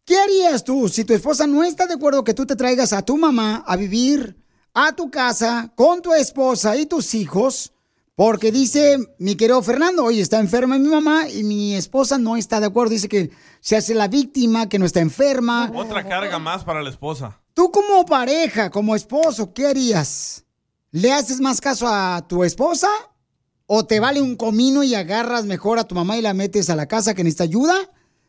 ¿qué 0.04 0.18
harías 0.20 0.64
tú 0.64 0.90
si 0.90 1.06
tu 1.06 1.14
esposa 1.14 1.46
no 1.48 1.64
está 1.64 1.86
de 1.88 1.94
acuerdo 1.94 2.24
que 2.24 2.34
tú 2.34 2.46
te 2.46 2.56
traigas 2.56 2.92
a 2.92 3.04
tu 3.04 3.18
mamá 3.18 3.64
a 3.68 3.76
vivir 3.76 4.36
a 4.74 4.94
tu 4.94 5.12
casa 5.12 5.72
con 5.76 6.02
tu 6.02 6.14
esposa 6.14 6.76
y 6.76 6.86
tus 6.88 7.14
hijos? 7.14 7.72
Porque 8.16 8.52
dice 8.52 8.98
mi 9.20 9.36
querido 9.36 9.62
Fernando, 9.64 10.04
oye, 10.04 10.22
está 10.22 10.40
enferma 10.40 10.78
mi 10.78 10.90
mamá 10.90 11.30
y 11.30 11.44
mi 11.44 11.76
esposa 11.76 12.18
no 12.18 12.36
está 12.36 12.60
de 12.60 12.66
acuerdo. 12.68 12.92
Dice 12.94 13.08
que 13.08 13.32
se 13.62 13.78
hace 13.78 13.94
la 13.96 14.08
víctima, 14.08 14.68
que 14.68 14.80
no 14.80 14.86
está 14.86 15.00
enferma. 15.00 15.72
Otra 15.76 16.08
carga 16.08 16.40
más 16.40 16.64
para 16.64 16.82
la 16.82 16.90
esposa. 16.90 17.40
Tú 17.54 17.72
como 17.72 18.06
pareja, 18.06 18.70
como 18.70 18.95
esposo, 18.95 19.54
¿qué 19.54 19.68
harías? 19.68 20.45
¿Le 20.91 21.12
haces 21.12 21.39
más 21.39 21.60
caso 21.60 21.88
a 21.88 22.26
tu 22.28 22.43
esposa? 22.43 22.88
¿O 23.66 23.86
te 23.86 23.99
vale 23.99 24.22
un 24.22 24.36
comino 24.36 24.84
y 24.84 24.95
agarras 24.95 25.45
mejor 25.45 25.80
a 25.80 25.84
tu 25.84 25.95
mamá 25.95 26.18
y 26.18 26.22
la 26.22 26.34
metes 26.34 26.70
a 26.70 26.76
la 26.76 26.88
casa 26.88 27.14
que 27.14 27.24
necesita 27.24 27.43
ayuda? 27.45 27.76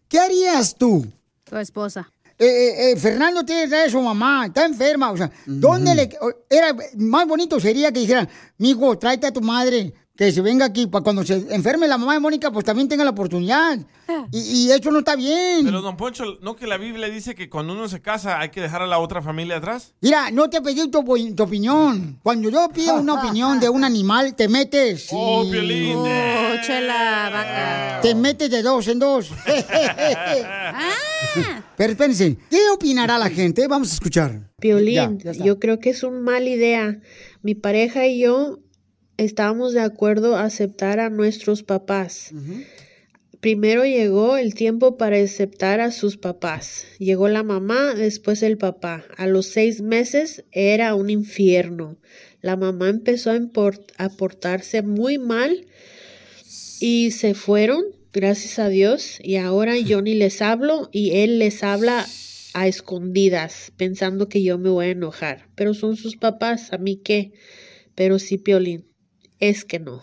¿Qué 0.09 0.19
harías 0.19 0.77
tú? 0.77 1.07
Tu 1.45 1.57
esposa. 1.57 2.11
Eh, 2.39 2.47
eh, 2.47 2.91
eh, 2.91 2.97
Fernando 2.97 3.45
tiene 3.45 3.63
que 3.63 3.69
traer 3.69 3.89
a 3.89 3.93
su 3.93 4.01
mamá, 4.01 4.47
está 4.47 4.65
enferma, 4.65 5.13
o 5.13 5.17
sea, 5.17 5.31
¿dónde 5.47 5.95
le... 5.95 6.11
Era 6.51 6.75
más 6.97 7.27
bonito 7.27 7.61
sería 7.61 7.93
que 7.93 8.01
dijeran, 8.01 8.29
mijo, 8.59 8.99
tráete 8.99 9.29
a 9.29 9.33
tu 9.33 9.41
madre, 9.41 9.95
que 10.17 10.31
se 10.31 10.43
venga 10.43 10.67
aquí, 10.67 10.87
para 10.87 11.03
cuando 11.03 11.25
se 11.25 11.35
enferme 11.55 11.89
la 11.89 11.97
mamá 11.97 12.13
de 12.15 12.21
Mónica, 12.21 12.51
pues 12.53 12.65
también 12.67 12.87
tenga 12.89 13.05
la 13.05 13.11
oportunidad. 13.11 13.79
Y, 14.31 14.67
y 14.67 14.71
eso 14.71 14.91
no 14.91 14.99
está 14.99 15.17
bien. 15.17 15.65
Pero, 15.65 15.81
don 15.81 15.97
Poncho, 15.97 16.25
¿no 16.43 16.55
que 16.55 16.67
la 16.67 16.77
Biblia 16.77 17.09
dice 17.09 17.35
que 17.35 17.49
cuando 17.49 17.73
uno 17.73 17.89
se 17.89 18.03
casa 18.03 18.41
hay 18.41 18.51
que 18.51 18.61
dejar 18.61 18.83
a 18.83 18.87
la 18.87 18.99
otra 18.99 19.23
familia 19.23 19.57
atrás? 19.57 19.95
Mira, 20.03 20.31
no 20.31 20.51
te 20.51 20.61
pedí 20.61 20.91
tu, 20.91 21.03
tu 21.35 21.43
opinión. 21.43 22.19
Cuando 22.23 22.51
yo 22.51 22.69
pido 22.75 22.97
una 23.01 23.15
opinión 23.15 23.59
de 23.59 23.71
un 23.71 23.85
animal, 23.85 24.35
te 24.35 24.49
metes. 24.49 25.09
Oh, 25.13 25.45
y- 25.45 25.51
Piolín. 25.51 25.97
Oh, 25.97 26.07
chela, 26.67 27.31
vaca. 27.33 28.01
Te 28.03 28.15
metes 28.15 28.51
de 28.51 28.63
dos 28.63 28.87
en 28.89 28.99
dos. 28.99 29.31
Pero 31.77 31.93
espérense, 31.93 32.37
¿qué 32.51 32.59
opinará 32.75 33.19
la 33.19 33.31
gente? 33.31 33.67
Vamos 33.67 33.91
a 33.91 33.95
escuchar. 33.95 34.51
Piolín, 34.61 35.19
Ya, 35.21 35.33
yo 35.33 35.59
creo 35.59 35.79
que 35.79 35.91
es 35.91 36.03
una 36.03 36.21
mala 36.21 36.49
idea. 36.49 37.01
Mi 37.43 37.55
pareja 37.55 38.07
y 38.07 38.21
yo 38.21 38.59
estábamos 39.25 39.73
de 39.73 39.81
acuerdo 39.81 40.37
a 40.37 40.45
aceptar 40.45 41.01
a 41.01 41.11
nuestros 41.11 41.63
papás. 41.63 42.33
Primero 43.43 43.85
llegó 43.85 44.37
el 44.37 44.55
tiempo 44.55 44.97
para 44.97 45.17
aceptar 45.17 45.81
a 45.81 45.91
sus 45.91 46.17
papás. 46.17 46.85
Llegó 47.01 47.29
la 47.29 47.43
mamá, 47.43 47.93
después 47.95 48.41
el 48.45 48.57
papá. 48.57 49.05
A 49.17 49.27
los 49.27 49.47
seis 49.47 49.81
meses 49.81 50.45
era 50.53 50.95
un 50.95 51.11
infierno. 51.11 51.99
La 52.41 52.57
mamá 52.57 52.89
empezó 52.89 53.33
a, 53.33 54.09
portarse 54.11 54.83
muy 54.83 55.19
mal 55.19 55.67
y 56.79 57.11
se 57.11 57.35
fueron, 57.35 57.83
gracias 58.13 58.61
a 58.61 58.69
Dios. 58.69 59.19
Y 59.21 59.37
ahora 59.37 59.77
yo 59.77 60.03
ni 60.03 60.15
les 60.15 60.41
hablo 60.41 60.89
y 60.93 61.17
él 61.17 61.41
les 61.41 61.65
habla 61.65 62.07
a 62.55 62.69
escondidas, 62.69 63.73
pensando 63.77 64.29
que 64.29 64.45
yo 64.45 64.57
me 64.57 64.71
voy 64.71 64.87
a 64.87 64.91
enojar. 64.91 65.49
Pero 65.57 65.75
son 65.75 65.97
sus 65.97 66.17
papás, 66.17 66.73
¿a 66.73 66.79
mí 66.79 67.01
qué? 67.03 67.33
Pero 67.97 68.21
sí, 68.21 68.39
Piolín, 68.39 68.92
es 69.43 69.65
que 69.65 69.81
no. 69.81 70.01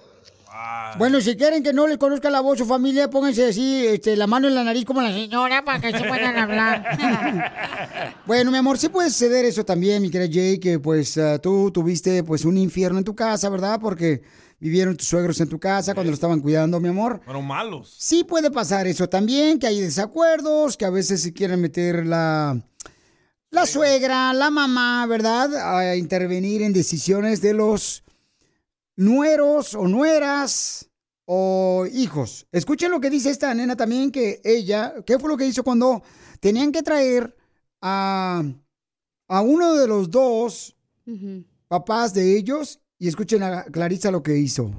Bueno, 0.97 1.21
si 1.21 1.37
quieren 1.37 1.63
que 1.63 1.71
no 1.71 1.87
les 1.87 1.97
conozca 1.97 2.29
la 2.29 2.41
voz 2.41 2.57
su 2.57 2.65
familia, 2.65 3.09
pónganse 3.09 3.45
así, 3.45 3.87
este, 3.87 4.17
la 4.17 4.27
mano 4.27 4.49
en 4.49 4.55
la 4.55 4.65
nariz 4.65 4.83
como 4.83 5.01
la 5.01 5.13
señora 5.13 5.63
para 5.63 5.79
que 5.79 5.97
se 5.97 6.03
puedan 6.03 6.37
hablar. 6.37 8.15
bueno, 8.25 8.51
mi 8.51 8.57
amor, 8.57 8.77
sí 8.77 8.89
puede 8.89 9.09
suceder 9.09 9.45
eso 9.45 9.63
también, 9.63 10.01
mi 10.01 10.09
querida 10.09 10.29
Jay, 10.29 10.59
que 10.59 10.77
pues 10.79 11.17
ah, 11.17 11.39
tú 11.39 11.71
tuviste 11.71 12.23
pues 12.23 12.43
un 12.43 12.57
infierno 12.57 12.97
en 12.97 13.05
tu 13.05 13.15
casa, 13.15 13.49
¿verdad? 13.49 13.79
Porque 13.79 14.23
vivieron 14.59 14.97
tus 14.97 15.07
suegros 15.07 15.39
en 15.39 15.47
tu 15.47 15.57
casa 15.57 15.93
cuando 15.93 16.11
lo 16.11 16.15
estaban 16.15 16.41
cuidando, 16.41 16.81
mi 16.81 16.89
amor. 16.89 17.21
Fueron 17.23 17.47
malos. 17.47 17.95
Sí 17.97 18.25
puede 18.25 18.51
pasar 18.51 18.87
eso 18.87 19.07
también, 19.07 19.57
que 19.57 19.67
hay 19.67 19.79
desacuerdos, 19.79 20.75
que 20.75 20.83
a 20.83 20.89
veces 20.89 21.21
se 21.21 21.31
quieren 21.31 21.61
meter 21.61 22.05
la, 22.05 22.61
la 23.51 23.65
suegra, 23.65 24.33
la 24.33 24.49
mamá, 24.49 25.05
¿verdad? 25.05 25.77
A 25.77 25.95
intervenir 25.95 26.61
en 26.61 26.73
decisiones 26.73 27.39
de 27.41 27.53
los 27.53 28.03
nueros 28.99 29.75
o 29.75 29.87
nueras 29.87 30.89
o 31.25 31.85
hijos. 31.93 32.47
Escuchen 32.51 32.91
lo 32.91 32.99
que 32.99 33.09
dice 33.09 33.29
esta 33.29 33.53
nena 33.53 33.77
también, 33.77 34.11
que 34.11 34.41
ella, 34.43 34.93
¿qué 35.05 35.17
fue 35.17 35.29
lo 35.29 35.37
que 35.37 35.47
hizo 35.47 35.63
cuando 35.63 36.03
tenían 36.41 36.73
que 36.73 36.83
traer 36.83 37.33
a, 37.81 38.43
a 39.29 39.41
uno 39.41 39.75
de 39.75 39.87
los 39.87 40.09
dos 40.09 40.75
papás 41.69 42.13
de 42.13 42.37
ellos? 42.37 42.81
Y 42.97 43.07
escuchen 43.07 43.41
a 43.41 43.63
Clarisa 43.63 44.11
lo 44.11 44.21
que 44.21 44.37
hizo. 44.37 44.69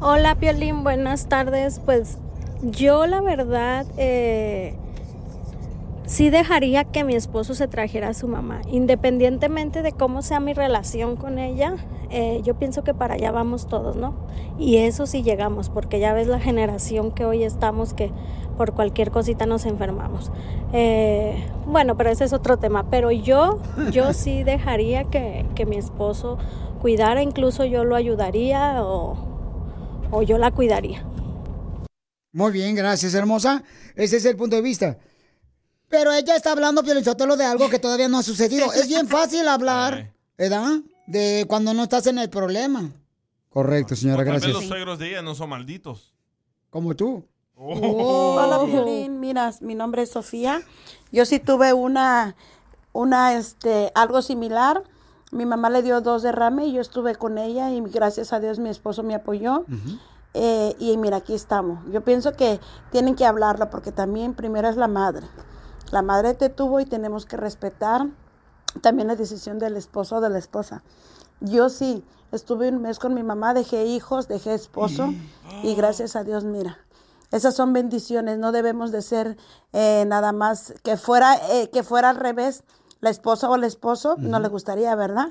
Hola 0.00 0.38
Piolín, 0.38 0.82
buenas 0.82 1.28
tardes. 1.28 1.80
Pues 1.84 2.16
yo 2.62 3.06
la 3.06 3.20
verdad 3.20 3.86
eh, 3.98 4.74
sí 6.10 6.28
dejaría 6.28 6.82
que 6.82 7.04
mi 7.04 7.14
esposo 7.14 7.54
se 7.54 7.68
trajera 7.68 8.08
a 8.08 8.14
su 8.14 8.26
mamá, 8.26 8.62
independientemente 8.68 9.80
de 9.80 9.92
cómo 9.92 10.22
sea 10.22 10.40
mi 10.40 10.52
relación 10.54 11.14
con 11.14 11.38
ella. 11.38 11.76
eh, 12.10 12.40
yo 12.42 12.54
pienso 12.56 12.82
que 12.82 12.92
para 12.92 13.14
allá 13.14 13.30
vamos 13.30 13.68
todos, 13.68 13.94
¿no? 13.94 14.14
Y 14.58 14.78
eso 14.78 15.06
sí 15.06 15.22
llegamos, 15.22 15.70
porque 15.70 16.00
ya 16.00 16.12
ves 16.12 16.26
la 16.26 16.40
generación 16.40 17.12
que 17.12 17.24
hoy 17.24 17.44
estamos 17.44 17.94
que 17.94 18.10
por 18.56 18.74
cualquier 18.74 19.12
cosita 19.12 19.46
nos 19.46 19.64
enfermamos. 19.66 20.32
Eh, 20.72 21.46
bueno, 21.66 21.96
pero 21.96 22.10
ese 22.10 22.24
es 22.24 22.32
otro 22.32 22.58
tema. 22.58 22.90
Pero 22.90 23.12
yo, 23.12 23.60
yo 23.92 24.12
sí 24.12 24.42
dejaría 24.42 25.04
que, 25.04 25.46
que 25.54 25.64
mi 25.64 25.76
esposo 25.76 26.38
cuidara, 26.82 27.22
incluso 27.22 27.64
yo 27.64 27.84
lo 27.84 27.94
ayudaría 27.94 28.82
o, 28.82 29.16
o 30.10 30.22
yo 30.22 30.36
la 30.38 30.50
cuidaría. 30.50 31.04
Muy 32.32 32.50
bien, 32.50 32.74
gracias, 32.74 33.14
hermosa. 33.14 33.62
Ese 33.94 34.16
es 34.16 34.24
el 34.24 34.36
punto 34.36 34.56
de 34.56 34.62
vista. 34.62 34.98
Pero 35.90 36.12
ella 36.12 36.36
está 36.36 36.52
hablando, 36.52 36.82
Piolinsotelo, 36.84 37.36
de 37.36 37.44
algo 37.44 37.68
que 37.68 37.80
todavía 37.80 38.08
no 38.08 38.18
ha 38.18 38.22
sucedido. 38.22 38.72
Es 38.72 38.88
bien 38.88 39.08
fácil 39.08 39.46
hablar, 39.48 40.14
¿verdad? 40.38 40.80
De 41.06 41.44
cuando 41.48 41.74
no 41.74 41.82
estás 41.82 42.06
en 42.06 42.18
el 42.18 42.30
problema. 42.30 42.90
Correcto, 43.50 43.96
señora, 43.96 44.22
gracias. 44.22 44.52
los 44.52 44.66
suegros 44.66 45.00
de 45.00 45.08
ella 45.10 45.22
no 45.22 45.34
son 45.34 45.50
malditos. 45.50 46.14
Como 46.70 46.94
tú. 46.94 47.26
Hola, 47.56 48.64
Piolín. 48.64 49.18
Mira, 49.18 49.52
mi 49.60 49.74
nombre 49.74 50.02
es 50.02 50.10
Sofía. 50.10 50.62
Yo 51.10 51.26
sí 51.26 51.40
tuve 51.40 51.72
una, 51.72 52.36
una, 52.92 53.34
este, 53.34 53.90
algo 53.96 54.22
similar. 54.22 54.84
Mi 55.32 55.44
mamá 55.44 55.70
le 55.70 55.82
dio 55.82 56.00
dos 56.00 56.22
derrames 56.22 56.68
y 56.68 56.72
yo 56.72 56.80
estuve 56.80 57.16
con 57.16 57.36
ella 57.36 57.70
y 57.72 57.80
gracias 57.80 58.32
a 58.32 58.38
Dios 58.38 58.60
mi 58.60 58.68
esposo 58.70 59.02
me 59.02 59.16
apoyó. 59.16 59.64
Eh, 60.34 60.76
y 60.78 60.96
mira, 60.96 61.18
aquí 61.18 61.34
estamos. 61.34 61.80
Yo 61.92 62.02
pienso 62.02 62.32
que 62.32 62.60
tienen 62.92 63.16
que 63.16 63.26
hablarlo 63.26 63.68
porque 63.68 63.90
también 63.90 64.34
primero 64.34 64.68
es 64.68 64.76
la 64.76 64.88
madre. 64.88 65.26
La 65.90 66.02
madre 66.02 66.34
te 66.34 66.48
tuvo 66.48 66.80
y 66.80 66.86
tenemos 66.86 67.26
que 67.26 67.36
respetar 67.36 68.06
también 68.80 69.08
la 69.08 69.16
decisión 69.16 69.58
del 69.58 69.76
esposo 69.76 70.16
o 70.16 70.20
de 70.20 70.30
la 70.30 70.38
esposa. 70.38 70.82
Yo 71.40 71.68
sí, 71.68 72.04
estuve 72.32 72.68
un 72.68 72.82
mes 72.82 72.98
con 72.98 73.14
mi 73.14 73.22
mamá, 73.22 73.54
dejé 73.54 73.86
hijos, 73.86 74.28
dejé 74.28 74.54
esposo 74.54 75.12
y 75.62 75.74
gracias 75.76 76.16
a 76.16 76.24
Dios, 76.24 76.44
mira, 76.44 76.78
Esas 77.32 77.54
son 77.54 77.72
bendiciones, 77.72 78.38
no 78.38 78.52
debemos 78.52 78.92
de 78.92 79.02
ser 79.02 79.36
eh, 79.72 80.04
nada 80.06 80.32
más 80.32 80.74
que 80.82 80.96
fuera, 80.96 81.36
eh, 81.50 81.70
que 81.70 81.82
fuera 81.82 82.10
al 82.10 82.16
revés, 82.16 82.64
la 83.00 83.10
esposa 83.10 83.48
o 83.48 83.54
el 83.56 83.64
esposo, 83.64 84.16
no 84.18 84.38
le 84.40 84.48
gustaría, 84.48 84.94
¿verdad? 84.94 85.28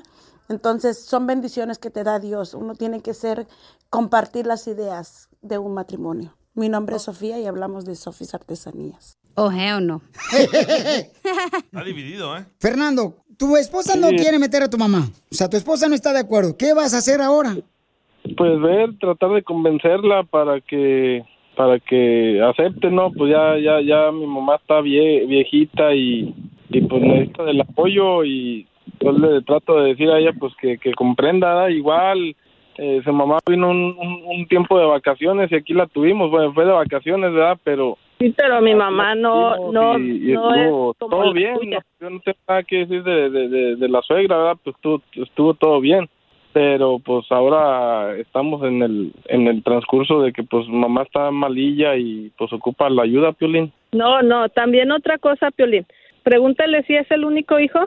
Entonces 0.48 1.04
son 1.04 1.28
bendiciones 1.28 1.78
que 1.78 1.90
te 1.90 2.02
da 2.02 2.18
Dios. 2.18 2.54
Uno 2.54 2.74
tiene 2.74 3.00
que 3.00 3.14
ser, 3.14 3.46
compartir 3.88 4.46
las 4.46 4.66
ideas 4.66 5.28
de 5.42 5.58
un 5.58 5.74
matrimonio. 5.74 6.34
Mi 6.54 6.68
nombre 6.68 6.96
es 6.96 7.02
Sofía 7.02 7.38
y 7.38 7.46
hablamos 7.46 7.84
de 7.84 7.94
Sofís 7.94 8.34
Artesanías. 8.34 9.16
Oh, 9.36 9.50
hell 9.50 9.86
no. 9.86 10.02
Está 10.32 11.84
dividido, 11.84 12.36
¿eh? 12.36 12.44
Fernando, 12.58 13.14
tu 13.38 13.56
esposa 13.56 13.96
no 13.96 14.08
Sí. 14.08 14.16
quiere 14.16 14.38
meter 14.38 14.62
a 14.62 14.68
tu 14.70 14.76
mamá. 14.76 15.08
O 15.30 15.34
sea, 15.34 15.48
tu 15.48 15.56
esposa 15.56 15.88
no 15.88 15.94
está 15.94 16.12
de 16.12 16.18
acuerdo. 16.20 16.56
¿Qué 16.58 16.74
vas 16.74 16.92
a 16.94 16.98
hacer 16.98 17.20
ahora? 17.20 17.56
Pues 18.36 18.60
ver, 18.60 18.98
tratar 18.98 19.30
de 19.30 19.42
convencerla 19.42 20.24
para 20.24 20.60
que 20.60 21.24
para 21.56 21.78
que 21.78 22.40
acepte, 22.42 22.90
¿no? 22.90 23.10
Pues 23.12 23.30
ya 23.32 23.56
ya 23.58 23.80
ya 23.82 24.10
mi 24.12 24.26
mamá 24.26 24.56
está 24.56 24.80
vie- 24.80 25.26
viejita 25.26 25.94
y, 25.94 26.34
y 26.70 26.80
pues 26.82 27.02
necesita 27.02 27.44
del 27.44 27.60
apoyo 27.60 28.24
y 28.24 28.66
yo 29.00 29.12
le 29.12 29.42
trato 29.42 29.76
de 29.80 29.88
decir 29.90 30.08
a 30.10 30.18
ella 30.18 30.32
pues 30.38 30.52
que, 30.60 30.78
que 30.78 30.92
comprenda, 30.94 31.48
¿verdad? 31.54 31.68
igual 31.68 32.36
eh, 32.82 33.02
su 33.04 33.12
mamá 33.12 33.38
vino 33.46 33.68
un, 33.68 33.94
un, 33.98 34.22
un 34.24 34.48
tiempo 34.48 34.78
de 34.78 34.86
vacaciones 34.86 35.52
y 35.52 35.54
aquí 35.54 35.74
la 35.74 35.86
tuvimos, 35.86 36.30
bueno, 36.30 36.52
fue 36.54 36.64
de 36.64 36.72
vacaciones, 36.72 37.32
¿verdad? 37.32 37.58
Pero 37.62 37.98
Sí, 38.18 38.34
pero 38.36 38.60
mi 38.60 38.74
mamá 38.74 39.14
no, 39.14 39.70
no, 39.70 39.98
y, 39.98 40.30
y 40.30 40.32
no 40.34 40.54
estuvo 40.54 40.90
es 40.92 40.98
como 40.98 41.22
todo 41.22 41.32
bien, 41.32 41.54
no, 41.54 41.78
yo 42.00 42.10
no 42.10 42.20
tengo 42.20 42.38
nada 42.48 42.62
que 42.62 42.76
decir 42.78 43.02
de, 43.02 43.30
de, 43.30 43.48
de, 43.48 43.76
de 43.76 43.88
la 43.88 44.02
suegra, 44.02 44.36
¿verdad? 44.36 44.56
Pues 44.62 44.76
estuvo, 44.76 45.02
estuvo 45.14 45.54
todo 45.54 45.80
bien, 45.80 46.08
pero 46.52 46.98
pues 46.98 47.24
ahora 47.30 48.16
estamos 48.16 48.62
en 48.64 48.82
el 48.82 49.12
en 49.26 49.46
el 49.46 49.62
transcurso 49.62 50.22
de 50.22 50.32
que 50.32 50.42
pues 50.42 50.66
mamá 50.68 51.02
está 51.02 51.30
malilla 51.30 51.96
y 51.96 52.30
pues 52.36 52.52
ocupa 52.52 52.90
la 52.90 53.02
ayuda, 53.02 53.32
Piolín. 53.32 53.72
No, 53.92 54.22
no, 54.22 54.48
también 54.48 54.90
otra 54.90 55.18
cosa, 55.18 55.50
Piolín. 55.50 55.86
Pregúntale 56.22 56.82
si 56.84 56.96
es 56.96 57.10
el 57.10 57.24
único 57.24 57.58
hijo. 57.58 57.80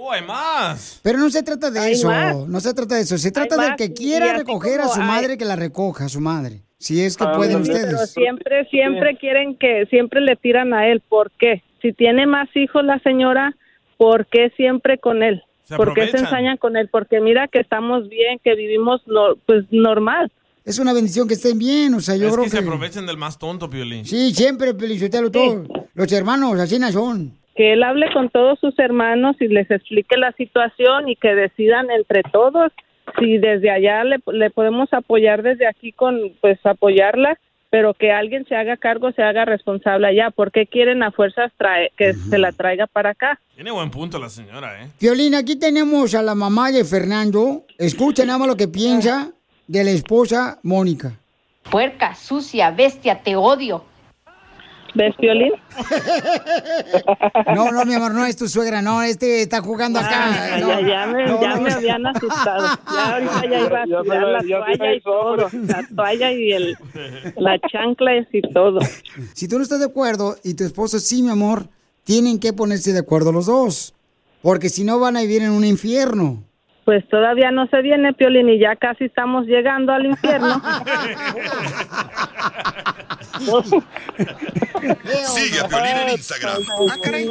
¡Oh, 0.00 0.12
hay 0.12 0.22
más! 0.24 1.00
Pero 1.02 1.18
no 1.18 1.28
se 1.28 1.42
trata 1.42 1.70
de 1.72 1.80
Hay 1.80 1.92
eso, 1.94 2.06
más. 2.08 2.36
no 2.46 2.60
se 2.60 2.72
trata 2.72 2.94
de 2.94 3.00
eso. 3.00 3.18
Se 3.18 3.32
trata 3.32 3.56
del 3.56 3.74
que 3.76 3.92
quiera 3.92 4.32
recoger 4.36 4.80
a 4.80 4.86
su 4.88 5.00
hay- 5.00 5.06
madre, 5.06 5.36
que 5.36 5.44
la 5.44 5.56
recoja 5.56 6.04
a 6.04 6.08
su 6.08 6.20
madre. 6.20 6.62
Si 6.78 7.02
es 7.02 7.16
que 7.16 7.24
Ah, 7.24 7.32
pueden 7.32 7.64
sí, 7.64 7.72
Pero 7.72 7.84
ustedes. 7.88 8.10
siempre, 8.12 8.64
siempre 8.70 9.16
quieren 9.18 9.56
que, 9.56 9.86
siempre 9.90 10.20
le 10.20 10.36
tiran 10.36 10.72
a 10.72 10.86
él. 10.86 11.02
¿Por 11.08 11.32
qué? 11.32 11.64
Si 11.82 11.92
tiene 11.92 12.26
más 12.26 12.48
hijos 12.54 12.84
la 12.84 13.00
señora, 13.00 13.56
¿por 13.96 14.26
qué 14.26 14.50
siempre 14.56 14.98
con 14.98 15.24
él? 15.24 15.42
¿Por 15.76 15.92
qué 15.94 16.08
se 16.08 16.18
ensañan 16.18 16.56
con 16.58 16.76
él? 16.76 16.88
Porque 16.90 17.20
mira 17.20 17.48
que 17.48 17.58
estamos 17.58 18.08
bien, 18.08 18.38
que 18.44 18.54
vivimos 18.54 19.02
no, 19.06 19.34
pues 19.46 19.64
normal. 19.72 20.30
Es 20.64 20.78
una 20.78 20.92
bendición 20.92 21.26
que 21.26 21.34
estén 21.34 21.58
bien, 21.58 21.94
o 21.94 22.00
sea, 22.00 22.14
yo 22.16 22.28
es 22.28 22.32
creo 22.34 22.44
que 22.44 22.50
que... 22.50 22.56
se 22.58 22.62
aprovechen 22.62 23.06
del 23.06 23.16
más 23.16 23.38
tonto, 23.38 23.68
Piolín. 23.68 24.04
Sí, 24.04 24.32
siempre, 24.32 24.74
Pelizotelo, 24.74 25.30
todo. 25.30 25.64
Los 25.94 26.12
hermanos, 26.12 26.58
así 26.60 26.78
son. 26.92 27.37
Que 27.58 27.72
él 27.72 27.82
hable 27.82 28.06
con 28.12 28.30
todos 28.30 28.60
sus 28.60 28.78
hermanos 28.78 29.34
y 29.40 29.48
les 29.48 29.68
explique 29.68 30.16
la 30.16 30.30
situación 30.30 31.08
y 31.08 31.16
que 31.16 31.34
decidan 31.34 31.90
entre 31.90 32.22
todos 32.22 32.70
si 33.18 33.38
desde 33.38 33.68
allá 33.68 34.04
le, 34.04 34.20
le 34.32 34.50
podemos 34.50 34.92
apoyar 34.92 35.42
desde 35.42 35.66
aquí 35.66 35.90
con, 35.90 36.32
pues 36.40 36.64
apoyarla, 36.64 37.36
pero 37.68 37.94
que 37.94 38.12
alguien 38.12 38.46
se 38.46 38.54
haga 38.54 38.76
cargo, 38.76 39.10
se 39.10 39.24
haga 39.24 39.44
responsable 39.44 40.06
allá. 40.06 40.30
¿Por 40.30 40.52
qué 40.52 40.66
quieren 40.66 41.02
a 41.02 41.10
fuerzas 41.10 41.50
trae, 41.56 41.90
que 41.96 42.14
se 42.14 42.38
la 42.38 42.52
traiga 42.52 42.86
para 42.86 43.10
acá? 43.10 43.40
Tiene 43.56 43.72
buen 43.72 43.90
punto 43.90 44.20
la 44.20 44.28
señora, 44.28 44.80
¿eh? 44.80 44.90
Violín, 45.00 45.34
aquí 45.34 45.56
tenemos 45.56 46.14
a 46.14 46.22
la 46.22 46.36
mamá 46.36 46.70
de 46.70 46.84
Fernando. 46.84 47.64
Escucha 47.76 48.24
nada 48.24 48.38
más 48.38 48.46
lo 48.46 48.56
que 48.56 48.68
piensa 48.68 49.32
de 49.66 49.82
la 49.82 49.90
esposa 49.90 50.60
Mónica. 50.62 51.18
Puerca, 51.72 52.14
sucia, 52.14 52.70
bestia, 52.70 53.20
te 53.20 53.34
odio. 53.34 53.82
¿Ves, 54.94 55.14
Violín? 55.18 55.52
No, 57.54 57.70
no, 57.70 57.84
mi 57.84 57.94
amor, 57.94 58.12
no 58.14 58.24
es 58.24 58.36
tu 58.36 58.48
suegra, 58.48 58.80
no, 58.82 59.02
este 59.02 59.42
está 59.42 59.60
jugando 59.60 59.98
acá. 60.00 60.54
Ah, 60.54 60.58
No, 60.60 60.80
ya, 60.80 60.88
ya 60.88 61.06
me, 61.06 61.26
no, 61.26 61.40
ya 61.40 61.54
no. 61.56 61.62
me 61.62 61.70
habían 61.72 62.06
asustado. 62.06 62.66
Ya 62.92 63.14
ahorita 63.14 63.42
ya 63.48 63.60
iba 63.66 63.82
a 63.82 63.84
tirar 63.84 64.28
la 64.28 64.40
toalla 64.40 64.94
y 64.94 65.00
todo. 65.00 65.36
La 65.52 65.86
toalla 65.94 66.32
y 66.32 66.52
el, 66.52 66.76
la 67.36 67.58
chancla 67.60 68.16
y 68.16 68.42
todo. 68.52 68.80
Si 69.34 69.46
tú 69.46 69.56
no 69.58 69.62
estás 69.62 69.78
de 69.80 69.86
acuerdo 69.86 70.36
y 70.42 70.54
tu 70.54 70.64
esposo 70.64 70.98
sí, 70.98 71.22
mi 71.22 71.30
amor, 71.30 71.68
tienen 72.04 72.40
que 72.40 72.52
ponerse 72.52 72.92
de 72.92 73.00
acuerdo 73.00 73.30
los 73.30 73.46
dos. 73.46 73.94
Porque 74.42 74.68
si 74.70 74.84
no 74.84 74.98
van 74.98 75.16
a 75.16 75.20
vivir 75.20 75.42
en 75.42 75.50
un 75.50 75.64
infierno. 75.64 76.42
Pues 76.84 77.06
todavía 77.10 77.50
no 77.50 77.66
se 77.66 77.82
viene, 77.82 78.14
Piolín, 78.14 78.48
y 78.48 78.58
ya 78.58 78.74
casi 78.76 79.04
estamos 79.04 79.44
llegando 79.46 79.92
al 79.92 80.06
infierno. 80.06 80.62
Sigue 85.34 85.60
a 85.60 85.68
Piolín 85.68 85.96
en 85.96 86.08
Instagram. 86.10 86.62
Ah, 86.90 86.96
caray. 87.02 87.30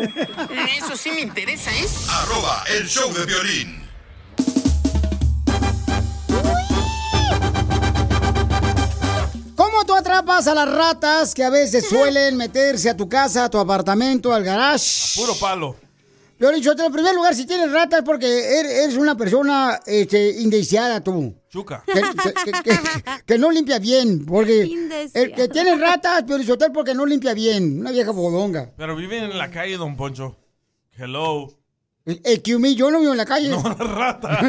Eso 0.77 0.95
sí 0.95 1.11
me 1.11 1.21
interesa, 1.21 1.71
¿eh? 1.71 1.85
Arroba 2.09 2.63
el 2.77 2.87
show 2.87 3.11
de 3.13 3.25
violín. 3.25 3.83
¿Cómo 9.55 9.85
tú 9.85 9.95
atrapas 9.95 10.47
a 10.47 10.53
las 10.53 10.69
ratas 10.71 11.33
que 11.33 11.43
a 11.43 11.49
veces 11.49 11.87
suelen 11.89 12.37
meterse 12.37 12.89
a 12.89 12.97
tu 12.97 13.09
casa, 13.09 13.45
a 13.45 13.49
tu 13.49 13.57
apartamento, 13.57 14.33
al 14.33 14.43
garage? 14.43 15.19
Puro 15.19 15.35
palo. 15.35 15.75
Piolín, 16.37 16.61
yo 16.61 16.73
en 16.73 16.93
primer 16.93 17.15
lugar, 17.15 17.33
si 17.33 17.47
tienes 17.47 17.71
ratas, 17.71 18.03
porque 18.05 18.27
er- 18.27 18.83
eres 18.83 18.95
una 18.95 19.17
persona 19.17 19.79
este, 19.87 20.29
indeseada 20.39 21.01
tú. 21.03 21.33
Chuca. 21.57 21.83
Que, 21.87 21.93
que- 21.93 22.33
que- 22.33 22.51
que- 22.63 22.79
que 23.25 23.37
no 23.39 23.49
limpia 23.49 23.79
bien, 23.79 24.25
porque 24.27 24.61
el 25.13 25.33
que 25.33 25.47
tiene 25.47 25.75
ratas, 25.75 26.23
Piolizotel, 26.23 26.71
porque 26.71 26.93
no 26.93 27.03
limpia 27.05 27.33
bien. 27.33 27.79
Una 27.79 27.89
vieja 27.91 28.11
bodonga. 28.11 28.73
Pero 28.77 28.95
viven 28.95 29.23
en 29.23 29.37
la 29.37 29.49
calle, 29.49 29.75
don 29.77 29.95
Poncho. 29.97 30.37
Hello. 30.95 31.51
El 32.05 32.41
que 32.43 32.55
humillo, 32.55 32.85
yo 32.85 32.91
no 32.91 32.99
vivo 32.99 33.11
en 33.11 33.17
la 33.17 33.25
calle. 33.25 33.49
No, 33.49 33.61
rata. 33.63 34.39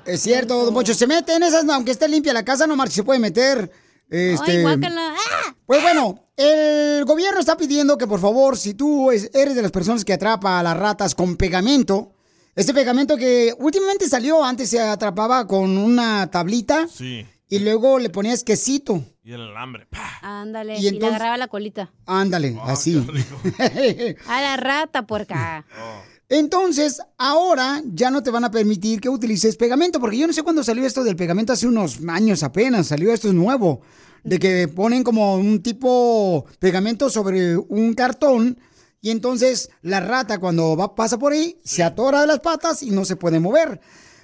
Es 0.04 0.20
cierto, 0.20 0.64
don 0.64 0.74
Poncho. 0.74 0.92
Se 0.94 1.06
mete 1.06 1.34
en 1.34 1.42
esas, 1.42 1.66
aunque 1.68 1.90
esté 1.92 2.06
limpia 2.08 2.32
la 2.34 2.44
casa, 2.44 2.66
no 2.66 2.76
marche, 2.76 2.94
se 2.96 3.02
puede 3.02 3.18
meter. 3.18 3.70
Este, 4.10 4.64
Ay. 4.66 4.80
¡Ah! 4.84 5.56
Pues 5.64 5.82
bueno, 5.82 6.28
el 6.36 7.04
gobierno 7.06 7.40
está 7.40 7.56
pidiendo 7.56 7.96
que 7.98 8.06
por 8.06 8.20
favor, 8.20 8.56
si 8.56 8.74
tú 8.74 9.10
es- 9.10 9.30
eres 9.34 9.56
de 9.56 9.62
las 9.62 9.72
personas 9.72 10.04
que 10.04 10.12
atrapa 10.12 10.60
a 10.60 10.62
las 10.62 10.76
ratas 10.76 11.14
con 11.14 11.36
pegamento, 11.36 12.12
este 12.56 12.74
pegamento 12.74 13.16
que 13.16 13.54
últimamente 13.58 14.08
salió, 14.08 14.42
antes 14.44 14.70
se 14.70 14.80
atrapaba 14.80 15.46
con 15.46 15.76
una 15.78 16.28
tablita 16.30 16.88
Sí. 16.88 17.24
y 17.48 17.58
luego 17.60 17.98
le 17.98 18.10
ponías 18.10 18.42
quesito. 18.42 19.04
Y 19.22 19.32
el 19.32 19.42
alambre. 19.42 19.86
¡pah! 19.86 20.18
Ándale, 20.22 20.78
Y 20.78 20.88
y, 20.88 20.90
le 20.92 21.06
agarraba 21.06 21.36
la 21.36 21.48
colita. 21.48 21.92
Ándale, 22.06 22.58
así. 22.64 22.96
A 24.28 24.40
la 24.40 24.56
rata, 24.56 25.06
puerca. 25.06 25.64
Entonces, 26.28 27.00
ahora 27.18 27.82
ya 27.92 28.10
no 28.10 28.22
te 28.22 28.30
van 28.30 28.44
a 28.44 28.50
permitir 28.50 29.00
que 29.00 29.08
utilices 29.08 29.56
pegamento, 29.56 30.00
porque 30.00 30.18
yo 30.18 30.26
no 30.26 30.32
sé 30.32 30.42
cuándo 30.42 30.64
salió 30.64 30.84
esto 30.84 31.04
del 31.04 31.14
pegamento, 31.14 31.52
hace 31.52 31.68
unos 31.68 31.98
años 32.08 32.42
apenas, 32.42 32.88
salió 32.88 33.12
esto 33.12 33.28
es 33.28 33.34
nuevo, 33.34 33.82
de 34.24 34.38
que 34.40 34.66
ponen 34.66 35.04
como 35.04 35.36
un 35.36 35.62
tipo 35.62 36.46
pegamento 36.58 37.10
sobre 37.10 37.56
un 37.56 37.94
cartón 37.94 38.58
y 39.06 39.10
entonces 39.10 39.70
la 39.82 40.00
rata 40.00 40.38
cuando 40.40 40.76
va, 40.76 40.96
pasa 40.96 41.16
por 41.16 41.32
ahí 41.32 41.56
se 41.64 41.84
atora 41.84 42.22
de 42.22 42.26
las 42.26 42.40
patas 42.40 42.82
y 42.82 42.90
no 42.90 43.04
se 43.04 43.14
puede 43.14 43.38
mover. 43.38 43.80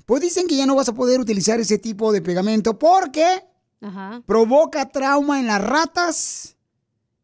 Pues 0.06 0.20
dicen 0.20 0.48
que 0.48 0.56
ya 0.56 0.66
no 0.66 0.74
vas 0.74 0.88
a 0.88 0.92
poder 0.92 1.20
utilizar 1.20 1.60
ese 1.60 1.78
tipo 1.78 2.10
de 2.10 2.20
pegamento 2.20 2.76
porque 2.80 3.44
Ajá. 3.80 4.22
provoca 4.26 4.88
trauma 4.88 5.38
en 5.38 5.46
las 5.46 5.62
ratas 5.62 6.56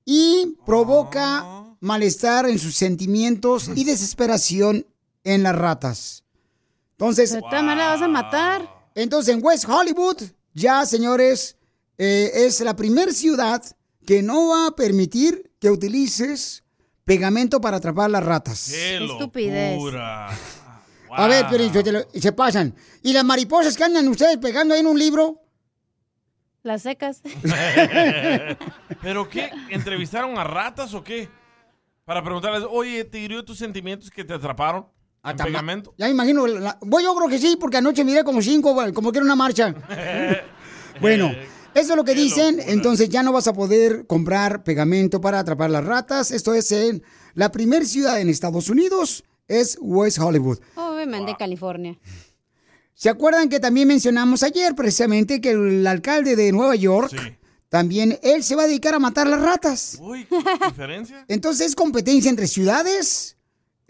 y 0.05 0.57
provoca 0.65 1.41
Ah. 1.41 1.77
malestar 1.81 2.49
en 2.49 2.61
sus 2.61 2.77
sentimientos 2.77 3.71
y 3.75 3.83
desesperación 3.83 4.87
en 5.25 5.43
las 5.43 5.57
ratas. 5.57 6.23
Entonces, 6.93 7.33
De 7.33 7.41
todas 7.41 7.65
maneras 7.65 7.95
vas 7.99 8.03
a 8.03 8.09
matar. 8.09 8.69
entonces 8.95 9.35
en 9.35 9.45
West 9.45 9.65
Hollywood, 9.69 10.19
ya 10.55 10.87
señores, 10.87 11.57
eh, 11.99 12.31
es 12.47 12.61
la 12.61 12.77
primera 12.77 13.11
ciudad 13.13 13.63
que 14.07 14.23
no 14.23 14.49
va 14.51 14.69
a 14.69 14.77
permitir 14.77 15.51
que 15.59 15.71
utilices 15.73 16.63
pegamento 17.09 17.61
para 17.61 17.79
atrapar 17.79 18.11
las 18.11 18.23
ratas. 18.23 18.69
¡Qué 18.71 18.99
estupidez. 19.05 19.75
locura! 19.77 20.29
A 21.11 21.27
ver, 21.27 21.47
pero 21.51 21.65
se 22.13 22.33
pasan. 22.33 22.75
¿Y 23.03 23.15
las 23.15 23.25
mariposas 23.25 23.77
que 23.77 23.83
andan 23.85 24.07
ustedes 24.09 24.37
pegando 24.37 24.75
ahí 24.75 24.81
en 24.81 24.87
un 24.87 24.99
libro? 24.99 25.41
Las 26.63 26.83
secas. 26.83 27.23
¿Pero 29.03 29.29
qué? 29.29 29.51
¿Entrevistaron 29.71 30.37
a 30.39 30.45
ratas 30.45 30.93
o 30.93 31.03
qué? 31.03 31.31
Para 32.05 32.23
preguntarles, 32.23 32.65
oye, 32.71 33.05
¿te 33.05 33.19
hirió 33.19 33.43
tus 33.45 33.57
sentimientos 33.59 34.11
que 34.11 34.23
te 34.25 34.35
atraparon? 34.35 34.87
¿En 35.25 35.37
Tama- 35.37 35.45
pegamento? 35.47 35.95
Ya 35.97 36.07
me 36.07 36.13
imagino. 36.13 36.47
la- 36.47 36.79
Voy, 36.83 37.03
yo 37.05 37.15
creo 37.15 37.29
que 37.29 37.39
sí, 37.39 37.57
porque 37.59 37.79
anoche 37.79 38.05
miré 38.05 38.23
como 38.23 38.43
cinco, 38.43 38.75
bueno, 38.75 38.93
como 38.93 39.11
que 39.13 39.19
era 39.19 39.25
una 39.25 39.37
marcha. 39.37 39.75
Bueno, 41.01 41.31
eso 41.79 41.93
es 41.93 41.97
lo 41.97 42.05
que 42.05 42.15
dicen. 42.15 42.61
Entonces 42.67 43.09
ya 43.09 43.23
no 43.23 43.33
vas 43.33 43.47
a 43.49 43.53
poder 43.53 44.07
comprar 44.07 44.65
pegamento 44.65 45.21
para 45.21 45.39
atrapar 45.39 45.71
las 45.71 45.85
ratas. 45.85 46.31
Esto 46.31 46.55
es 46.55 46.73
en 46.73 47.03
la 47.35 47.51
primer 47.53 47.87
ciudad 47.87 48.21
en 48.21 48.29
Estados 48.29 48.69
Unidos, 48.69 49.25
es 49.47 49.79
West 49.81 50.19
Hollywood. 50.19 50.59
Obviamente, 50.77 51.35
California. 51.39 51.99
¿Se 52.95 53.09
acuerdan 53.09 53.49
que 53.49 53.61
también 53.61 53.87
mencionamos 53.87 54.43
ayer 54.43 54.75
precisamente 54.75 55.41
que 55.41 55.53
el 55.53 55.87
alcalde 55.87 56.35
de 56.35 56.51
Nueva 56.51 56.75
York 56.75 57.15
también 57.69 58.19
él 58.23 58.43
se 58.43 58.57
va 58.57 58.63
a 58.63 58.67
dedicar 58.67 58.95
a 58.95 58.99
matar 58.99 59.27
las 59.27 59.41
ratas. 59.41 59.99
Uy, 60.01 60.25
¿qué 60.25 60.67
diferencia? 60.69 61.25
Entonces 61.29 61.69
es 61.69 61.75
competencia 61.75 62.31
entre 62.31 62.47
ciudades. 62.47 63.37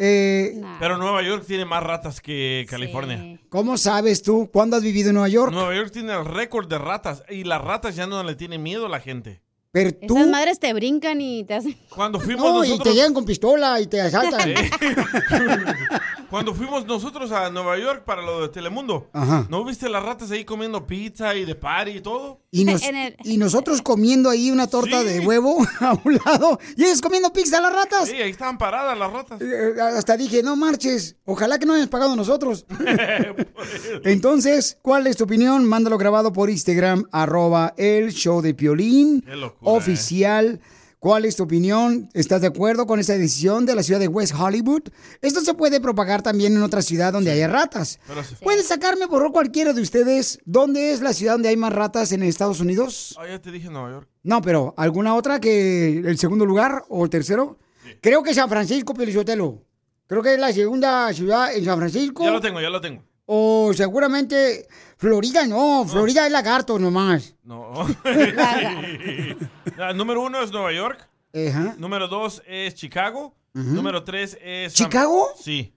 Eh, 0.01 0.61
Pero 0.79 0.97
Nueva 0.97 1.23
York 1.23 1.45
tiene 1.47 1.65
más 1.65 1.83
ratas 1.83 2.21
que 2.21 2.65
California. 2.71 3.41
¿Cómo 3.49 3.77
sabes 3.77 4.23
tú? 4.23 4.49
¿Cuándo 4.53 4.77
has 4.77 4.83
vivido 4.83 5.09
en 5.11 5.15
Nueva 5.15 5.29
York? 5.29 5.53
Nueva 5.53 5.75
York 5.75 5.91
tiene 5.93 6.13
el 6.15 6.25
récord 6.25 6.69
de 6.69 6.79
ratas 6.79 7.25
y 7.29 7.43
las 7.45 7.61
ratas 7.61 7.97
ya 7.97 8.07
no 8.07 8.23
le 8.23 8.37
tienen 8.37 8.63
miedo 8.63 8.87
a 8.87 8.89
la 8.89 9.01
gente. 9.01 9.43
Pero 9.73 9.91
tú... 9.93 10.17
Esas 10.17 10.29
madres 10.31 10.59
te 10.61 10.73
brincan 10.73 11.21
y 11.21 11.45
te 11.45 11.55
hacen... 11.55 11.77
Cuando 11.91 12.19
fuimos 12.21 12.45
No, 12.45 12.65
y 12.65 12.69
te 12.69 12.71
nosotros... 12.71 12.95
llegan 12.95 13.13
con 13.13 13.25
pistola 13.25 13.81
y 13.81 13.87
te 13.87 14.01
asaltan. 14.01 14.41
Sí. 14.41 14.55
Cuando 16.31 16.55
fuimos 16.55 16.85
nosotros 16.87 17.33
a 17.33 17.49
Nueva 17.51 17.79
York 17.79 18.05
para 18.05 18.21
lo 18.23 18.43
de 18.43 18.49
Telemundo, 18.51 19.09
Ajá. 19.15 19.47
¿no 19.49 19.65
viste 19.65 19.89
las 19.89 20.03
ratas 20.03 20.31
ahí 20.31 20.45
comiendo 20.45 20.87
pizza 20.87 21.35
y 21.35 21.45
de 21.47 21.55
party 21.55 21.91
y 21.93 22.01
todo? 22.03 22.41
Y, 22.51 22.65
nos- 22.65 22.83
y 23.25 23.39
nosotros 23.39 23.81
comiendo 23.81 24.29
ahí 24.29 24.51
una 24.51 24.67
torta 24.67 25.03
de 25.05 25.21
huevo 25.21 25.57
a 25.81 25.95
un 26.05 26.21
lado 26.25 26.59
y 26.77 26.85
ellos 26.85 27.01
comiendo 27.01 27.33
pizza 27.33 27.61
las 27.61 27.73
ratas. 27.73 28.09
Sí, 28.09 28.17
ahí 28.17 28.31
estaban 28.31 28.59
paradas 28.59 28.99
las 28.99 29.11
ratas. 29.13 29.41
Eh, 29.41 29.75
Hasta 29.81 30.17
dije, 30.19 30.43
no 30.43 30.55
marches, 30.57 31.17
ojalá 31.25 31.59
que 31.59 31.65
no 31.67 31.75
hayas 31.75 31.89
pagado 31.89 32.15
nosotros. 32.15 32.67
Entonces, 34.05 34.79
¿cuál 34.83 35.07
es 35.07 35.17
tu 35.17 35.25
opinión? 35.25 35.65
Mándalo 35.65 35.99
grabado 35.99 36.33
por 36.33 36.51
Instagram, 36.51 37.05
arroba 37.13 37.75
el 37.77 38.13
show 38.13 38.41
de 38.43 38.55
Piolín, 38.55 39.23
Qué 39.23 39.37
locura, 39.37 39.73
oficial. 39.73 40.61
¿Cuál 40.99 41.25
es 41.27 41.37
tu 41.37 41.45
opinión? 41.45 42.09
¿Estás 42.13 42.41
de 42.41 42.49
acuerdo 42.49 42.87
con 42.87 42.99
esa 42.99 43.13
decisión 43.13 43.67
de 43.67 43.77
la 43.77 43.85
ciudad 43.85 44.01
de 44.01 44.09
West 44.09 44.35
Hollywood? 44.37 44.83
Esto 45.23 45.41
se 45.43 45.55
puede 45.55 45.81
propagar 45.81 46.23
también 46.23 46.57
en 46.57 46.63
otra 46.63 46.83
ciudad 46.83 47.13
donde 47.13 47.31
haya 47.31 47.47
ratas. 47.47 48.01
Sí. 48.29 48.35
¿Puede 48.43 48.65
sacarme 48.65 49.07
por 49.07 49.31
cualquiera 49.31 49.73
de 49.73 49.81
ustedes 49.81 50.41
dónde 50.45 50.91
es 50.91 51.01
la 51.01 51.13
ciudad 51.13 51.35
donde 51.35 51.51
hay 51.51 51.57
más 51.57 51.73
ratas 51.73 52.11
en 52.11 52.25
Estados 52.25 52.59
Unidos? 52.59 53.15
Ah, 53.17 53.29
ya 53.29 53.41
te 53.41 53.53
dije 53.53 53.71
Nueva 53.71 53.91
York. 53.91 54.09
No, 54.25 54.43
pero 54.43 54.75
¿alguna 54.77 55.15
otra 55.15 55.39
que 55.39 55.99
el 55.99 56.19
segundo 56.19 56.45
lugar 56.45 56.85
o 56.89 57.05
el 57.05 57.11
tercero? 57.11 57.59
Creo 58.01 58.25
que 58.25 58.35
San 58.35 58.49
Francisco, 58.49 58.93
Pelizotelo. 58.93 59.63
Creo 60.09 60.23
que 60.23 60.35
es 60.35 60.41
la 60.41 60.53
segunda 60.53 61.13
ciudad 61.13 61.55
en 61.55 61.65
San 61.65 61.79
Francisco. 61.79 62.25
Ya 62.25 62.33
lo 62.33 62.41
tengo, 62.41 62.61
ya 62.61 62.71
lo 62.71 62.81
tengo. 62.81 63.05
O 63.27 63.73
seguramente 63.73 64.67
Florida, 64.99 65.47
no, 65.47 65.87
Florida 65.89 66.27
es 66.27 66.33
lagarto 66.33 66.79
nomás. 66.79 67.35
No. 67.45 67.87
Número 69.95 70.23
uno 70.23 70.43
es 70.43 70.51
Nueva 70.51 70.73
York. 70.73 71.09
Ajá. 71.49 71.75
Número 71.79 72.09
dos 72.09 72.43
es 72.47 72.75
Chicago. 72.75 73.35
Ujú. 73.55 73.65
Número 73.69 74.03
tres 74.05 74.37
es... 74.43 74.73
San- 74.75 74.87
¿Chicago? 74.87 75.29
Sí. 75.41 75.73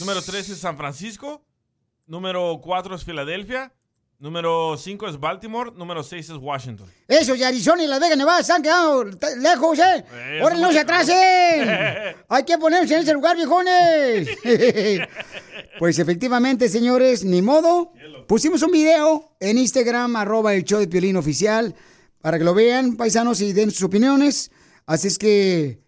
Número 0.00 0.20
tres 0.22 0.48
es 0.50 0.58
San 0.58 0.76
Francisco. 0.76 1.42
Número 2.06 2.60
cuatro 2.62 2.94
es 2.94 3.04
Filadelfia. 3.04 3.72
Número 4.18 4.76
cinco 4.76 5.08
es 5.08 5.18
Baltimore. 5.18 5.70
Número 5.74 6.02
seis 6.02 6.28
es 6.28 6.36
Washington. 6.36 6.86
Eso, 7.08 7.34
y 7.34 7.42
Arizona 7.42 7.82
y 7.82 7.86
Las 7.86 8.00
Vegas, 8.00 8.18
Nevada, 8.18 8.60
quedado 8.62 9.04
t- 9.16 9.36
lejos, 9.38 9.78
¿eh? 9.78 10.04
Eh, 10.12 10.40
¡Ahora 10.42 10.56
no 10.56 10.70
se 10.72 10.80
atrasen! 10.80 12.16
Hay 12.28 12.44
que 12.44 12.58
ponerse 12.58 12.96
en 12.96 13.00
ese 13.00 13.14
lugar, 13.14 13.34
viejones. 13.36 14.28
pues 15.80 15.98
efectivamente, 15.98 16.68
señores, 16.68 17.24
ni 17.24 17.40
modo. 17.40 17.94
Pusimos 18.28 18.62
un 18.62 18.70
video 18.70 19.34
en 19.40 19.56
Instagram, 19.56 20.14
arroba 20.14 20.52
el 20.52 20.62
show 20.64 20.78
de 20.78 20.86
Piolín 20.86 21.16
oficial, 21.16 21.74
para 22.20 22.36
que 22.36 22.44
lo 22.44 22.52
vean, 22.52 22.96
paisanos, 22.96 23.40
y 23.40 23.54
den 23.54 23.70
sus 23.70 23.84
opiniones. 23.84 24.50
Así 24.84 25.08
es 25.08 25.16
que 25.16 25.80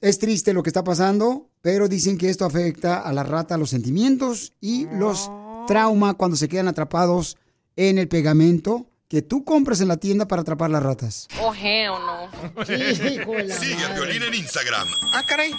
es 0.00 0.18
triste 0.18 0.52
lo 0.52 0.64
que 0.64 0.70
está 0.70 0.82
pasando, 0.82 1.50
pero 1.62 1.86
dicen 1.86 2.18
que 2.18 2.28
esto 2.28 2.44
afecta 2.44 2.98
a 2.98 3.12
la 3.12 3.22
rata 3.22 3.56
los 3.56 3.70
sentimientos 3.70 4.54
y 4.60 4.88
los 4.90 5.30
trauma 5.68 6.14
cuando 6.14 6.36
se 6.36 6.48
quedan 6.48 6.66
atrapados 6.66 7.36
en 7.76 7.98
el 7.98 8.08
pegamento 8.08 8.90
que 9.06 9.22
tú 9.22 9.44
compras 9.44 9.80
en 9.80 9.86
la 9.86 9.98
tienda 9.98 10.26
para 10.26 10.42
atrapar 10.42 10.68
las 10.68 10.82
ratas. 10.82 11.28
Oh, 11.40 11.54
hell 11.54 11.92
no. 11.92 12.64
Sigue 12.66 13.84
a 13.84 13.94
Piolín 13.94 14.24
en 14.24 14.34
Instagram, 14.34 14.88
Ah, 15.12 15.22
caray. 15.28 15.52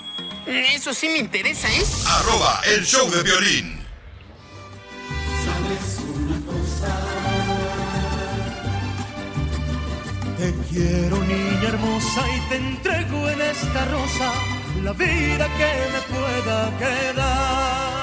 Eso 0.47 0.93
sí 0.93 1.09
me 1.09 1.17
interesa, 1.17 1.67
¿eh? 1.67 1.83
arroba 2.05 2.61
el 2.65 2.85
show 2.85 3.09
de 3.11 3.21
violín. 3.21 3.85
¿Sabes 5.43 5.99
una 6.07 6.45
cosa? 6.45 6.95
Te 10.37 10.53
quiero, 10.69 11.17
niña 11.25 11.67
hermosa, 11.67 12.25
y 12.33 12.39
te 12.49 12.55
entrego 12.55 13.29
en 13.29 13.41
esta 13.41 13.85
rosa 13.85 14.31
la 14.83 14.93
vida 14.93 15.49
que 15.57 15.71
me 15.91 16.15
pueda 16.15 16.77
quedar. 16.77 17.96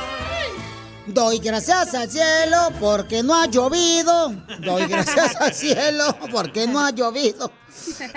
Doy 1.07 1.39
gracias 1.39 1.95
al 1.95 2.11
cielo 2.11 2.57
porque 2.81 3.23
no 3.23 3.35
ha 3.35 3.47
llovido. 3.47 4.31
Doy 4.61 4.87
gracias 4.87 5.37
al 5.41 5.53
cielo 5.53 6.17
porque 6.31 6.67
no 6.67 6.81
ha 6.81 6.91
llovido. 6.91 7.51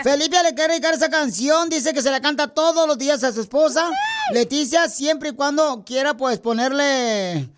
Felipe 0.04 0.42
le 0.44 0.54
quiere 0.56 0.74
dedicar 0.74 0.94
esa 0.94 1.10
canción. 1.10 1.68
Dice 1.70 1.94
que 1.94 2.02
se 2.02 2.10
la 2.12 2.22
canta 2.22 2.48
todos 2.48 2.88
los 2.88 2.98
días 2.98 3.24
a 3.26 3.34
su 3.34 3.42
esposa. 3.42 3.90
Leticia, 4.32 4.88
siempre 4.88 5.30
y 5.30 5.34
cuando 5.34 5.84
quiera, 5.86 6.16
pues 6.16 6.40
ponerle 6.40 7.50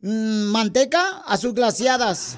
mm, 0.00 0.44
manteca 0.50 1.18
a 1.24 1.36
sus 1.36 1.54
glaciadas. 1.54 2.36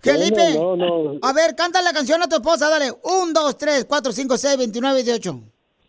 Felipe, 0.00 0.54
No, 0.54 0.76
no, 0.76 1.02
no. 1.02 1.18
a 1.22 1.32
ver, 1.32 1.54
canta 1.54 1.82
la 1.82 1.92
canción 1.92 2.22
a 2.22 2.28
tu 2.28 2.36
esposa. 2.36 2.68
Dale. 2.70 2.92
Un, 3.02 3.32
dos, 3.34 3.58
tres, 3.58 3.84
cuatro, 3.86 4.12
cinco, 4.12 4.38
seis, 4.38 4.56
veintinueve, 4.56 5.02
dieciocho. 5.02 5.42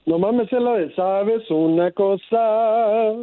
Nomás 0.08 0.34
me 0.34 0.48
sé 0.48 0.60
la 0.60 0.72
de, 0.74 0.96
sabes 0.96 1.44
una 1.52 1.92
cosa, 1.92 3.14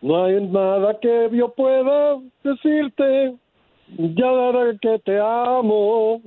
no 0.00 0.24
hay 0.24 0.40
nada 0.46 0.98
que 1.00 1.28
yo 1.32 1.52
pueda 1.52 2.18
decirte, 2.44 3.34
ya 3.98 4.26
daré 4.32 4.78
que 4.80 4.98
te 5.04 5.18
amo. 5.20 6.22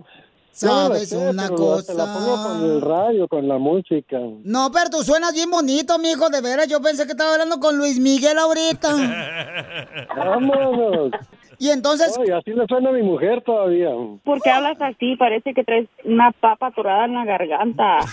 Sabes 0.51 1.13
una 1.13 1.47
pero 1.47 1.77
la- 1.77 1.83
Te 1.83 1.93
la 1.95 2.05
pongo 2.13 2.35
cosa. 2.35 2.49
con 2.59 2.63
el 2.69 2.81
radio, 2.81 3.27
con 3.27 3.47
la 3.47 3.57
música. 3.57 4.19
No, 4.43 4.69
pero 4.71 4.89
tú 4.91 4.97
suenas 5.03 5.33
bien 5.33 5.49
bonito, 5.49 5.97
mijo, 5.97 6.29
de 6.29 6.41
veras. 6.41 6.67
Yo 6.67 6.79
pensé 6.81 7.05
que 7.05 7.13
estaba 7.13 7.31
hablando 7.33 7.59
con 7.59 7.75
Luis 7.77 7.97
Miguel 7.99 8.37
ahorita. 8.37 8.89
Vámonos. 10.15 11.11
Y 11.63 11.69
entonces... 11.71 12.13
Ay, 12.19 12.29
así 12.29 12.51
le 12.51 12.67
suena 12.67 12.89
a 12.89 12.91
mi 12.91 13.03
mujer 13.03 13.41
todavía. 13.45 13.91
¿Por 14.25 14.41
qué 14.41 14.49
hablas 14.49 14.75
así? 14.81 15.15
Parece 15.15 15.53
que 15.53 15.63
traes 15.63 15.87
una 16.03 16.33
papa 16.33 16.67
atorada 16.67 17.05
en 17.05 17.13
la 17.13 17.23
garganta. 17.23 17.99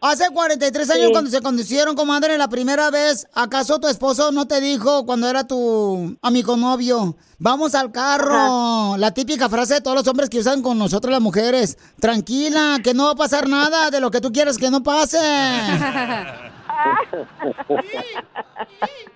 Hace 0.00 0.30
43 0.30 0.90
años 0.90 1.06
Sí. 1.06 1.12
cuando 1.12 1.28
se 1.28 1.40
conducieron, 1.40 1.96
comadre, 1.96 2.38
la 2.38 2.46
primera 2.46 2.88
vez, 2.92 3.26
¿acaso 3.34 3.80
tu 3.80 3.88
esposo 3.88 4.30
no 4.30 4.46
te 4.46 4.60
dijo 4.60 5.04
cuando 5.06 5.28
era 5.28 5.44
tu 5.44 6.16
amigo 6.22 6.56
novio? 6.56 7.16
Vamos 7.40 7.74
al 7.74 7.90
carro. 7.90 8.96
La 8.98 9.10
típica 9.12 9.48
frase 9.48 9.74
de 9.74 9.80
todos 9.80 9.96
los 9.96 10.06
hombres 10.06 10.30
que 10.30 10.38
usan 10.38 10.62
con 10.62 10.78
nosotros 10.78 11.10
las 11.10 11.20
mujeres. 11.20 11.78
Tranquila, 11.98 12.78
que 12.84 12.94
no 12.94 13.06
va 13.06 13.10
a 13.10 13.16
pasar 13.16 13.48
nada 13.48 13.90
de 13.90 14.00
lo 14.00 14.12
que 14.12 14.20
tú 14.20 14.30
quieres 14.30 14.56
que 14.56 14.70
no 14.70 14.84
pase. 14.84 15.18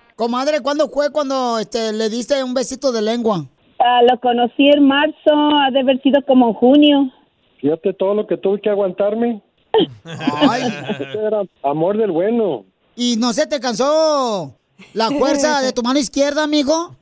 Comadre, 0.21 0.61
¿cuándo 0.61 0.87
fue 0.87 1.11
cuando 1.11 1.57
este, 1.57 1.91
le 1.93 2.07
diste 2.07 2.43
un 2.43 2.53
besito 2.53 2.91
de 2.91 3.01
lengua? 3.01 3.43
Ah, 3.79 4.01
lo 4.07 4.19
conocí 4.19 4.67
en 4.67 4.87
marzo, 4.87 5.31
ha 5.33 5.71
de 5.71 5.79
haber 5.79 5.99
sido 6.03 6.23
como 6.27 6.49
en 6.49 6.53
junio. 6.53 7.11
Fíjate 7.59 7.91
todo 7.93 8.13
lo 8.13 8.27
que 8.27 8.37
tuve 8.37 8.61
que 8.61 8.69
aguantarme. 8.69 9.41
Ese 10.05 11.17
Era 11.25 11.41
amor 11.63 11.97
del 11.97 12.11
bueno. 12.11 12.65
¿Y 12.95 13.15
no 13.17 13.33
se 13.33 13.47
te 13.47 13.59
cansó 13.59 14.53
la 14.93 15.09
fuerza 15.09 15.59
de 15.61 15.73
tu 15.73 15.81
mano 15.81 15.97
izquierda, 15.97 16.43
amigo? 16.43 16.95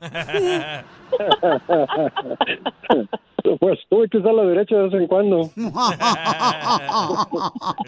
pues 3.60 3.80
tuve 3.90 4.08
que 4.08 4.16
usar 4.16 4.32
la 4.32 4.44
derecha 4.44 4.76
de 4.76 4.82
vez 4.84 4.94
en 4.94 5.06
cuando. 5.08 5.50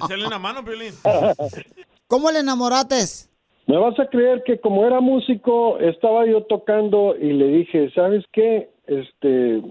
Échale 0.04 0.26
una 0.26 0.38
mano, 0.38 0.62
Piolín. 0.62 0.92
¿Cómo 2.06 2.30
le 2.30 2.40
enamorates? 2.40 3.31
Me 3.66 3.76
vas 3.76 3.98
a 4.00 4.06
creer 4.06 4.42
que 4.42 4.58
como 4.58 4.84
era 4.84 5.00
músico, 5.00 5.78
estaba 5.78 6.26
yo 6.26 6.42
tocando 6.42 7.14
y 7.16 7.32
le 7.32 7.46
dije, 7.48 7.90
¿sabes 7.94 8.24
qué? 8.32 8.70
Este, 8.86 9.62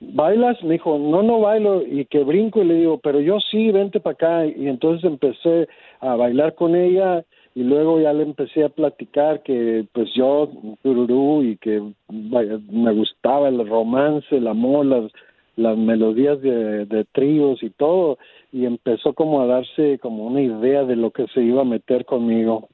¿bailas? 0.00 0.62
Me 0.64 0.74
dijo, 0.74 0.98
no, 0.98 1.22
no 1.22 1.40
bailo 1.40 1.82
y 1.86 2.04
que 2.06 2.24
brinco 2.24 2.60
y 2.60 2.66
le 2.66 2.74
digo, 2.74 2.98
pero 2.98 3.20
yo 3.20 3.38
sí, 3.50 3.70
vente 3.70 4.00
para 4.00 4.14
acá. 4.14 4.46
Y 4.46 4.68
entonces 4.68 5.04
empecé 5.04 5.68
a 6.00 6.16
bailar 6.16 6.54
con 6.54 6.74
ella 6.74 7.24
y 7.54 7.62
luego 7.62 8.00
ya 8.00 8.12
le 8.12 8.24
empecé 8.24 8.64
a 8.64 8.68
platicar 8.68 9.42
que 9.42 9.86
pues 9.92 10.12
yo, 10.14 10.50
tururú, 10.82 11.42
y 11.42 11.56
que 11.56 11.82
me 12.10 12.92
gustaba 12.92 13.48
el 13.48 13.66
romance, 13.66 14.36
el 14.36 14.48
amor, 14.48 14.86
las, 14.86 15.10
las 15.54 15.78
melodías 15.78 16.40
de, 16.42 16.84
de 16.84 17.04
tríos 17.12 17.62
y 17.62 17.70
todo. 17.70 18.18
Y 18.52 18.66
empezó 18.66 19.14
como 19.14 19.40
a 19.40 19.46
darse 19.46 19.98
como 20.00 20.26
una 20.26 20.42
idea 20.42 20.84
de 20.84 20.96
lo 20.96 21.12
que 21.12 21.26
se 21.28 21.42
iba 21.42 21.62
a 21.62 21.64
meter 21.64 22.04
conmigo. 22.04 22.68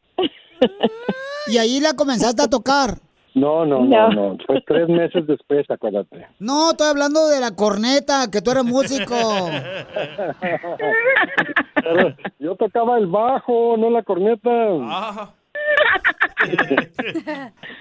Y 1.48 1.58
ahí 1.58 1.80
la 1.80 1.94
comenzaste 1.94 2.42
a 2.42 2.48
tocar. 2.48 2.98
No, 3.34 3.64
no, 3.64 3.84
no, 3.84 4.08
no. 4.10 4.36
Fue 4.46 4.62
tres 4.66 4.88
meses 4.88 5.26
después, 5.26 5.64
acuérdate. 5.70 6.26
No, 6.38 6.72
estoy 6.72 6.88
hablando 6.88 7.28
de 7.28 7.40
la 7.40 7.52
corneta, 7.52 8.30
que 8.30 8.42
tú 8.42 8.50
eres 8.50 8.64
músico. 8.64 9.48
Pero 11.82 12.14
yo 12.38 12.54
tocaba 12.56 12.98
el 12.98 13.06
bajo, 13.06 13.76
no 13.78 13.88
la 13.88 14.02
corneta. 14.02 14.50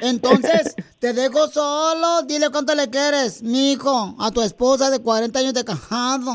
Entonces, 0.02 0.76
te 1.00 1.14
dejo 1.14 1.48
solo. 1.48 2.22
Dile 2.24 2.50
cuánto 2.50 2.74
le 2.74 2.90
quieres, 2.90 3.44
mijo, 3.44 4.16
a 4.20 4.32
tu 4.32 4.42
esposa 4.42 4.90
de 4.90 5.00
40 5.00 5.38
años 5.38 5.54
de 5.54 5.66
casado. 5.66 6.32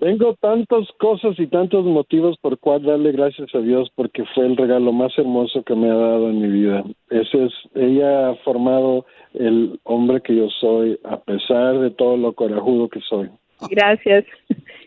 Tengo 0.00 0.34
tantas 0.40 0.88
cosas 0.98 1.38
y 1.38 1.46
tantos 1.46 1.84
motivos 1.84 2.36
por 2.40 2.58
cual 2.58 2.82
darle 2.82 3.12
gracias 3.12 3.54
a 3.54 3.58
Dios 3.58 3.90
porque 3.94 4.24
fue 4.34 4.46
el 4.46 4.56
regalo 4.56 4.92
más 4.92 5.12
hermoso 5.18 5.62
que 5.62 5.74
me 5.74 5.90
ha 5.90 5.94
dado 5.94 6.30
en 6.30 6.40
mi 6.40 6.48
vida. 6.48 6.84
Ese 7.10 7.44
es, 7.44 7.52
ella 7.74 8.30
ha 8.30 8.34
formado 8.36 9.04
el 9.34 9.78
hombre 9.84 10.20
que 10.22 10.36
yo 10.36 10.48
soy 10.60 10.98
a 11.04 11.18
pesar 11.18 11.78
de 11.78 11.90
todo 11.90 12.16
lo 12.16 12.32
corajudo 12.32 12.88
que 12.88 13.00
soy. 13.00 13.28
Gracias. 13.70 14.24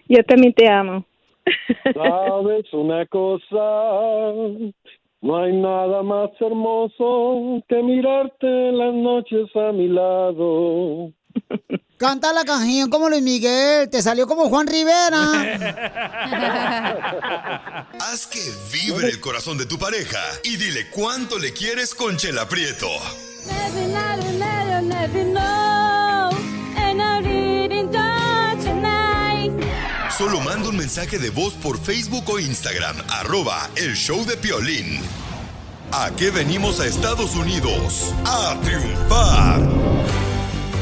Yo 0.08 0.24
también 0.24 0.54
te 0.54 0.68
amo. 0.68 1.06
Sabes 1.94 2.74
una 2.74 3.06
cosa, 3.06 4.34
no 5.22 5.38
hay 5.38 5.54
nada 5.54 6.04
más 6.04 6.30
hermoso 6.40 7.62
que 7.68 7.84
mirarte 7.84 8.70
en 8.70 8.78
las 8.78 8.94
noches 8.94 9.56
a 9.56 9.72
mi 9.72 9.88
lado. 9.88 11.12
Canta 12.04 12.34
la 12.34 12.44
canción 12.44 12.90
como 12.90 13.08
Luis 13.08 13.24
Miguel. 13.24 13.90
Te 13.90 14.02
salió 14.02 14.28
como 14.28 14.50
Juan 14.50 14.68
Rivera. 14.68 15.22
Haz 17.98 18.28
que 18.28 18.42
vibre 18.74 19.08
el 19.08 19.22
corazón 19.22 19.58
de 19.58 19.66
tu 19.66 19.80
pareja 19.80 20.20
y 20.44 20.58
dile 20.58 20.90
cuánto 20.90 21.40
le 21.40 21.54
quieres 21.54 21.96
con 21.96 22.18
Chela 22.18 22.46
Prieto. 22.46 22.90
Solo 30.18 30.42
manda 30.42 30.68
un 30.68 30.76
mensaje 30.76 31.18
de 31.20 31.30
voz 31.30 31.54
por 31.54 31.82
Facebook 31.82 32.30
o 32.30 32.38
Instagram, 32.38 32.98
arroba 33.08 33.70
el 33.78 33.96
show 33.96 34.26
de 34.26 34.36
Piolín. 34.36 35.00
¿A 35.94 36.12
qué 36.18 36.32
venimos 36.32 36.82
a 36.82 36.86
Estados 36.86 37.34
Unidos? 37.34 38.14
¡A 38.26 38.60
triunfar! 38.62 40.03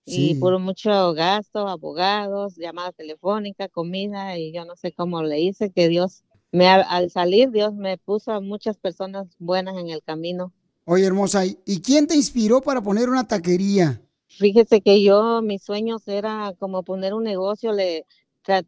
Sí. 0.08 0.30
Y 0.30 0.34
por 0.36 0.58
mucho 0.58 1.12
gasto, 1.12 1.68
abogados, 1.68 2.56
llamada 2.56 2.92
telefónica, 2.92 3.68
comida, 3.68 4.38
y 4.38 4.52
yo 4.52 4.64
no 4.64 4.74
sé 4.76 4.92
cómo 4.92 5.22
le 5.22 5.40
hice 5.40 5.70
que 5.70 5.88
Dios, 5.88 6.22
me 6.50 6.66
al 6.68 7.10
salir, 7.10 7.50
Dios 7.50 7.74
me 7.74 7.98
puso 7.98 8.32
a 8.32 8.40
muchas 8.40 8.76
personas 8.78 9.26
buenas 9.38 9.76
en 9.76 9.90
el 9.90 10.02
camino. 10.02 10.52
Oye, 10.86 11.04
hermosa, 11.04 11.44
¿y- 11.44 11.58
¿y 11.66 11.80
quién 11.80 12.06
te 12.06 12.16
inspiró 12.16 12.62
para 12.62 12.80
poner 12.80 13.10
una 13.10 13.28
taquería? 13.28 14.00
Fíjese 14.28 14.80
que 14.80 15.02
yo, 15.02 15.42
mis 15.42 15.62
sueños 15.62 16.06
era 16.08 16.54
como 16.58 16.82
poner 16.82 17.12
un 17.12 17.24
negocio, 17.24 17.72
le 17.72 18.06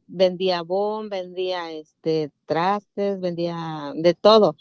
vendía 0.07 0.63
bon, 0.63 1.09
vendía 1.09 1.71
este 1.73 2.31
trastes, 2.47 3.21
vendía 3.21 3.93
de 3.95 4.15
todo. 4.15 4.57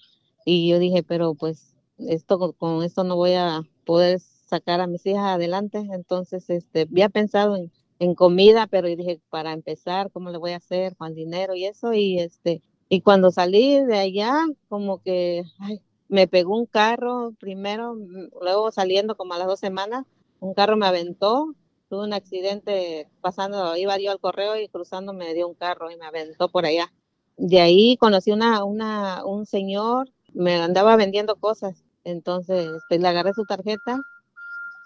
Y 0.45 0.69
yo 0.69 0.79
dije, 0.79 1.03
pero 1.03 1.33
pues 1.33 1.75
esto 1.97 2.53
con 2.53 2.83
esto 2.83 3.03
no 3.03 3.15
voy 3.17 3.33
a 3.33 3.61
poder 3.85 4.19
sacar 4.49 4.81
a 4.81 4.87
mis 4.87 5.05
hijas 5.05 5.35
adelante. 5.35 5.79
Entonces, 5.91 6.49
este, 6.49 6.81
había 6.81 7.09
pensado 7.09 7.55
en, 7.55 7.71
en 7.99 8.15
comida, 8.15 8.67
pero 8.67 8.87
dije, 8.87 9.21
para 9.29 9.53
empezar, 9.53 10.11
¿cómo 10.11 10.29
le 10.31 10.37
voy 10.37 10.51
a 10.51 10.57
hacer 10.57 10.95
con 10.95 11.15
dinero 11.15 11.55
y 11.55 11.65
eso? 11.65 11.93
Y 11.93 12.19
este, 12.19 12.61
y 12.89 13.01
cuando 13.01 13.31
salí 13.31 13.83
de 13.85 13.99
allá, 13.99 14.33
como 14.67 15.01
que 15.01 15.43
ay, 15.59 15.79
me 16.07 16.27
pegó 16.27 16.57
un 16.57 16.65
carro 16.65 17.33
primero, 17.39 17.93
mm, 17.95 18.29
luego 18.41 18.71
saliendo 18.71 19.15
como 19.15 19.33
a 19.33 19.37
las 19.37 19.47
dos 19.47 19.59
semanas, 19.59 20.05
un 20.39 20.53
carro 20.53 20.75
me 20.75 20.87
aventó, 20.87 21.53
tuve 21.89 22.03
un 22.05 22.13
accidente 22.13 23.09
pasando, 23.21 23.75
iba 23.77 23.97
yo 23.99 24.11
al 24.11 24.19
correo 24.19 24.57
y 24.57 24.67
cruzando 24.69 25.13
me 25.13 25.33
dio 25.33 25.47
un 25.47 25.55
carro 25.55 25.91
y 25.91 25.97
me 25.97 26.05
aventó 26.05 26.49
por 26.49 26.65
allá. 26.65 26.91
De 27.37 27.61
ahí 27.61 27.95
conocí 27.97 28.31
una, 28.31 28.63
una, 28.63 29.25
un 29.25 29.45
señor, 29.45 30.09
me 30.33 30.55
andaba 30.55 30.95
vendiendo 30.95 31.35
cosas, 31.35 31.83
entonces 32.03 32.67
este, 32.75 32.99
le 32.99 33.07
agarré 33.07 33.33
su 33.33 33.45
tarjeta 33.45 33.99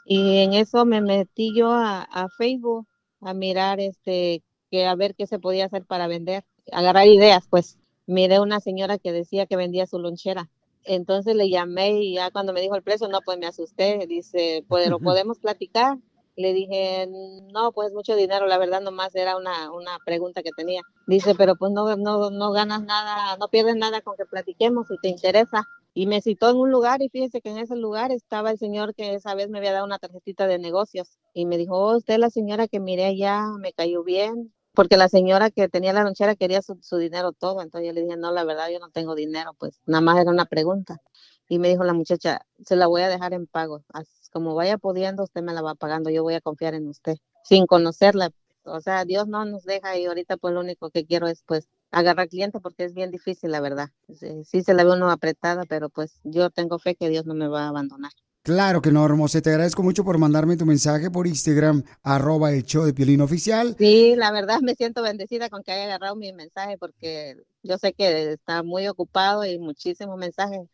y 0.06 0.40
en 0.40 0.54
eso 0.54 0.86
me 0.86 1.02
metí 1.02 1.56
yo 1.56 1.72
a, 1.72 2.04
a 2.04 2.30
Facebook 2.30 2.88
a 3.22 3.34
mirar 3.34 3.80
este, 3.80 4.44
que 4.70 4.86
a 4.86 4.96
ver 4.96 5.16
qué 5.16 5.28
se 5.28 5.40
podía 5.40 5.66
hacer 5.66 5.86
para 5.86 6.08
vender, 6.08 6.44
agarrar 6.72 7.08
ideas, 7.08 7.48
pues. 7.50 7.78
Miré 8.06 8.40
una 8.40 8.60
señora 8.60 8.98
que 8.98 9.14
decía 9.14 9.46
que 9.46 9.56
vendía 9.56 9.88
su 9.88 9.98
lonchera. 9.98 10.50
Entonces 10.84 11.36
le 11.36 11.50
llamé 11.50 11.92
y 12.02 12.16
ya 12.16 12.32
cuando 12.32 12.52
me 12.54 12.60
dijo 12.62 12.76
el 12.76 12.84
precio, 12.84 13.08
no, 13.08 13.22
pues 13.22 13.38
me 13.38 13.46
asusté. 13.46 14.06
Dice, 14.08 14.66
¿pero 14.70 15.00
podemos 15.00 15.40
platicar? 15.40 15.98
Le 16.36 16.54
dije, 16.54 17.08
no, 17.54 17.72
pues 17.72 17.94
mucho 17.94 18.16
dinero, 18.16 18.48
la 18.48 18.58
verdad 18.58 18.82
nomás 18.82 19.14
era 19.14 19.38
una, 19.38 19.72
una 19.72 20.00
pregunta 20.04 20.42
que 20.42 20.50
tenía. 20.58 20.82
Dice, 21.08 21.36
pero 21.36 21.56
pues 21.56 21.72
no, 21.72 21.96
no, 21.96 22.32
no 22.32 22.52
ganas 22.52 22.82
nada, 22.84 23.38
no 23.38 23.48
pierdes 23.50 23.76
nada 23.76 24.02
con 24.02 24.18
que 24.18 24.26
platiquemos 24.26 24.88
si 24.88 24.98
te 24.98 25.10
interesa. 25.10 25.68
Y 25.94 26.08
me 26.08 26.22
citó 26.22 26.50
en 26.50 26.58
un 26.58 26.72
lugar 26.72 27.02
y 27.02 27.10
fíjese 27.10 27.42
que 27.42 27.52
en 27.52 27.60
ese 27.60 27.76
lugar 27.76 28.12
estaba 28.12 28.50
el 28.52 28.58
señor 28.58 28.96
que 28.96 29.14
esa 29.14 29.36
vez 29.36 29.50
me 29.50 29.60
había 29.60 29.74
dado 29.74 29.86
una 29.86 30.00
tarjetita 30.00 30.48
de 30.48 30.58
negocios. 30.58 31.20
Y 31.34 31.46
me 31.46 31.58
dijo, 31.58 31.78
oh, 31.78 31.98
usted 31.98 32.18
la 32.18 32.32
señora 32.32 32.68
que 32.68 32.80
miré 32.80 33.06
allá, 33.06 33.46
me 33.60 33.74
cayó 33.74 34.04
bien. 34.04 34.54
Porque 34.74 34.98
la 34.98 35.08
señora 35.08 35.52
que 35.52 35.70
tenía 35.70 35.94
la 35.94 36.04
lonchera 36.04 36.36
quería 36.36 36.62
su, 36.64 36.98
dinero 36.98 37.32
todo. 37.32 37.62
Entonces 37.62 37.88
yo 37.88 37.94
le 37.94 38.02
dije, 38.02 38.18
no, 38.18 38.32
la 38.32 38.44
verdad 38.44 38.70
yo 38.72 38.80
no 38.80 38.90
tengo 38.90 39.14
dinero, 39.14 39.54
pues 39.60 39.80
nada 39.86 40.02
más 40.02 40.20
era 40.20 40.32
una 40.32 40.46
pregunta. 40.46 41.00
Y 41.48 41.60
me 41.60 41.70
dijo 41.70 41.84
la 41.84 41.94
muchacha, 41.94 42.42
se 42.66 42.76
la 42.76 42.88
voy 42.88 43.04
a 43.04 43.10
dejar 43.10 43.34
en 43.34 43.46
pago. 43.46 43.84
Como 44.32 44.56
vaya 44.56 44.80
pudiendo, 44.80 45.24
usted 45.24 45.44
me 45.44 45.54
la 45.54 45.62
va 45.62 45.76
pagando. 45.76 46.10
Yo 46.10 46.24
voy 46.24 46.34
a 46.34 46.42
confiar 46.42 46.74
en 46.74 46.88
usted, 46.88 47.18
sin 47.44 47.68
conocerla. 47.68 48.32
O 48.66 48.80
sea, 48.82 49.06
Dios 49.06 49.28
no 49.28 49.46
nos 49.46 49.64
deja 49.64 49.96
y 49.98 50.06
ahorita 50.06 50.38
pues 50.38 50.54
lo 50.56 50.62
único 50.62 50.90
que 50.90 51.06
quiero 51.06 51.28
es 51.28 51.44
pues 51.46 51.68
agarrar 51.94 52.28
clientes 52.28 52.62
porque 52.62 52.84
es 52.84 52.94
bien 52.94 53.12
difícil, 53.12 53.52
la 53.52 53.62
verdad. 53.62 53.90
Sí, 54.14 54.44
sí 54.44 54.64
se 54.64 54.74
la 54.74 54.84
ve 54.84 54.92
uno 54.92 55.10
apretada, 55.10 55.64
pero 55.66 55.90
pues 55.90 56.20
yo 56.24 56.50
tengo 56.50 56.80
fe 56.80 56.96
que 56.96 57.08
Dios 57.08 57.26
no 57.26 57.36
me 57.36 57.48
va 57.48 57.66
a 57.66 57.68
abandonar. 57.70 58.12
Claro 58.42 58.82
que 58.82 58.92
no, 58.92 59.06
hermosa. 59.06 59.42
Te 59.42 59.52
agradezco 59.52 59.84
mucho 59.84 60.04
por 60.04 60.18
mandarme 60.18 60.58
tu 60.58 60.66
mensaje 60.66 61.10
por 61.10 61.28
Instagram, 61.28 61.84
arroba 62.02 62.52
el 62.52 62.64
show 62.64 62.84
de 62.84 62.94
Piolín 62.94 63.22
Oficial. 63.22 63.76
Sí, 63.78 64.16
la 64.18 64.32
verdad 64.34 64.60
me 64.62 64.76
siento 64.76 65.02
bendecida 65.02 65.50
con 65.50 65.64
que 65.64 65.72
haya 65.72 65.86
agarrado 65.86 66.18
mi 66.18 66.34
mensaje 66.34 66.78
porque 66.78 67.38
yo 67.62 67.78
sé 67.78 67.94
que 67.94 68.34
está 68.34 68.62
muy 68.64 68.88
ocupado 68.88 69.46
y 69.46 69.60
muchísimos 69.60 70.18
mensajes, 70.18 70.68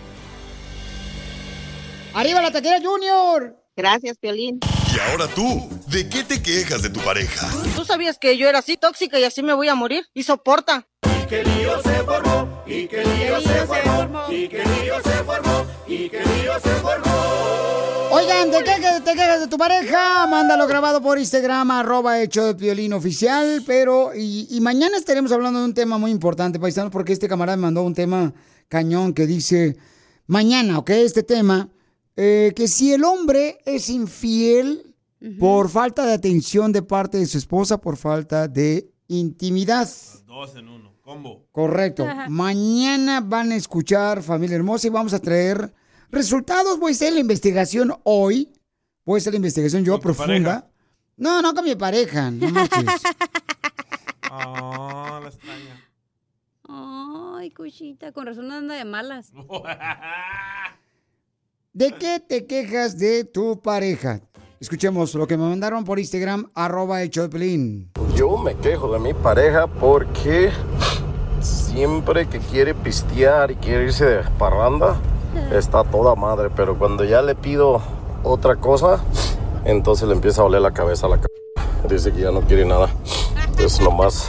¡Arriba 2.14 2.42
la 2.42 2.50
taquera 2.50 2.80
Junior! 2.82 3.56
Gracias, 3.76 4.18
Piolín. 4.18 4.58
Y 4.98 5.10
ahora 5.10 5.28
tú, 5.28 5.68
¿de 5.86 6.08
qué 6.08 6.24
te 6.24 6.42
quejas 6.42 6.82
de 6.82 6.90
tu 6.90 6.98
pareja? 6.98 7.48
¿Tú 7.76 7.84
sabías 7.84 8.18
que 8.18 8.36
yo 8.36 8.48
era 8.48 8.58
así 8.58 8.76
tóxica 8.76 9.16
y 9.20 9.22
así 9.22 9.44
me 9.44 9.54
voy 9.54 9.68
a 9.68 9.76
morir? 9.76 10.04
Y 10.12 10.24
soporta. 10.24 10.88
que 11.28 11.44
lío 11.44 11.80
se 11.84 12.02
formó, 12.02 12.64
y 12.66 12.88
que 12.88 13.04
lío 13.04 13.40
se 13.40 13.64
formó, 13.64 14.24
y 14.28 14.48
que 14.48 14.58
lío 14.58 14.96
se 15.04 15.22
formó, 15.22 15.66
y 15.86 16.08
que 16.08 16.18
lío 16.18 16.52
se 16.60 16.70
formó. 16.70 18.08
Oigan, 18.10 18.50
¿de 18.50 18.64
qué 18.64 19.00
te 19.04 19.12
quejas 19.12 19.38
de 19.38 19.46
tu 19.46 19.56
pareja? 19.56 20.26
Mándalo 20.26 20.66
grabado 20.66 21.00
por 21.00 21.16
Instagram, 21.16 21.70
arroba 21.70 22.20
hecho 22.20 22.46
de 22.46 22.54
violín 22.54 22.92
oficial. 22.92 23.62
Pero, 23.64 24.10
y, 24.16 24.48
y 24.50 24.60
mañana 24.60 24.96
estaremos 24.96 25.30
hablando 25.30 25.60
de 25.60 25.66
un 25.66 25.74
tema 25.74 25.98
muy 25.98 26.10
importante, 26.10 26.58
paisanos, 26.58 26.90
porque 26.90 27.12
este 27.12 27.28
camarada 27.28 27.56
me 27.56 27.62
mandó 27.62 27.84
un 27.84 27.94
tema 27.94 28.34
cañón 28.66 29.14
que 29.14 29.28
dice, 29.28 29.76
mañana, 30.26 30.76
¿ok? 30.80 30.90
Este 30.90 31.22
tema, 31.22 31.68
eh, 32.16 32.52
que 32.56 32.66
si 32.66 32.92
el 32.92 33.04
hombre 33.04 33.60
es 33.64 33.90
infiel 33.90 34.87
por 35.38 35.68
falta 35.68 36.06
de 36.06 36.14
atención 36.14 36.72
de 36.72 36.82
parte 36.82 37.18
de 37.18 37.26
su 37.26 37.38
esposa, 37.38 37.78
por 37.80 37.96
falta 37.96 38.48
de 38.48 38.90
intimidad. 39.08 39.88
Dos 40.26 40.56
en 40.56 40.68
uno, 40.68 40.94
combo. 41.02 41.46
Correcto. 41.52 42.06
Mañana 42.28 43.20
van 43.20 43.52
a 43.52 43.56
escuchar 43.56 44.22
Familia 44.22 44.56
Hermosa 44.56 44.86
y 44.86 44.90
vamos 44.90 45.12
a 45.14 45.18
traer 45.18 45.72
resultados. 46.10 46.78
Voy 46.78 46.92
a 46.92 46.94
hacer 46.94 47.12
la 47.12 47.20
investigación 47.20 47.92
hoy. 48.04 48.52
Voy 49.04 49.16
a 49.16 49.20
hacer 49.20 49.32
la 49.32 49.38
investigación 49.38 49.84
yo 49.84 49.92
¿Con 49.94 50.00
tu 50.00 50.04
profunda. 50.04 50.60
pareja? 50.60 50.70
No, 51.16 51.42
no 51.42 51.54
con 51.54 51.64
mi 51.64 51.74
pareja. 51.74 52.30
No. 52.30 52.46
Ah, 54.30 55.20
la 55.22 55.28
extraña. 55.30 55.82
Ay, 56.68 57.50
cuchita, 57.50 58.12
con 58.12 58.26
razón 58.26 58.52
anda 58.52 58.74
de 58.74 58.84
malas. 58.84 59.32
¿De 61.72 61.92
qué 61.92 62.20
te 62.20 62.46
quejas 62.46 62.98
de 62.98 63.24
tu 63.24 63.58
pareja? 63.62 64.20
Escuchemos 64.60 65.14
lo 65.14 65.28
que 65.28 65.36
me 65.36 65.48
mandaron 65.48 65.84
por 65.84 66.00
Instagram, 66.00 66.50
arroba 66.52 67.00
el 67.00 67.10
Pelín. 67.30 67.92
Yo 68.16 68.36
me 68.36 68.56
quejo 68.56 68.92
de 68.92 68.98
mi 68.98 69.14
pareja 69.14 69.68
porque 69.68 70.50
siempre 71.40 72.26
que 72.26 72.40
quiere 72.40 72.74
pistear 72.74 73.52
y 73.52 73.54
quiere 73.54 73.84
irse 73.84 74.04
de 74.04 74.22
parranda, 74.36 74.96
está 75.52 75.84
toda 75.84 76.16
madre, 76.16 76.50
pero 76.50 76.76
cuando 76.76 77.04
ya 77.04 77.22
le 77.22 77.36
pido 77.36 77.80
otra 78.24 78.56
cosa, 78.56 78.98
entonces 79.64 80.08
le 80.08 80.14
empieza 80.14 80.42
a 80.42 80.46
oler 80.46 80.60
la 80.60 80.72
cabeza 80.72 81.06
a 81.06 81.10
la 81.10 81.18
c... 81.18 81.26
Dice 81.88 82.10
que 82.10 82.22
ya 82.22 82.32
no 82.32 82.40
quiere 82.40 82.64
nada. 82.64 82.88
Entonces 83.50 83.80
nomás, 83.80 84.28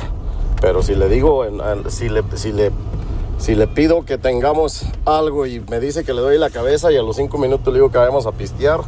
pero 0.62 0.84
si 0.84 0.94
le 0.94 1.10
digo, 1.10 1.44
si 1.90 3.56
le 3.56 3.68
pido 3.68 4.06
que 4.06 4.20
tengamos 4.20 4.86
algo 5.06 5.48
y 5.48 5.60
me 5.62 5.80
dice 5.80 6.04
que 6.04 6.14
le 6.14 6.22
doy 6.22 6.38
la 6.38 6.52
cabeza 6.52 6.92
y 6.92 6.98
a 6.98 7.02
los 7.02 7.16
cinco 7.16 7.40
minutos 7.40 7.74
le 7.74 7.80
digo 7.80 7.90
que 7.90 7.98
vayamos 7.98 8.28
a 8.28 8.32
pistear, 8.32 8.82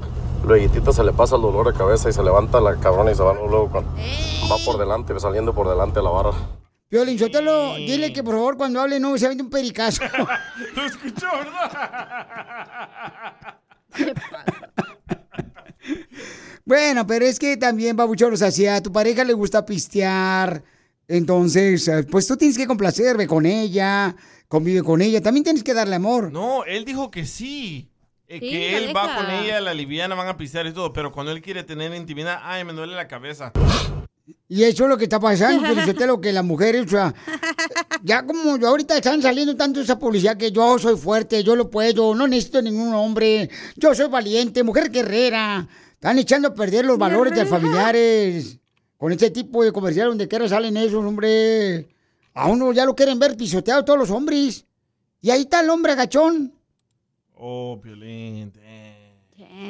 luego 0.46 0.94
se 0.94 1.04
le 1.04 1.12
pasa 1.14 1.36
el 1.36 1.42
dolor 1.42 1.72
de 1.72 1.78
cabeza 1.78 2.10
y 2.10 2.14
se 2.14 2.24
levanta 2.24 2.60
la 2.60 2.76
cabrona 2.78 3.12
y 3.12 3.16
se 3.16 3.24
va 3.24 3.34
luego 3.34 3.70
con, 3.70 3.86
va 3.86 4.58
por 4.66 4.78
delante, 4.78 5.20
saliendo 5.20 5.54
por 5.54 5.70
delante 5.70 6.00
a 6.00 6.04
la 6.04 6.10
barra. 6.10 6.32
Violín 6.89 7.18
Sotelo, 7.18 7.76
dile 7.76 8.12
que 8.12 8.22
por 8.24 8.36
favor 8.36 8.58
cuando 8.58 8.82
hable 8.82 9.00
no 9.00 9.18
se 9.18 9.26
avente 9.26 9.44
un 9.44 9.50
pericazo. 9.50 10.04
Lo 10.76 10.86
escuchó, 10.86 11.28
¿verdad? 11.38 12.18
Bueno, 16.64 17.08
pero 17.08 17.26
es 17.26 17.39
que 17.39 17.58
también, 17.58 17.98
babuchón, 17.98 18.34
o 18.34 18.38
sea, 18.38 18.52
si 18.52 18.68
a 18.68 18.82
tu 18.82 18.92
pareja 18.92 19.24
le 19.24 19.34
gusta 19.34 19.66
pistear, 19.66 20.64
entonces, 21.08 21.88
eh, 21.88 22.04
pues 22.04 22.28
tú 22.28 22.38
tienes 22.38 22.58
que 22.58 22.68
complacerme 22.68 23.28
con 23.28 23.46
ella, 23.46 24.16
convive 24.48 24.84
con 24.84 25.02
ella, 25.02 25.22
también 25.22 25.44
tienes 25.44 25.64
que 25.64 25.74
darle 25.74 25.96
amor. 25.96 26.32
No, 26.32 26.64
él 26.64 26.86
dijo 26.86 27.12
que 27.12 27.26
sí. 27.26 27.91
Eh, 28.32 28.40
Sí, 28.40 28.50
que 28.50 28.78
él 28.78 28.96
va 28.96 29.16
con 29.16 29.30
ella, 29.30 29.60
la 29.60 29.74
liviana, 29.74 30.16
van 30.16 30.30
a 30.30 30.38
pistear 30.38 30.66
y 30.66 30.72
todo, 30.72 30.94
pero 30.94 31.12
cuando 31.12 31.34
él 31.34 31.42
quiere 31.42 31.64
tener 31.64 31.94
intimidad, 31.94 32.40
ay, 32.44 32.64
me 32.64 32.72
duele 32.72 32.96
la 32.96 33.08
cabeza. 33.08 33.52
Y 34.48 34.64
eso 34.64 34.84
es 34.84 34.90
lo 34.90 34.98
que 34.98 35.04
está 35.04 35.20
pasando, 35.20 35.68
lo 36.08 36.22
que 36.22 36.32
las 36.32 36.44
mujeres, 36.44 36.86
o 36.86 36.90
sea, 36.90 37.14
ya 38.04 38.26
como 38.26 38.58
yo 38.58 38.70
ahorita 38.70 38.96
están 38.96 39.22
saliendo 39.22 39.56
tanto 39.58 39.82
esa 39.82 40.00
publicidad 40.00 40.38
que 40.38 40.52
yo 40.52 40.80
soy 40.80 40.96
fuerte, 40.96 41.44
yo 41.44 41.56
lo 41.58 41.70
puedo, 41.70 42.16
no 42.16 42.26
necesito 42.28 42.62
ningún 42.62 42.94
hombre, 42.94 43.50
yo 43.76 43.94
soy 43.94 44.08
valiente, 44.08 44.64
mujer 44.64 44.90
guerrera. 44.90 45.68
Están 45.94 46.18
echando 46.18 46.48
a 46.48 46.54
perder 46.54 46.86
los 46.86 46.98
valores 46.98 47.34
de 47.36 47.42
los 47.42 47.50
familiares. 47.50 48.58
Con 48.98 49.12
este 49.12 49.30
tipo 49.30 49.64
de 49.64 49.72
comercial 49.72 50.08
donde 50.08 50.28
quiera 50.28 50.48
salen 50.48 50.78
esos, 50.78 51.04
hombre. 51.06 51.90
A 52.34 52.48
uno 52.48 52.72
ya 52.72 52.86
lo 52.86 52.96
quieren 52.96 53.20
ver 53.20 53.36
pisoteado 53.38 53.86
todos 53.86 54.00
los 54.00 54.10
hombres. 54.10 54.66
Y 55.22 55.30
ahí 55.30 55.42
está 55.42 55.60
el 55.60 55.70
hombre 55.70 55.92
agachón. 55.92 56.54
Oh, 57.44 57.80
Piolín. 57.82 58.54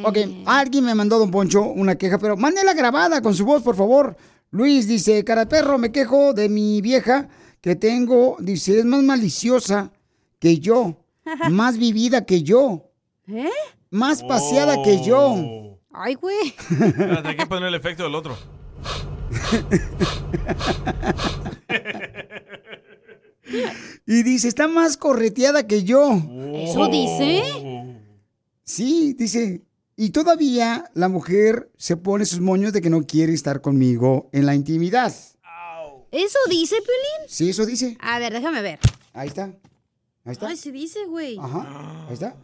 Ok, 0.04 0.18
alguien 0.46 0.84
me 0.84 0.94
mandó, 0.94 1.18
don 1.18 1.32
Poncho, 1.32 1.64
una 1.64 1.96
queja, 1.96 2.18
pero 2.18 2.36
mándela 2.36 2.74
grabada 2.74 3.22
con 3.22 3.34
su 3.34 3.46
voz, 3.46 3.64
por 3.64 3.78
favor. 3.78 4.18
Luis 4.50 4.90
dice, 4.90 5.24
cara 5.24 5.48
perro, 5.48 5.78
me 5.78 5.94
quejo 5.94 6.34
de 6.34 6.50
mi 6.50 6.82
vieja 6.82 7.30
que 7.62 7.78
tengo, 7.78 8.36
dice, 8.42 8.80
es 8.80 8.86
más 8.86 9.02
maliciosa 9.04 9.94
que 10.40 10.60
yo, 10.60 10.98
más 11.50 11.78
vivida 11.78 12.26
que 12.26 12.44
yo, 12.44 12.92
¿Eh? 13.30 13.50
más 13.90 14.22
paseada 14.22 14.84
que 14.84 15.02
yo. 15.02 15.80
Ay, 15.94 16.16
güey. 16.16 16.50
Espérate, 16.50 17.30
hay 17.30 17.38
que 17.38 17.46
poner 17.46 17.70
el 17.70 17.76
efecto 17.76 18.04
del 18.04 18.16
otro. 18.16 18.36
Y 24.06 24.24
dice, 24.24 24.48
está 24.48 24.68
más 24.68 24.98
correteada 24.98 25.68
que 25.68 25.84
yo. 25.84 26.12
¿Eso 26.54 26.88
dice? 26.88 28.02
Sí, 28.64 29.14
dice. 29.14 29.64
Y 29.96 30.10
todavía 30.10 30.90
la 30.94 31.10
mujer 31.10 31.72
se 31.78 31.98
pone 31.98 32.26
sus 32.26 32.40
moños 32.40 32.74
de 32.74 32.82
que 32.82 32.90
no 32.90 33.06
quiere 33.06 33.34
estar 33.34 33.62
conmigo 33.62 34.30
en 34.34 34.46
la 34.46 34.56
intimidad. 34.56 35.14
¿Eso 36.12 36.40
dice, 36.50 36.76
Piolín? 36.76 37.30
Sí, 37.30 37.50
eso 37.50 37.66
dice. 37.66 37.98
A 38.02 38.20
ver, 38.20 38.34
déjame 38.34 38.62
ver. 38.62 38.80
Ahí 39.14 39.30
está. 39.30 39.46
Ahí 40.26 40.34
está. 40.34 40.48
Ay, 40.48 40.58
se 40.58 40.72
dice, 40.72 41.06
güey. 41.06 41.38
Ajá. 41.40 42.08
Ahí 42.08 42.14
está. 42.14 42.36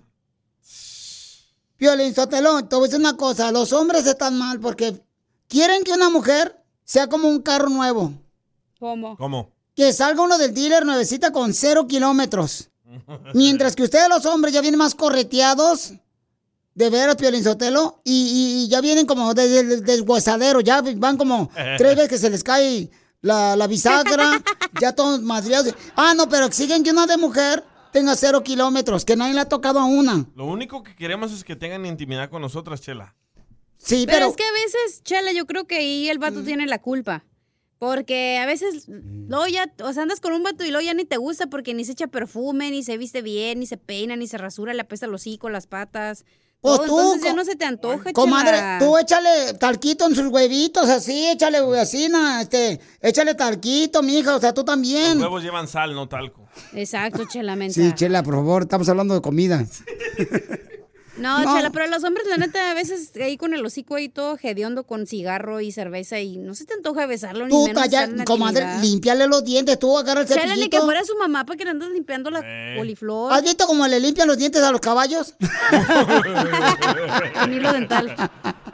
Piolín 1.75 2.15
Sotelo, 2.15 2.65
te 2.65 2.75
voy 2.75 2.85
a 2.85 2.87
decir 2.87 2.99
una 2.99 3.17
cosa. 3.17 3.51
Los 3.51 3.73
hombres 3.73 4.07
están 4.07 4.37
mal 4.37 4.59
porque 4.59 5.03
quieren 5.47 5.83
que 5.83 5.91
una 5.91 6.09
mujer 6.09 6.55
sea 6.83 7.07
como 7.07 7.27
un 7.27 7.41
carro 7.41 7.69
nuevo. 7.69 8.13
¿Cómo? 8.79 9.17
¿Cómo? 9.17 9.51
Que 9.77 9.93
salga 9.93 10.23
uno 10.23 10.39
del 10.39 10.55
dealer 10.55 10.87
nuevecita 10.87 11.31
con 11.31 11.53
cero 11.53 11.87
kilómetros. 11.87 12.71
Mientras 13.35 13.75
que 13.75 13.83
ustedes 13.83 14.09
los 14.09 14.25
hombres 14.25 14.51
ya 14.51 14.59
vienen 14.61 14.79
más 14.79 14.95
correteados. 14.95 15.93
De 16.73 16.89
veras, 16.89 17.15
Piolín 17.15 17.43
Sotelo. 17.43 18.01
Y, 18.03 18.63
y- 18.65 18.67
ya 18.69 18.81
vienen 18.81 19.05
como 19.05 19.35
desde 19.35 19.59
el 19.59 19.83
deshuesadero. 19.85 20.61
Ya 20.61 20.81
van 20.81 21.15
como 21.15 21.51
tres 21.77 21.95
veces 21.95 22.09
que 22.09 22.17
se 22.17 22.31
les 22.31 22.43
cae 22.43 22.89
la, 23.21 23.55
la 23.55 23.67
bisagra. 23.67 24.41
ya 24.81 24.93
todos 24.93 25.21
madriados. 25.21 25.75
Ah, 25.95 26.15
no, 26.15 26.27
pero 26.27 26.45
exigen 26.47 26.83
que 26.83 26.89
una 26.89 27.05
de 27.05 27.17
mujer 27.17 27.63
tenga 27.93 28.15
cero 28.15 28.41
kilómetros. 28.41 29.05
Que 29.05 29.15
nadie 29.15 29.35
le 29.35 29.41
ha 29.41 29.47
tocado 29.47 29.77
a 29.77 29.85
una. 29.85 30.25
Lo 30.35 30.45
único 30.47 30.81
que 30.81 30.95
queremos 30.95 31.31
es 31.31 31.43
que 31.43 31.55
tengan 31.55 31.85
intimidad 31.85 32.31
con 32.31 32.41
nosotras, 32.41 32.81
Chela. 32.81 33.13
Sí, 33.77 34.05
pero... 34.07 34.17
pero... 34.17 34.29
es 34.31 34.35
que 34.37 34.43
a 34.43 34.51
veces, 34.53 35.03
Chela, 35.03 35.33
yo 35.33 35.45
creo 35.45 35.67
que 35.67 35.75
ahí 35.75 36.09
el 36.09 36.17
vato 36.17 36.41
tiene 36.41 36.65
la 36.65 36.81
culpa. 36.81 37.23
Porque 37.79 38.37
a 38.39 38.45
veces, 38.47 38.85
luego 38.87 39.45
ya, 39.47 39.71
o 39.83 39.93
sea, 39.93 40.03
andas 40.03 40.19
con 40.19 40.33
un 40.33 40.41
vato 40.43 40.65
y 40.65 40.71
luego 40.71 40.83
ya 40.85 40.93
ni 40.95 41.05
te 41.05 41.17
gusta 41.17 41.47
porque 41.47 41.73
ni 41.75 41.85
se 41.85 41.91
echa 41.91 42.07
perfume, 42.07 42.71
ni 42.71 42.81
se 42.83 42.97
viste 42.97 43.21
bien, 43.21 43.59
ni 43.59 43.67
se 43.67 43.77
peina, 43.77 44.15
ni 44.15 44.27
se 44.27 44.37
rasura, 44.39 44.73
le 44.73 44.81
apesta 44.81 45.05
el 45.05 45.13
hocico, 45.13 45.49
las 45.49 45.67
patas. 45.67 46.25
Pues 46.59 46.77
todo, 46.77 46.85
tú, 46.87 46.97
entonces 46.99 47.23
ya 47.23 47.33
no 47.33 47.45
se 47.45 47.55
te 47.55 47.65
antoja, 47.65 48.11
Comadre, 48.13 48.57
chela. 48.57 48.77
tú 48.79 48.97
échale 48.97 49.53
talquito 49.59 50.07
en 50.07 50.15
sus 50.15 50.25
huevitos, 50.29 50.89
así, 50.89 51.27
échale 51.27 51.59
así, 51.79 52.09
na, 52.09 52.41
este, 52.41 52.79
échale 52.99 53.35
talquito, 53.35 54.01
mija, 54.01 54.35
o 54.35 54.39
sea, 54.39 54.55
tú 54.55 54.61
Los 54.61 54.65
también. 54.65 55.21
huevos 55.21 55.43
llevan 55.43 55.67
sal, 55.67 55.93
no 55.93 56.07
talco. 56.09 56.47
Exacto, 56.73 57.25
chela, 57.31 57.55
mensa. 57.55 57.79
Sí, 57.79 57.91
Chela, 57.93 58.23
por 58.23 58.33
favor, 58.33 58.63
estamos 58.63 58.89
hablando 58.89 59.13
de 59.13 59.21
comida. 59.21 59.63
No, 61.17 61.43
No. 61.43 61.55
chela, 61.55 61.71
pero 61.71 61.87
los 61.87 62.03
hombres, 62.03 62.27
la 62.27 62.37
neta, 62.37 62.71
a 62.71 62.73
veces 62.73 63.11
ahí 63.21 63.37
con 63.37 63.53
el 63.53 63.65
hocico 63.65 63.95
ahí 63.95 64.09
todo 64.09 64.37
hediondo 64.41 64.83
con 64.85 65.07
cigarro 65.07 65.61
y 65.61 65.71
cerveza 65.71 66.19
y 66.19 66.37
no 66.37 66.53
se 66.53 66.65
te 66.65 66.73
antoja 66.75 67.05
besarlo 67.07 67.45
ni 67.45 67.51
Tú, 67.51 67.65
menos 67.67 67.81
calla, 67.83 68.07
comadre, 68.25 68.65
límpiale 68.81 69.27
los 69.27 69.43
dientes, 69.43 69.79
tú 69.79 69.97
agarra 69.97 70.21
el 70.21 70.27
Chela, 70.27 70.43
ni 70.43 70.49
que 70.49 70.53
cepillito. 70.55 70.85
fuera 70.85 71.03
su 71.03 71.15
mamá 71.17 71.45
para 71.45 71.57
que 71.57 71.63
le 71.65 71.71
andas 71.71 71.89
limpiando 71.89 72.29
la 72.29 72.41
coliflor. 72.77 73.33
¿Has 73.33 73.41
visto 73.43 73.65
cómo 73.65 73.87
le 73.87 73.99
limpian 73.99 74.27
los 74.27 74.37
dientes 74.37 74.61
a 74.61 74.71
los 74.71 74.81
caballos? 74.81 75.33
Un 77.43 77.53
hilo 77.53 77.73
dental. 77.73 78.15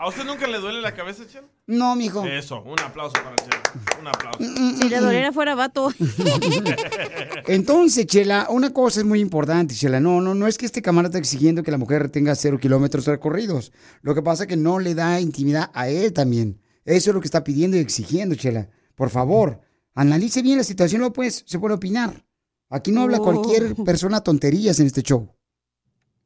¿A 0.04 0.10
usted 0.10 0.26
nunca 0.26 0.48
le 0.48 0.60
duele 0.60 0.82
la 0.82 0.94
cabeza, 0.94 1.24
Chela? 1.26 1.48
No, 1.66 1.96
mijo. 1.96 2.26
Eso, 2.26 2.62
un 2.64 2.78
aplauso 2.78 3.14
para 3.14 3.38
Chela. 3.38 3.62
Un 4.02 4.08
aplauso. 4.10 4.40
Si 4.82 4.90
le 4.90 5.00
doliera 5.00 5.32
fuera 5.32 5.56
vato. 5.56 5.94
Entonces, 7.48 8.06
Chela, 8.08 8.48
una 8.50 8.74
cosa 8.74 9.00
es 9.00 9.06
muy 9.06 9.22
importante, 9.22 9.74
Chela. 9.74 10.02
No, 10.02 10.20
no, 10.20 10.36
no 10.36 10.48
es 10.48 10.58
que 10.58 10.66
este 10.66 10.82
camarada 10.82 11.08
esté 11.10 11.20
exigiendo 11.20 11.64
que 11.64 11.72
la 11.72 11.78
mujer 11.78 12.10
tenga 12.10 12.36
cero 12.36 12.60
kilómetros 12.60 13.06
recorridos. 13.06 13.72
Lo 14.02 14.14
que 14.14 14.22
pasa 14.22 14.44
es 14.44 14.50
que 14.50 14.58
no 14.58 14.80
le 14.80 14.94
da 14.94 15.22
intimidad 15.22 15.72
a 15.74 15.88
él 15.88 16.12
también. 16.12 16.60
Eso 16.84 17.12
es 17.12 17.16
lo 17.16 17.22
que 17.22 17.28
está 17.28 17.46
pidiendo 17.46 17.78
y 17.78 17.80
exigiendo, 17.80 18.36
Chela. 18.36 18.70
Por 18.96 19.10
favor, 19.10 19.62
analice 19.96 20.42
bien 20.42 20.58
la 20.58 20.66
situación, 20.66 21.00
luego 21.00 21.14
pues 21.14 21.44
se 21.48 21.60
puede 21.60 21.76
opinar. 21.76 22.26
Aquí 22.70 22.92
no 22.92 23.04
habla 23.04 23.20
Oh. 23.20 23.24
cualquier 23.24 23.74
persona 23.86 24.20
tonterías 24.22 24.80
en 24.82 24.88
este 24.88 25.02
show. 25.02 25.33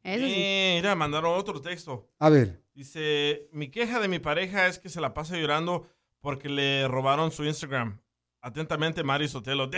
Eh, 0.10 0.76
mira, 0.78 0.96
mandaron 0.96 1.38
otro 1.38 1.62
texto. 1.62 2.08
A 2.20 2.30
ver. 2.30 2.64
Dice, 2.74 3.50
mi 3.52 3.70
queja 3.70 4.00
de 4.00 4.08
mi 4.08 4.20
pareja 4.20 4.68
es 4.68 4.80
que 4.80 4.88
se 4.88 5.02
la 5.02 5.14
pasa 5.14 5.36
llorando 5.36 5.90
porque 6.22 6.48
le 6.48 6.88
robaron 6.88 7.32
su 7.32 7.44
Instagram. 7.44 8.00
Atentamente, 8.42 9.04
Mari 9.04 9.28
Sotelo. 9.28 9.70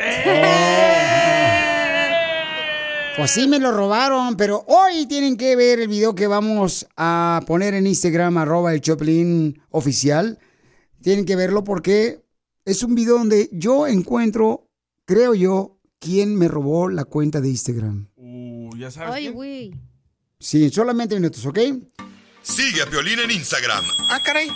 Pues 3.18 3.32
sí, 3.32 3.48
me 3.48 3.60
lo 3.60 3.72
robaron, 3.72 4.38
pero 4.38 4.64
hoy 4.68 5.08
tienen 5.08 5.36
que 5.36 5.56
ver 5.56 5.80
el 5.80 5.88
video 5.88 6.14
que 6.14 6.28
vamos 6.28 6.88
a 6.96 7.42
poner 7.48 7.74
en 7.74 7.88
Instagram, 7.88 8.38
arroba 8.38 8.72
el 8.72 8.82
Choplin 8.82 9.60
oficial. 9.72 10.38
Tienen 11.02 11.26
que 11.26 11.36
verlo 11.36 11.64
porque 11.64 12.24
es 12.66 12.84
un 12.84 12.94
video 12.94 13.18
donde 13.18 13.50
yo 13.52 13.88
encuentro, 13.88 14.70
creo 15.06 15.34
yo, 15.34 15.80
quién 15.98 16.36
me 16.36 16.48
robó 16.48 16.88
la 16.88 17.06
cuenta 17.06 17.42
de 17.42 17.50
Instagram. 17.50 18.10
Uh, 18.16 18.70
ya 18.78 18.92
sabes 18.92 19.16
Ay, 19.16 19.30
güey. 19.30 19.89
Sí, 20.42 20.64
en 20.64 20.72
solamente 20.72 21.16
minutos, 21.16 21.46
¿ok? 21.46 21.60
Sigue 22.42 22.82
a 22.82 22.86
Piolín 22.86 23.20
en 23.20 23.30
Instagram, 23.30 23.84
Ah, 24.10 24.22
caray. 24.24 24.50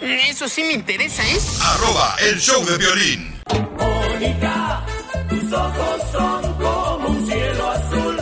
Eso 0.00 0.48
sí 0.48 0.62
me 0.64 0.72
interesa, 0.72 1.22
¿eh? 1.28 1.38
arroba 1.62 2.16
el 2.28 2.40
show 2.40 2.64
de 2.66 2.76
violín. 2.76 3.40
Mónica, 3.78 4.84
tus 5.28 5.52
ojos 5.52 6.02
son 6.10 6.54
como 6.54 7.08
un 7.08 7.26
cielo 7.28 7.70
azul 7.70 8.16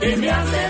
que 0.00 0.16
me 0.18 0.30
hacen 0.30 0.69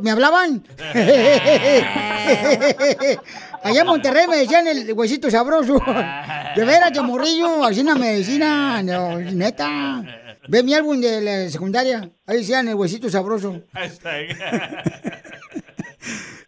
¿Me 0.00 0.10
hablaban? 0.10 0.62
Allá 3.62 3.80
en 3.80 3.86
Monterrey 3.86 4.26
me 4.28 4.36
decían 4.36 4.66
el 4.68 4.92
huesito 4.92 5.30
sabroso. 5.30 5.78
De 6.56 6.64
veras, 6.64 6.92
de 6.92 7.00
morrillo, 7.02 7.64
así 7.64 7.80
en 7.80 7.86
la 7.86 7.94
medicina, 7.94 8.82
no, 8.82 9.18
neta. 9.18 10.02
Ve 10.48 10.62
mi 10.62 10.74
álbum 10.74 11.00
de 11.00 11.20
la 11.20 11.48
secundaria, 11.48 12.10
ahí 12.26 12.38
decían 12.38 12.68
el 12.68 12.74
huesito 12.74 13.08
sabroso. 13.10 13.62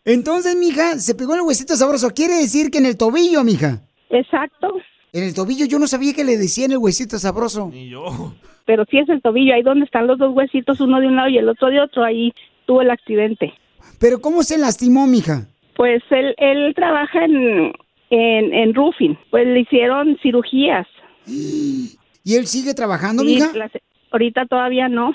Entonces, 0.05 0.57
mija, 0.57 0.99
se 0.99 1.15
pegó 1.15 1.35
en 1.35 1.41
el 1.41 1.47
huesito 1.47 1.77
sabroso. 1.77 2.11
Quiere 2.11 2.35
decir 2.37 2.71
que 2.71 2.79
en 2.79 2.87
el 2.87 2.97
tobillo, 2.97 3.45
mija. 3.45 3.83
Exacto. 4.11 4.75
En 5.13 5.25
el 5.25 5.35
tobillo, 5.35 5.67
yo 5.67 5.79
no 5.79 5.87
sabía 5.87 6.15
que 6.15 6.25
le 6.25 6.37
decían 6.39 6.73
el 6.73 6.79
huesito 6.79 7.19
sabroso. 7.19 7.71
Ni 7.73 7.91
yo. 7.91 8.35
Pero 8.67 8.85
sí 8.91 8.99
es 8.99 9.09
el 9.09 9.21
tobillo, 9.23 9.55
ahí 9.55 9.63
donde 9.63 9.85
están 9.85 10.07
los 10.07 10.19
dos 10.19 10.35
huesitos, 10.35 10.81
uno 10.81 11.01
de 11.01 11.07
un 11.07 11.17
lado 11.17 11.29
y 11.29 11.39
el 11.39 11.49
otro 11.49 11.69
de 11.69 11.81
otro, 11.81 12.05
ahí 12.05 12.33
tuvo 12.67 12.83
el 12.83 12.91
accidente. 12.91 13.53
Pero 13.99 14.21
¿cómo 14.21 14.43
se 14.43 14.59
lastimó, 14.59 15.07
mija? 15.07 15.47
Pues 15.77 16.03
él, 16.11 16.35
él 16.39 16.75
trabaja 16.75 17.25
en, 17.25 17.73
en, 18.11 18.55
en 18.55 18.75
roofing, 18.75 19.19
pues 19.31 19.47
le 19.47 19.61
hicieron 19.61 20.19
cirugías. 20.23 20.87
¿Y 21.27 22.35
él 22.37 22.47
sigue 22.47 22.75
trabajando, 22.75 23.23
Sí, 23.23 23.35
mija? 23.35 23.51
Ahorita 24.13 24.47
todavía 24.47 24.89
no. 24.89 25.13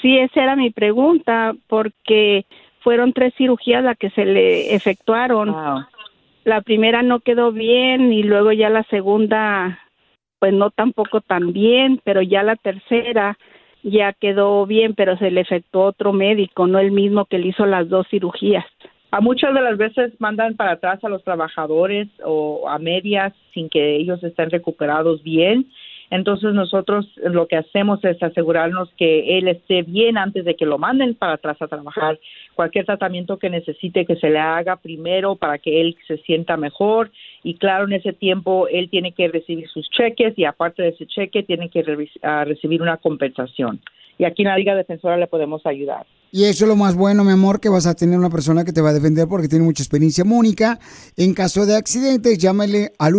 sí, 0.00 0.18
esa 0.18 0.42
era 0.42 0.56
mi 0.56 0.70
pregunta, 0.70 1.54
porque 1.68 2.44
fueron 2.80 3.12
tres 3.12 3.34
cirugías 3.36 3.84
las 3.84 3.96
que 3.98 4.10
se 4.10 4.24
le 4.24 4.74
efectuaron. 4.74 5.54
La 6.46 6.60
primera 6.60 7.02
no 7.02 7.18
quedó 7.18 7.50
bien 7.50 8.12
y 8.12 8.22
luego 8.22 8.52
ya 8.52 8.70
la 8.70 8.84
segunda, 8.84 9.80
pues 10.38 10.52
no 10.52 10.70
tampoco 10.70 11.20
tan 11.20 11.52
bien, 11.52 12.00
pero 12.04 12.22
ya 12.22 12.44
la 12.44 12.54
tercera 12.54 13.36
ya 13.82 14.12
quedó 14.12 14.64
bien, 14.64 14.94
pero 14.94 15.18
se 15.18 15.32
le 15.32 15.40
efectuó 15.40 15.86
otro 15.86 16.12
médico, 16.12 16.68
no 16.68 16.78
el 16.78 16.92
mismo 16.92 17.24
que 17.24 17.40
le 17.40 17.48
hizo 17.48 17.66
las 17.66 17.88
dos 17.88 18.06
cirugías. 18.08 18.64
A 19.10 19.20
muchas 19.20 19.54
de 19.54 19.60
las 19.60 19.76
veces 19.76 20.12
mandan 20.20 20.54
para 20.54 20.72
atrás 20.72 21.02
a 21.02 21.08
los 21.08 21.24
trabajadores 21.24 22.06
o 22.24 22.68
a 22.68 22.78
medias 22.78 23.32
sin 23.52 23.68
que 23.68 23.96
ellos 23.96 24.22
estén 24.22 24.48
recuperados 24.48 25.24
bien. 25.24 25.66
Entonces 26.10 26.54
nosotros 26.54 27.06
lo 27.16 27.46
que 27.46 27.56
hacemos 27.56 28.04
es 28.04 28.22
asegurarnos 28.22 28.88
que 28.96 29.38
él 29.38 29.48
esté 29.48 29.82
bien 29.82 30.18
antes 30.18 30.44
de 30.44 30.54
que 30.54 30.66
lo 30.66 30.78
manden 30.78 31.14
para 31.14 31.34
atrás 31.34 31.60
a 31.60 31.68
trabajar. 31.68 32.18
Cualquier 32.54 32.86
tratamiento 32.86 33.38
que 33.38 33.50
necesite 33.50 34.06
que 34.06 34.16
se 34.16 34.30
le 34.30 34.38
haga 34.38 34.76
primero 34.76 35.36
para 35.36 35.58
que 35.58 35.80
él 35.80 35.96
se 36.06 36.18
sienta 36.18 36.56
mejor 36.56 37.10
y 37.42 37.54
claro, 37.54 37.86
en 37.86 37.94
ese 37.94 38.12
tiempo 38.12 38.68
él 38.68 38.88
tiene 38.90 39.12
que 39.12 39.28
recibir 39.28 39.68
sus 39.68 39.88
cheques 39.90 40.34
y 40.36 40.44
aparte 40.44 40.82
de 40.82 40.88
ese 40.90 41.06
cheque 41.06 41.42
tiene 41.42 41.68
que 41.70 41.84
ah, 42.22 42.44
recibir 42.44 42.82
una 42.82 42.96
compensación. 42.96 43.80
Y 44.18 44.24
aquí 44.24 44.42
en 44.42 44.48
la 44.48 44.56
Liga 44.56 44.74
Defensora 44.74 45.16
le 45.16 45.26
podemos 45.26 45.64
ayudar. 45.66 46.06
Y 46.32 46.44
eso 46.44 46.64
es 46.64 46.68
lo 46.68 46.76
más 46.76 46.96
bueno, 46.96 47.22
mi 47.22 47.32
amor, 47.32 47.60
que 47.60 47.68
vas 47.68 47.86
a 47.86 47.94
tener 47.94 48.18
una 48.18 48.30
persona 48.30 48.64
que 48.64 48.72
te 48.72 48.80
va 48.80 48.90
a 48.90 48.92
defender 48.92 49.28
porque 49.28 49.48
tiene 49.48 49.64
mucha 49.64 49.82
experiencia. 49.82 50.24
Mónica, 50.24 50.78
en 51.16 51.34
caso 51.34 51.66
de 51.66 51.76
accidentes, 51.76 52.38
llámale 52.38 52.92
al 52.98 53.14